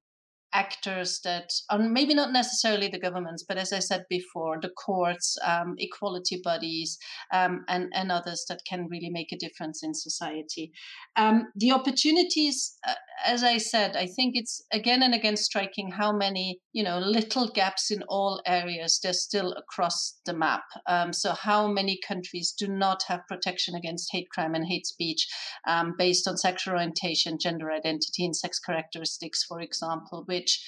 actors 0.54 1.20
that 1.24 1.50
are 1.70 1.80
maybe 1.80 2.14
not 2.14 2.32
necessarily 2.34 2.88
the 2.88 3.00
governments, 3.00 3.46
but 3.48 3.58
as 3.58 3.72
I 3.72 3.80
said 3.80 4.04
before, 4.10 4.60
the 4.62 4.70
courts, 4.70 5.38
um, 5.46 5.76
equality 5.78 6.42
bodies, 6.44 6.98
um, 7.34 7.64
and, 7.68 7.90
and 7.94 8.12
others 8.12 8.46
that 8.50 8.62
can 8.68 8.88
really 8.90 9.10
make 9.10 9.32
a 9.32 9.38
difference 9.38 9.82
in 9.84 9.94
society. 9.94 10.72
Um, 11.16 11.48
the 11.56 11.72
opportunities, 11.72 12.78
uh, 12.88 12.96
as 13.26 13.44
I 13.44 13.58
said, 13.58 13.96
I 13.96 14.06
think 14.06 14.36
it's 14.36 14.62
again 14.72 15.02
and 15.02 15.14
again 15.14 15.38
striking 15.38 15.92
how 15.92 16.12
many, 16.12 16.60
you 16.74 16.84
know, 16.84 17.00
little 17.00 17.48
gaps 17.50 17.90
in 17.92 18.04
all 18.10 18.42
areas 18.46 19.00
there's 19.02 19.24
still 19.24 19.54
across 19.54 20.20
the 20.26 20.34
map. 20.34 20.64
Um, 20.88 21.14
so 21.14 21.32
how 21.32 21.68
many 21.68 22.00
countries 22.06 22.54
do 22.58 22.68
not 22.68 23.04
have 23.08 23.28
protection 23.28 23.76
against 23.76 24.10
hate 24.12 24.30
crime 24.30 24.54
and 24.54 24.68
hate 24.68 24.86
speech 24.86 25.28
um, 25.68 25.96
based 25.98 26.28
on 26.28 26.38
sexual 26.38 26.76
orientation, 26.76 27.38
gender 27.40 27.72
identity, 27.72 28.26
and 28.26 28.36
sex 28.36 28.60
characteristics, 28.60 29.44
for 29.44 29.62
example, 29.62 30.24
which 30.28 30.42
which 30.42 30.60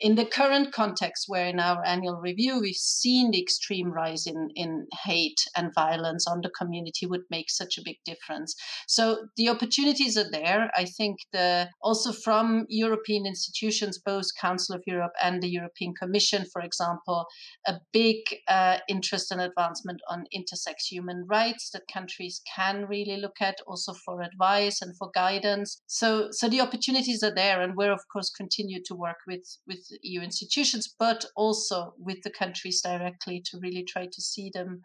in 0.00 0.14
the 0.14 0.24
current 0.24 0.72
context, 0.72 1.24
where 1.28 1.46
in 1.46 1.60
our 1.60 1.84
annual 1.84 2.16
review 2.16 2.60
we've 2.60 2.74
seen 2.74 3.30
the 3.30 3.40
extreme 3.40 3.90
rise 3.92 4.26
in, 4.26 4.48
in 4.54 4.86
hate 5.04 5.40
and 5.56 5.74
violence 5.74 6.26
on 6.26 6.40
the 6.42 6.50
community, 6.50 7.06
would 7.06 7.24
make 7.30 7.50
such 7.50 7.76
a 7.76 7.82
big 7.84 7.96
difference. 8.04 8.54
So 8.88 9.26
the 9.36 9.48
opportunities 9.48 10.16
are 10.16 10.30
there. 10.30 10.70
I 10.74 10.86
think 10.86 11.18
the 11.32 11.68
also 11.82 12.12
from 12.12 12.64
European 12.68 13.26
institutions, 13.26 14.00
both 14.04 14.26
Council 14.40 14.74
of 14.74 14.82
Europe 14.86 15.12
and 15.22 15.42
the 15.42 15.50
European 15.50 15.92
Commission, 15.94 16.46
for 16.52 16.62
example, 16.62 17.26
a 17.66 17.74
big 17.92 18.16
uh, 18.48 18.78
interest 18.88 19.30
and 19.30 19.40
advancement 19.40 20.00
on 20.08 20.24
intersex 20.34 20.86
human 20.90 21.26
rights 21.28 21.70
that 21.72 21.82
countries 21.92 22.40
can 22.56 22.86
really 22.86 23.18
look 23.18 23.36
at, 23.40 23.56
also 23.66 23.92
for 24.04 24.22
advice 24.22 24.80
and 24.80 24.96
for 24.96 25.10
guidance. 25.14 25.82
So 25.86 26.28
so 26.30 26.48
the 26.48 26.60
opportunities 26.60 27.22
are 27.22 27.34
there, 27.34 27.60
and 27.60 27.76
we're 27.76 27.92
of 27.92 28.04
course 28.12 28.30
continue 28.30 28.80
to 28.86 28.94
work 28.94 29.18
with 29.26 29.44
with 29.66 29.89
EU 30.02 30.20
institutions, 30.20 30.94
but 30.98 31.24
also 31.36 31.94
with 31.98 32.22
the 32.22 32.30
countries 32.30 32.80
directly 32.82 33.42
to 33.46 33.58
really 33.58 33.84
try 33.84 34.06
to 34.06 34.22
see 34.22 34.50
them 34.52 34.82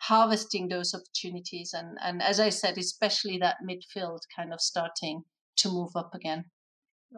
harvesting 0.00 0.68
those 0.68 0.94
opportunities. 0.94 1.72
And, 1.72 1.98
and 2.02 2.22
as 2.22 2.40
I 2.40 2.50
said, 2.50 2.78
especially 2.78 3.38
that 3.38 3.56
midfield 3.68 4.20
kind 4.34 4.52
of 4.52 4.60
starting 4.60 5.22
to 5.58 5.68
move 5.68 5.92
up 5.94 6.14
again. 6.14 6.44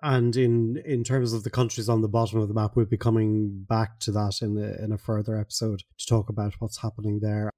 And 0.03 0.37
in 0.37 0.81
in 0.85 1.03
terms 1.03 1.33
of 1.33 1.43
the 1.43 1.51
countries 1.51 1.89
on 1.89 2.01
the 2.01 2.09
bottom 2.09 2.39
of 2.39 2.47
the 2.47 2.55
map, 2.55 2.77
we'll 2.77 2.87
be 2.87 2.97
coming 2.97 3.65
back 3.69 3.99
to 4.01 4.13
that 4.13 4.41
in 4.41 4.55
the, 4.55 4.83
in 4.83 4.93
a 4.93 4.99
further 4.99 5.37
episode 5.37 5.83
to 5.99 6.07
talk 6.07 6.29
about 6.29 6.55
what's 6.61 6.79
happening 6.79 7.19
there. 7.21 7.51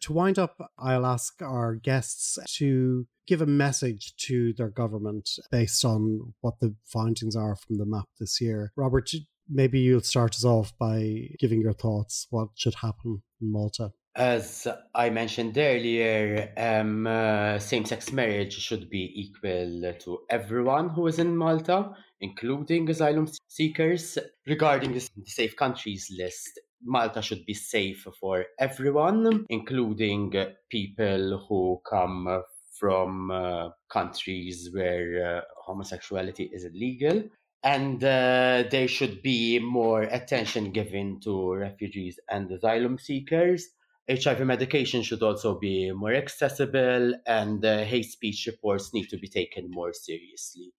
To 0.00 0.12
wind 0.12 0.38
up, 0.38 0.56
I'll 0.78 1.06
ask 1.06 1.40
our 1.42 1.76
guests 1.76 2.38
to 2.56 3.06
give 3.26 3.40
a 3.40 3.46
message 3.46 4.14
to 4.16 4.52
their 4.54 4.68
government 4.68 5.28
based 5.50 5.84
on 5.84 6.34
what 6.40 6.60
the 6.60 6.74
findings 6.84 7.36
are 7.36 7.56
from 7.56 7.78
the 7.78 7.86
map 7.86 8.06
this 8.18 8.40
year. 8.40 8.72
Robert, 8.76 9.10
maybe 9.48 9.80
you'll 9.80 10.00
start 10.00 10.34
us 10.34 10.44
off 10.44 10.72
by 10.78 11.28
giving 11.38 11.60
your 11.60 11.72
thoughts. 11.72 12.26
What 12.30 12.48
should 12.54 12.74
happen 12.76 13.22
in 13.40 13.52
Malta? 13.52 13.92
As 14.16 14.68
I 14.94 15.10
mentioned 15.10 15.58
earlier, 15.58 16.52
um, 16.56 17.04
uh, 17.04 17.58
same 17.58 17.84
sex 17.84 18.12
marriage 18.12 18.52
should 18.52 18.88
be 18.88 19.12
equal 19.16 19.92
to 19.92 20.18
everyone 20.30 20.90
who 20.90 21.08
is 21.08 21.18
in 21.18 21.36
Malta, 21.36 21.90
including 22.20 22.88
asylum 22.88 23.28
seekers. 23.48 24.16
Regarding 24.46 24.92
the 24.92 25.04
safe 25.24 25.56
countries 25.56 26.08
list, 26.16 26.60
Malta 26.84 27.22
should 27.22 27.44
be 27.46 27.54
safe 27.54 28.06
for 28.20 28.44
everyone, 28.58 29.46
including 29.48 30.32
people 30.70 31.44
who 31.48 31.80
come 31.88 32.42
from 32.78 33.30
uh, 33.30 33.70
countries 33.88 34.70
where 34.72 35.38
uh, 35.38 35.40
homosexuality 35.64 36.50
is 36.52 36.64
illegal. 36.64 37.22
And 37.62 38.04
uh, 38.04 38.64
there 38.70 38.88
should 38.88 39.22
be 39.22 39.58
more 39.58 40.02
attention 40.02 40.70
given 40.72 41.20
to 41.20 41.54
refugees 41.54 42.20
and 42.28 42.50
asylum 42.50 42.98
seekers. 42.98 43.68
HIV 44.10 44.40
medication 44.40 45.02
should 45.02 45.22
also 45.22 45.58
be 45.58 45.90
more 45.92 46.12
accessible, 46.12 47.14
and 47.26 47.64
uh, 47.64 47.84
hate 47.84 48.04
speech 48.04 48.46
reports 48.46 48.92
need 48.92 49.08
to 49.08 49.16
be 49.16 49.28
taken 49.28 49.70
more 49.70 49.94
seriously. 49.94 50.74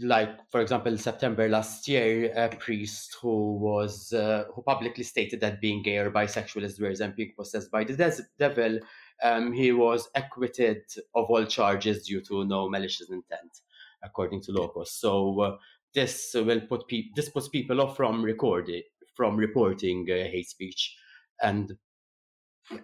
Like, 0.00 0.50
for 0.50 0.60
example, 0.62 0.96
September 0.96 1.50
last 1.50 1.86
year, 1.86 2.32
a 2.34 2.48
priest 2.48 3.16
who 3.20 3.58
was 3.58 4.12
uh, 4.14 4.44
who 4.54 4.62
publicly 4.62 5.04
stated 5.04 5.40
that 5.40 5.60
being 5.60 5.82
gay 5.82 5.98
or 5.98 6.10
bisexual 6.10 6.62
is 6.62 6.80
worse 6.80 7.00
than 7.00 7.12
being 7.14 7.34
possessed 7.36 7.70
by 7.70 7.84
the 7.84 7.94
des- 7.94 8.22
devil 8.38 8.80
um, 9.22 9.52
he 9.52 9.72
was 9.72 10.08
acquitted 10.14 10.82
of 11.14 11.26
all 11.30 11.44
charges 11.44 12.06
due 12.06 12.20
to 12.22 12.44
no 12.44 12.68
malicious 12.68 13.08
intent, 13.10 13.60
according 14.02 14.42
to 14.42 14.52
Locus. 14.52 14.92
So 14.92 15.40
uh, 15.40 15.56
this 15.94 16.32
will 16.34 16.60
put 16.62 16.88
pe- 16.88 17.10
this 17.14 17.28
puts 17.28 17.48
people 17.48 17.80
off 17.80 17.96
from 17.96 18.22
recording 18.22 18.82
from 19.14 19.36
reporting 19.36 20.06
uh, 20.10 20.14
hate 20.14 20.48
speech, 20.48 20.96
and 21.42 21.76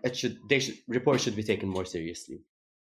it 0.04 0.16
should 0.16 0.38
they 0.48 0.60
should 0.60 0.76
should 1.18 1.36
be 1.36 1.42
taken 1.42 1.68
more 1.68 1.84
seriously. 1.84 2.40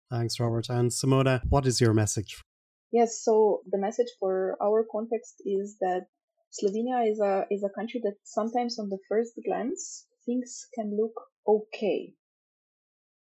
Thanks, 0.09 0.39
Robert. 0.39 0.69
And 0.69 0.91
Simona, 0.91 1.41
what 1.49 1.65
is 1.65 1.81
your 1.81 1.93
message? 1.93 2.43
Yes, 2.91 3.23
so 3.23 3.63
the 3.69 3.77
message 3.77 4.11
for 4.19 4.57
our 4.61 4.85
context 4.91 5.41
is 5.45 5.77
that 5.79 6.07
Slovenia 6.51 7.09
is 7.09 7.19
a 7.19 7.47
is 7.49 7.63
a 7.63 7.69
country 7.69 8.01
that 8.03 8.17
sometimes 8.23 8.77
on 8.77 8.89
the 8.89 8.99
first 9.07 9.33
glance 9.45 10.05
things 10.25 10.67
can 10.75 10.97
look 10.97 11.15
okay 11.47 12.15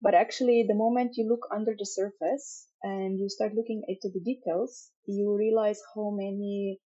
but 0.03 0.14
actually, 0.14 0.64
the 0.66 0.75
moment 0.75 1.16
you 1.16 1.29
look 1.29 1.47
under 1.53 1.75
the 1.79 1.85
surface 1.85 2.66
and 2.83 3.18
you 3.18 3.29
start 3.29 3.55
looking 3.55 3.83
into 3.87 4.09
the 4.09 4.21
details, 4.21 4.91
you 5.07 5.37
realize 5.37 5.81
how 5.95 6.11
many 6.11 6.81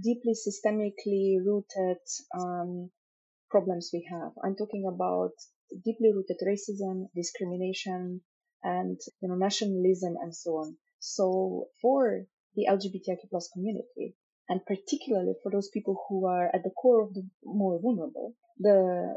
deeply 0.00 0.34
systemically 0.34 1.44
rooted 1.44 1.98
um, 2.38 2.90
problems 3.50 3.90
we 3.92 4.06
have. 4.12 4.32
I'm 4.44 4.54
talking 4.54 4.86
about 4.86 5.32
deeply 5.84 6.12
rooted 6.12 6.38
racism, 6.46 7.08
discrimination, 7.14 8.20
and 8.62 9.00
you 9.20 9.28
know 9.28 9.34
nationalism 9.34 10.14
and 10.22 10.34
so 10.34 10.50
on. 10.58 10.76
So 11.00 11.68
for 11.82 12.24
the 12.54 12.66
LGBTIQ 12.68 13.30
plus 13.30 13.48
community, 13.52 14.14
and 14.48 14.60
particularly 14.66 15.34
for 15.42 15.50
those 15.50 15.70
people 15.70 15.96
who 16.08 16.26
are 16.26 16.46
at 16.54 16.62
the 16.62 16.70
core 16.70 17.02
of 17.02 17.14
the 17.14 17.22
more 17.44 17.80
vulnerable, 17.80 18.34
the 18.58 19.16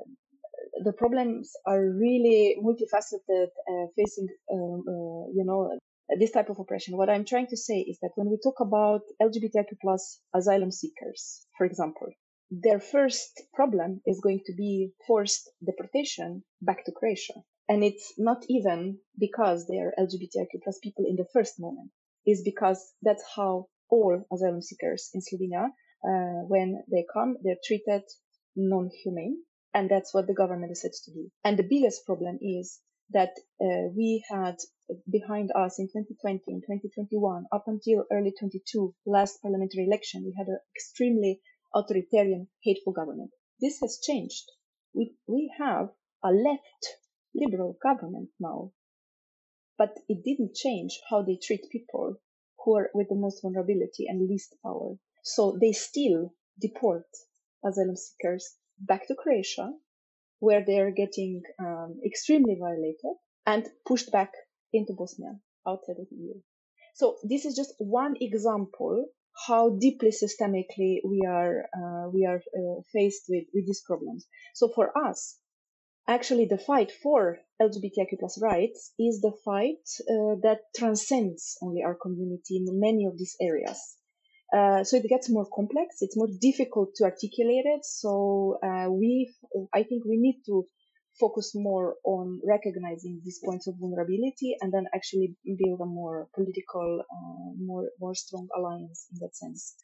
the 0.84 0.94
problems 0.94 1.52
are 1.66 1.82
really 1.82 2.56
multifaceted, 2.64 3.48
uh, 3.72 3.88
facing, 3.96 4.28
um, 4.52 4.84
uh, 4.88 5.28
you 5.34 5.44
know, 5.46 5.78
this 6.20 6.32
type 6.32 6.50
of 6.50 6.60
oppression. 6.60 6.98
What 6.98 7.10
I'm 7.10 7.26
trying 7.26 7.48
to 7.48 7.58
say 7.58 7.80
is 7.80 7.98
that 8.02 8.12
when 8.16 8.30
we 8.30 8.38
talk 8.42 8.60
about 8.60 9.02
LGBTIQ 9.22 9.80
plus 9.82 10.20
asylum 10.34 10.72
seekers, 10.72 11.46
for 11.58 11.66
example, 11.66 12.08
their 12.52 12.80
first 12.80 13.42
problem 13.54 14.02
is 14.06 14.22
going 14.22 14.42
to 14.46 14.54
be 14.54 14.92
forced 15.08 15.50
deportation 15.66 16.44
back 16.62 16.86
to 16.86 16.92
Croatia. 16.92 17.34
And 17.70 17.84
it's 17.84 18.14
not 18.18 18.44
even 18.50 19.00
because 19.18 19.68
they 19.68 19.78
are 19.78 19.94
LGBTIQ 19.98 20.64
plus 20.64 20.80
people 20.80 21.06
in 21.08 21.16
the 21.16 21.28
first 21.34 21.60
moment. 21.60 21.92
It's 22.26 22.42
because 22.44 22.94
that's 23.02 23.24
how 23.36 23.68
all 23.90 24.26
asylum 24.34 24.62
seekers 24.62 25.10
in 25.14 25.22
Slovenia, 25.22 25.68
uh, 26.04 26.46
when 26.48 26.84
they 26.92 27.06
come, 27.14 27.38
they're 27.42 27.64
treated 27.64 28.04
non-humane. 28.56 29.38
And 29.74 29.90
that's 29.90 30.14
what 30.14 30.28
the 30.28 30.34
government 30.34 30.72
decides 30.72 31.02
to 31.04 31.12
do. 31.12 31.32
And 31.44 31.58
the 31.58 31.68
biggest 31.68 32.06
problem 32.06 32.38
is 32.42 32.80
that 33.12 33.32
uh, 33.62 33.90
we 33.96 34.24
had 34.30 34.58
behind 35.10 35.52
us 35.56 35.80
in 35.80 35.88
2020 35.88 36.44
and 36.48 36.62
2021 36.62 37.46
up 37.52 37.64
until 37.68 38.06
early 38.12 38.34
22 38.38 38.94
last 39.06 39.42
parliamentary 39.42 39.86
election 39.86 40.24
we 40.26 40.36
had 40.38 40.48
an 40.48 40.60
extremely 40.76 41.40
authoritarian 41.74 42.48
hateful 42.62 42.92
government 42.94 43.32
this 43.62 43.80
has 43.80 44.00
changed 44.04 44.44
we, 44.94 45.16
we 45.28 45.52
have 45.58 45.90
a 46.24 46.32
left 46.32 46.98
liberal 47.36 47.78
government 47.82 48.30
now 48.40 48.72
but 49.78 49.98
it 50.08 50.24
didn't 50.24 50.56
change 50.56 51.00
how 51.10 51.22
they 51.22 51.38
treat 51.42 51.62
people 51.72 52.16
who 52.64 52.76
are 52.76 52.90
with 52.94 53.08
the 53.10 53.16
most 53.16 53.42
vulnerability 53.42 54.06
and 54.08 54.28
least 54.30 54.56
power 54.64 54.96
so 55.24 55.58
they 55.60 55.72
still 55.72 56.34
deport 56.60 57.06
asylum 57.66 57.96
seekers 57.96 58.56
back 58.80 59.08
to 59.08 59.16
croatia 59.16 59.72
where 60.40 60.64
they're 60.68 60.92
getting 60.92 61.42
um, 61.60 62.02
extremely 62.06 62.58
violated 62.60 63.16
and 63.46 63.66
pushed 63.88 64.12
back 64.12 64.32
into 64.74 64.94
Bosnia 64.94 65.40
outside 65.66 66.00
of 66.00 66.08
the 66.10 66.18
EU. 66.18 66.34
So 66.96 67.18
this 67.24 67.46
is 67.46 67.56
just 67.56 67.74
one 67.78 68.16
example 68.20 69.06
how 69.48 69.78
deeply 69.80 70.12
systemically 70.12 70.98
we 71.04 71.22
are 71.28 71.64
uh, 71.74 72.10
we 72.14 72.26
are 72.26 72.42
uh, 72.60 72.82
faced 72.92 73.24
with 73.30 73.46
with 73.54 73.66
these 73.66 73.82
problems. 73.88 74.28
So 74.54 74.68
for 74.76 74.92
us, 75.08 75.38
actually, 76.08 76.46
the 76.46 76.58
fight 76.58 76.92
for 76.92 77.40
LGBTIQ 77.62 78.20
plus 78.20 78.40
rights 78.42 78.94
is 79.00 79.22
the 79.22 79.34
fight 79.46 79.84
uh, 80.02 80.36
that 80.44 80.60
transcends 80.76 81.58
only 81.62 81.82
our 81.84 81.96
community 81.96 82.58
in 82.58 82.80
many 82.80 83.06
of 83.06 83.18
these 83.18 83.36
areas. 83.42 83.80
Uh, 84.56 84.84
so 84.84 84.98
it 84.98 85.10
gets 85.10 85.30
more 85.30 85.48
complex. 85.54 85.98
It's 86.02 86.16
more 86.16 86.30
difficult 86.40 86.90
to 86.96 87.06
articulate 87.06 87.66
it. 87.66 87.84
So 87.86 88.60
uh, 88.64 88.90
we, 88.92 89.34
I 89.74 89.84
think, 89.84 90.06
we 90.06 90.18
need 90.18 90.42
to 90.46 90.68
focus 91.20 91.54
more 91.56 91.96
on 92.04 92.40
recognizing 92.48 93.22
these 93.24 93.40
points 93.44 93.68
of 93.68 93.76
vulnerability 93.80 94.56
and 94.62 94.74
then 94.74 94.86
actually 94.94 95.36
build 95.46 95.80
a 95.82 95.86
more 95.86 96.28
political, 96.36 97.02
uh, 97.02 97.54
more 97.60 97.90
more 98.00 98.16
strong 98.16 98.48
alliance 98.56 99.08
in 99.12 99.20
that 99.22 99.36
sense. 99.36 99.76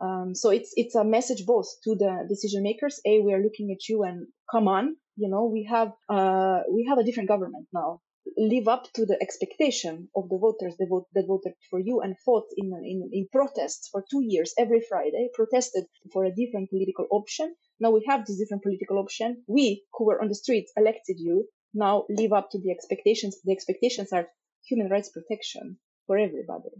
Um, 0.00 0.34
so 0.34 0.50
it's 0.50 0.72
it's 0.76 0.94
a 0.94 1.04
message 1.04 1.44
both 1.46 1.66
to 1.84 1.94
the 1.94 2.26
decision 2.28 2.62
makers. 2.62 3.00
A, 3.06 3.20
we 3.20 3.32
are 3.32 3.42
looking 3.42 3.70
at 3.72 3.88
you 3.88 4.02
and 4.04 4.26
come 4.50 4.68
on, 4.68 4.96
you 5.16 5.28
know, 5.28 5.44
we 5.46 5.64
have 5.64 5.92
uh, 6.08 6.60
we 6.72 6.86
have 6.88 6.98
a 6.98 7.04
different 7.04 7.28
government 7.28 7.66
now 7.72 8.00
live 8.36 8.68
up 8.68 8.92
to 8.92 9.06
the 9.06 9.16
expectation 9.20 10.08
of 10.14 10.28
the 10.28 10.38
voters 10.38 10.74
that, 10.78 10.88
vote, 10.88 11.06
that 11.14 11.26
voted 11.26 11.52
for 11.70 11.78
you 11.78 12.00
and 12.00 12.16
fought 12.24 12.46
in, 12.56 12.66
in, 12.84 13.08
in 13.12 13.28
protests 13.32 13.88
for 13.90 14.04
two 14.10 14.20
years 14.22 14.52
every 14.58 14.82
Friday, 14.88 15.28
protested 15.32 15.84
for 16.12 16.24
a 16.24 16.34
different 16.34 16.68
political 16.68 17.06
option. 17.10 17.54
Now 17.80 17.92
we 17.92 18.04
have 18.08 18.26
this 18.26 18.38
different 18.38 18.62
political 18.62 18.98
option. 18.98 19.44
We 19.46 19.84
who 19.94 20.06
were 20.06 20.20
on 20.20 20.28
the 20.28 20.34
streets 20.34 20.72
elected 20.76 21.16
you 21.18 21.46
now 21.72 22.04
live 22.08 22.32
up 22.32 22.50
to 22.50 22.58
the 22.58 22.70
expectations. 22.70 23.36
The 23.44 23.52
expectations 23.52 24.12
are 24.12 24.26
human 24.66 24.90
rights 24.90 25.10
protection 25.10 25.78
for 26.06 26.18
everybody. 26.18 26.70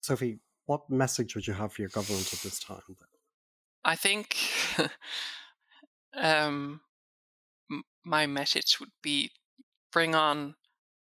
Sophie, 0.00 0.40
what 0.66 0.88
message 0.90 1.34
would 1.34 1.46
you 1.46 1.54
have 1.54 1.72
for 1.72 1.82
your 1.82 1.90
government 1.90 2.32
at 2.32 2.40
this 2.40 2.58
time? 2.58 2.80
I 3.84 3.96
think 3.96 4.36
um, 6.16 6.80
my 8.04 8.26
message 8.26 8.78
would 8.80 8.92
be 9.02 9.30
bring 9.92 10.14
on 10.14 10.54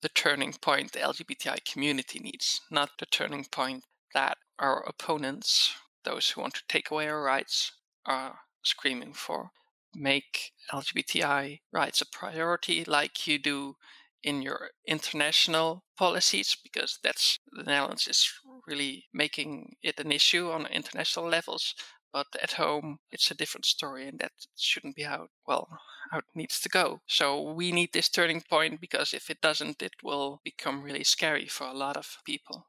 the 0.02 0.10
turning 0.10 0.54
point 0.54 0.92
the 0.92 1.00
LGBTI 1.00 1.64
community 1.66 2.20
needs, 2.20 2.62
not 2.70 2.92
the 3.00 3.06
turning 3.06 3.46
point 3.46 3.84
that 4.14 4.38
our 4.60 4.84
opponents, 4.88 5.74
those 6.04 6.30
who 6.30 6.42
want 6.42 6.54
to 6.56 6.64
take 6.68 6.92
away 6.92 7.08
our 7.08 7.24
rights, 7.24 7.72
are 8.06 8.40
screaming 8.64 9.14
for. 9.14 9.50
Make 9.96 10.52
LGBTI 10.72 11.60
rights 11.72 12.02
a 12.02 12.06
priority 12.06 12.84
like 12.86 13.28
you 13.28 13.40
do 13.40 13.76
in 14.24 14.42
your 14.42 14.70
international 14.88 15.84
policies, 15.98 16.56
because 16.64 17.00
that's 17.04 17.40
the 17.52 17.64
Netherlands 17.64 18.08
is 18.08 18.30
really 18.68 19.06
making 19.14 19.76
it 19.84 20.00
an 20.00 20.12
issue 20.12 20.50
on 20.50 20.66
international 20.68 21.28
levels. 21.28 21.76
But 22.14 22.28
at 22.42 22.54
home, 22.54 23.00
it's 23.12 23.32
a 23.32 23.36
different 23.36 23.66
story, 23.66 24.08
and 24.08 24.20
that 24.20 24.32
shouldn't 24.56 24.96
be 24.96 25.04
how 25.04 25.28
well 25.48 25.68
how 26.12 26.20
it 26.20 26.26
needs 26.36 26.60
to 26.62 26.70
go. 26.70 27.02
So 27.08 27.54
we 27.54 27.72
need 27.72 27.92
this 27.92 28.08
turning 28.08 28.42
point 28.42 28.80
because 28.80 29.14
if 29.14 29.30
it 29.30 29.42
doesn't, 29.42 29.82
it 29.82 29.96
will 30.04 30.40
become 30.44 30.84
really 30.84 31.04
scary 31.04 31.48
for 31.48 31.66
a 31.66 31.74
lot 31.74 31.98
of 31.98 32.18
people. 32.24 32.68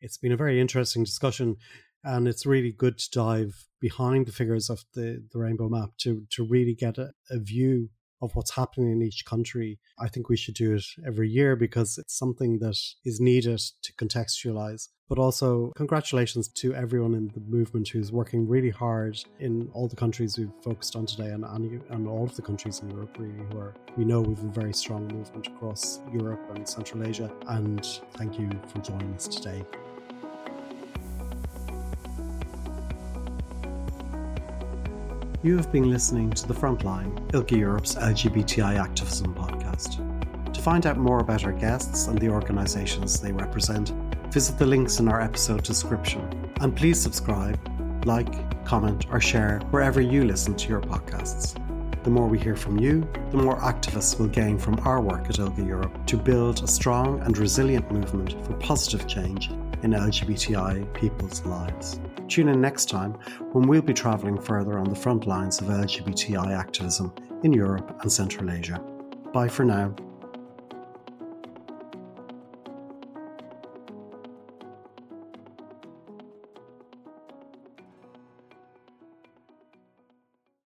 It's 0.00 0.18
been 0.18 0.32
a 0.32 0.36
very 0.36 0.60
interesting 0.60 1.02
discussion, 1.02 1.56
and 2.04 2.28
it's 2.28 2.46
really 2.46 2.72
good 2.72 2.98
to 2.98 3.10
dive 3.10 3.66
behind 3.80 4.26
the 4.26 4.32
figures 4.32 4.70
of 4.70 4.84
the, 4.94 5.26
the 5.32 5.38
rainbow 5.38 5.68
map 5.68 5.90
to 5.98 6.24
to 6.30 6.46
really 6.46 6.74
get 6.74 6.96
a, 6.98 7.10
a 7.30 7.38
view 7.38 7.90
of 8.22 8.34
what's 8.34 8.54
happening 8.54 8.90
in 8.90 9.02
each 9.02 9.24
country. 9.24 9.78
I 9.98 10.08
think 10.08 10.28
we 10.28 10.36
should 10.36 10.54
do 10.54 10.74
it 10.74 10.84
every 11.06 11.28
year 11.28 11.56
because 11.56 11.98
it's 11.98 12.16
something 12.18 12.58
that 12.60 12.78
is 13.04 13.20
needed 13.20 13.60
to 13.82 13.92
contextualize. 13.94 14.88
But 15.08 15.18
also, 15.18 15.70
congratulations 15.76 16.48
to 16.48 16.74
everyone 16.74 17.14
in 17.14 17.28
the 17.34 17.40
movement 17.40 17.88
who's 17.88 18.10
working 18.10 18.48
really 18.48 18.70
hard 18.70 19.22
in 19.38 19.68
all 19.74 19.86
the 19.86 19.96
countries 19.96 20.38
we've 20.38 20.50
focused 20.62 20.96
on 20.96 21.04
today 21.04 21.28
and, 21.28 21.44
and 21.44 22.08
all 22.08 22.24
of 22.24 22.34
the 22.36 22.42
countries 22.42 22.80
in 22.80 22.90
Europe, 22.90 23.14
really, 23.18 23.44
who 23.50 23.58
are, 23.58 23.74
we 23.98 24.04
know 24.06 24.22
we've 24.22 24.42
a 24.42 24.48
very 24.48 24.72
strong 24.72 25.06
movement 25.08 25.46
across 25.48 26.00
Europe 26.10 26.40
and 26.54 26.66
Central 26.66 27.06
Asia. 27.06 27.30
And 27.48 27.84
thank 28.14 28.38
you 28.38 28.48
for 28.68 28.78
joining 28.78 29.12
us 29.14 29.28
today. 29.28 29.62
You 35.44 35.58
have 35.58 35.70
been 35.70 35.90
listening 35.90 36.30
to 36.30 36.48
The 36.48 36.54
Frontline, 36.54 37.14
ILGA 37.32 37.58
Europe's 37.58 37.96
LGBTI 37.96 38.80
activism 38.80 39.34
podcast. 39.34 40.00
To 40.54 40.62
find 40.62 40.86
out 40.86 40.96
more 40.96 41.18
about 41.18 41.44
our 41.44 41.52
guests 41.52 42.06
and 42.06 42.18
the 42.18 42.30
organisations 42.30 43.20
they 43.20 43.30
represent, 43.30 43.90
visit 44.32 44.56
the 44.56 44.64
links 44.64 45.00
in 45.00 45.08
our 45.08 45.20
episode 45.20 45.62
description. 45.62 46.50
And 46.62 46.74
please 46.74 46.98
subscribe, 46.98 47.60
like, 48.06 48.64
comment, 48.64 49.04
or 49.10 49.20
share 49.20 49.58
wherever 49.68 50.00
you 50.00 50.24
listen 50.24 50.54
to 50.54 50.68
your 50.70 50.80
podcasts. 50.80 51.60
The 52.04 52.10
more 52.10 52.26
we 52.26 52.38
hear 52.38 52.56
from 52.56 52.78
you, 52.78 53.06
the 53.30 53.36
more 53.36 53.60
activists 53.60 54.18
will 54.18 54.28
gain 54.28 54.56
from 54.56 54.78
our 54.86 55.02
work 55.02 55.28
at 55.28 55.36
ILGA 55.36 55.66
Europe 55.66 56.06
to 56.06 56.16
build 56.16 56.62
a 56.62 56.66
strong 56.66 57.20
and 57.20 57.36
resilient 57.36 57.92
movement 57.92 58.32
for 58.46 58.54
positive 58.54 59.06
change 59.06 59.50
in 59.84 59.90
LGBTI 59.90 60.92
people's 60.94 61.44
lives. 61.44 62.00
Tune 62.26 62.48
in 62.48 62.60
next 62.60 62.88
time 62.88 63.12
when 63.52 63.68
we'll 63.68 63.82
be 63.82 63.92
travelling 63.92 64.40
further 64.40 64.78
on 64.78 64.88
the 64.88 64.96
front 64.96 65.26
lines 65.26 65.60
of 65.60 65.68
LGBTI 65.68 66.56
activism 66.58 67.12
in 67.42 67.52
Europe 67.52 67.98
and 68.00 68.10
Central 68.10 68.50
Asia. 68.50 68.82
Bye 69.32 69.48
for 69.48 69.64
now. 69.64 69.94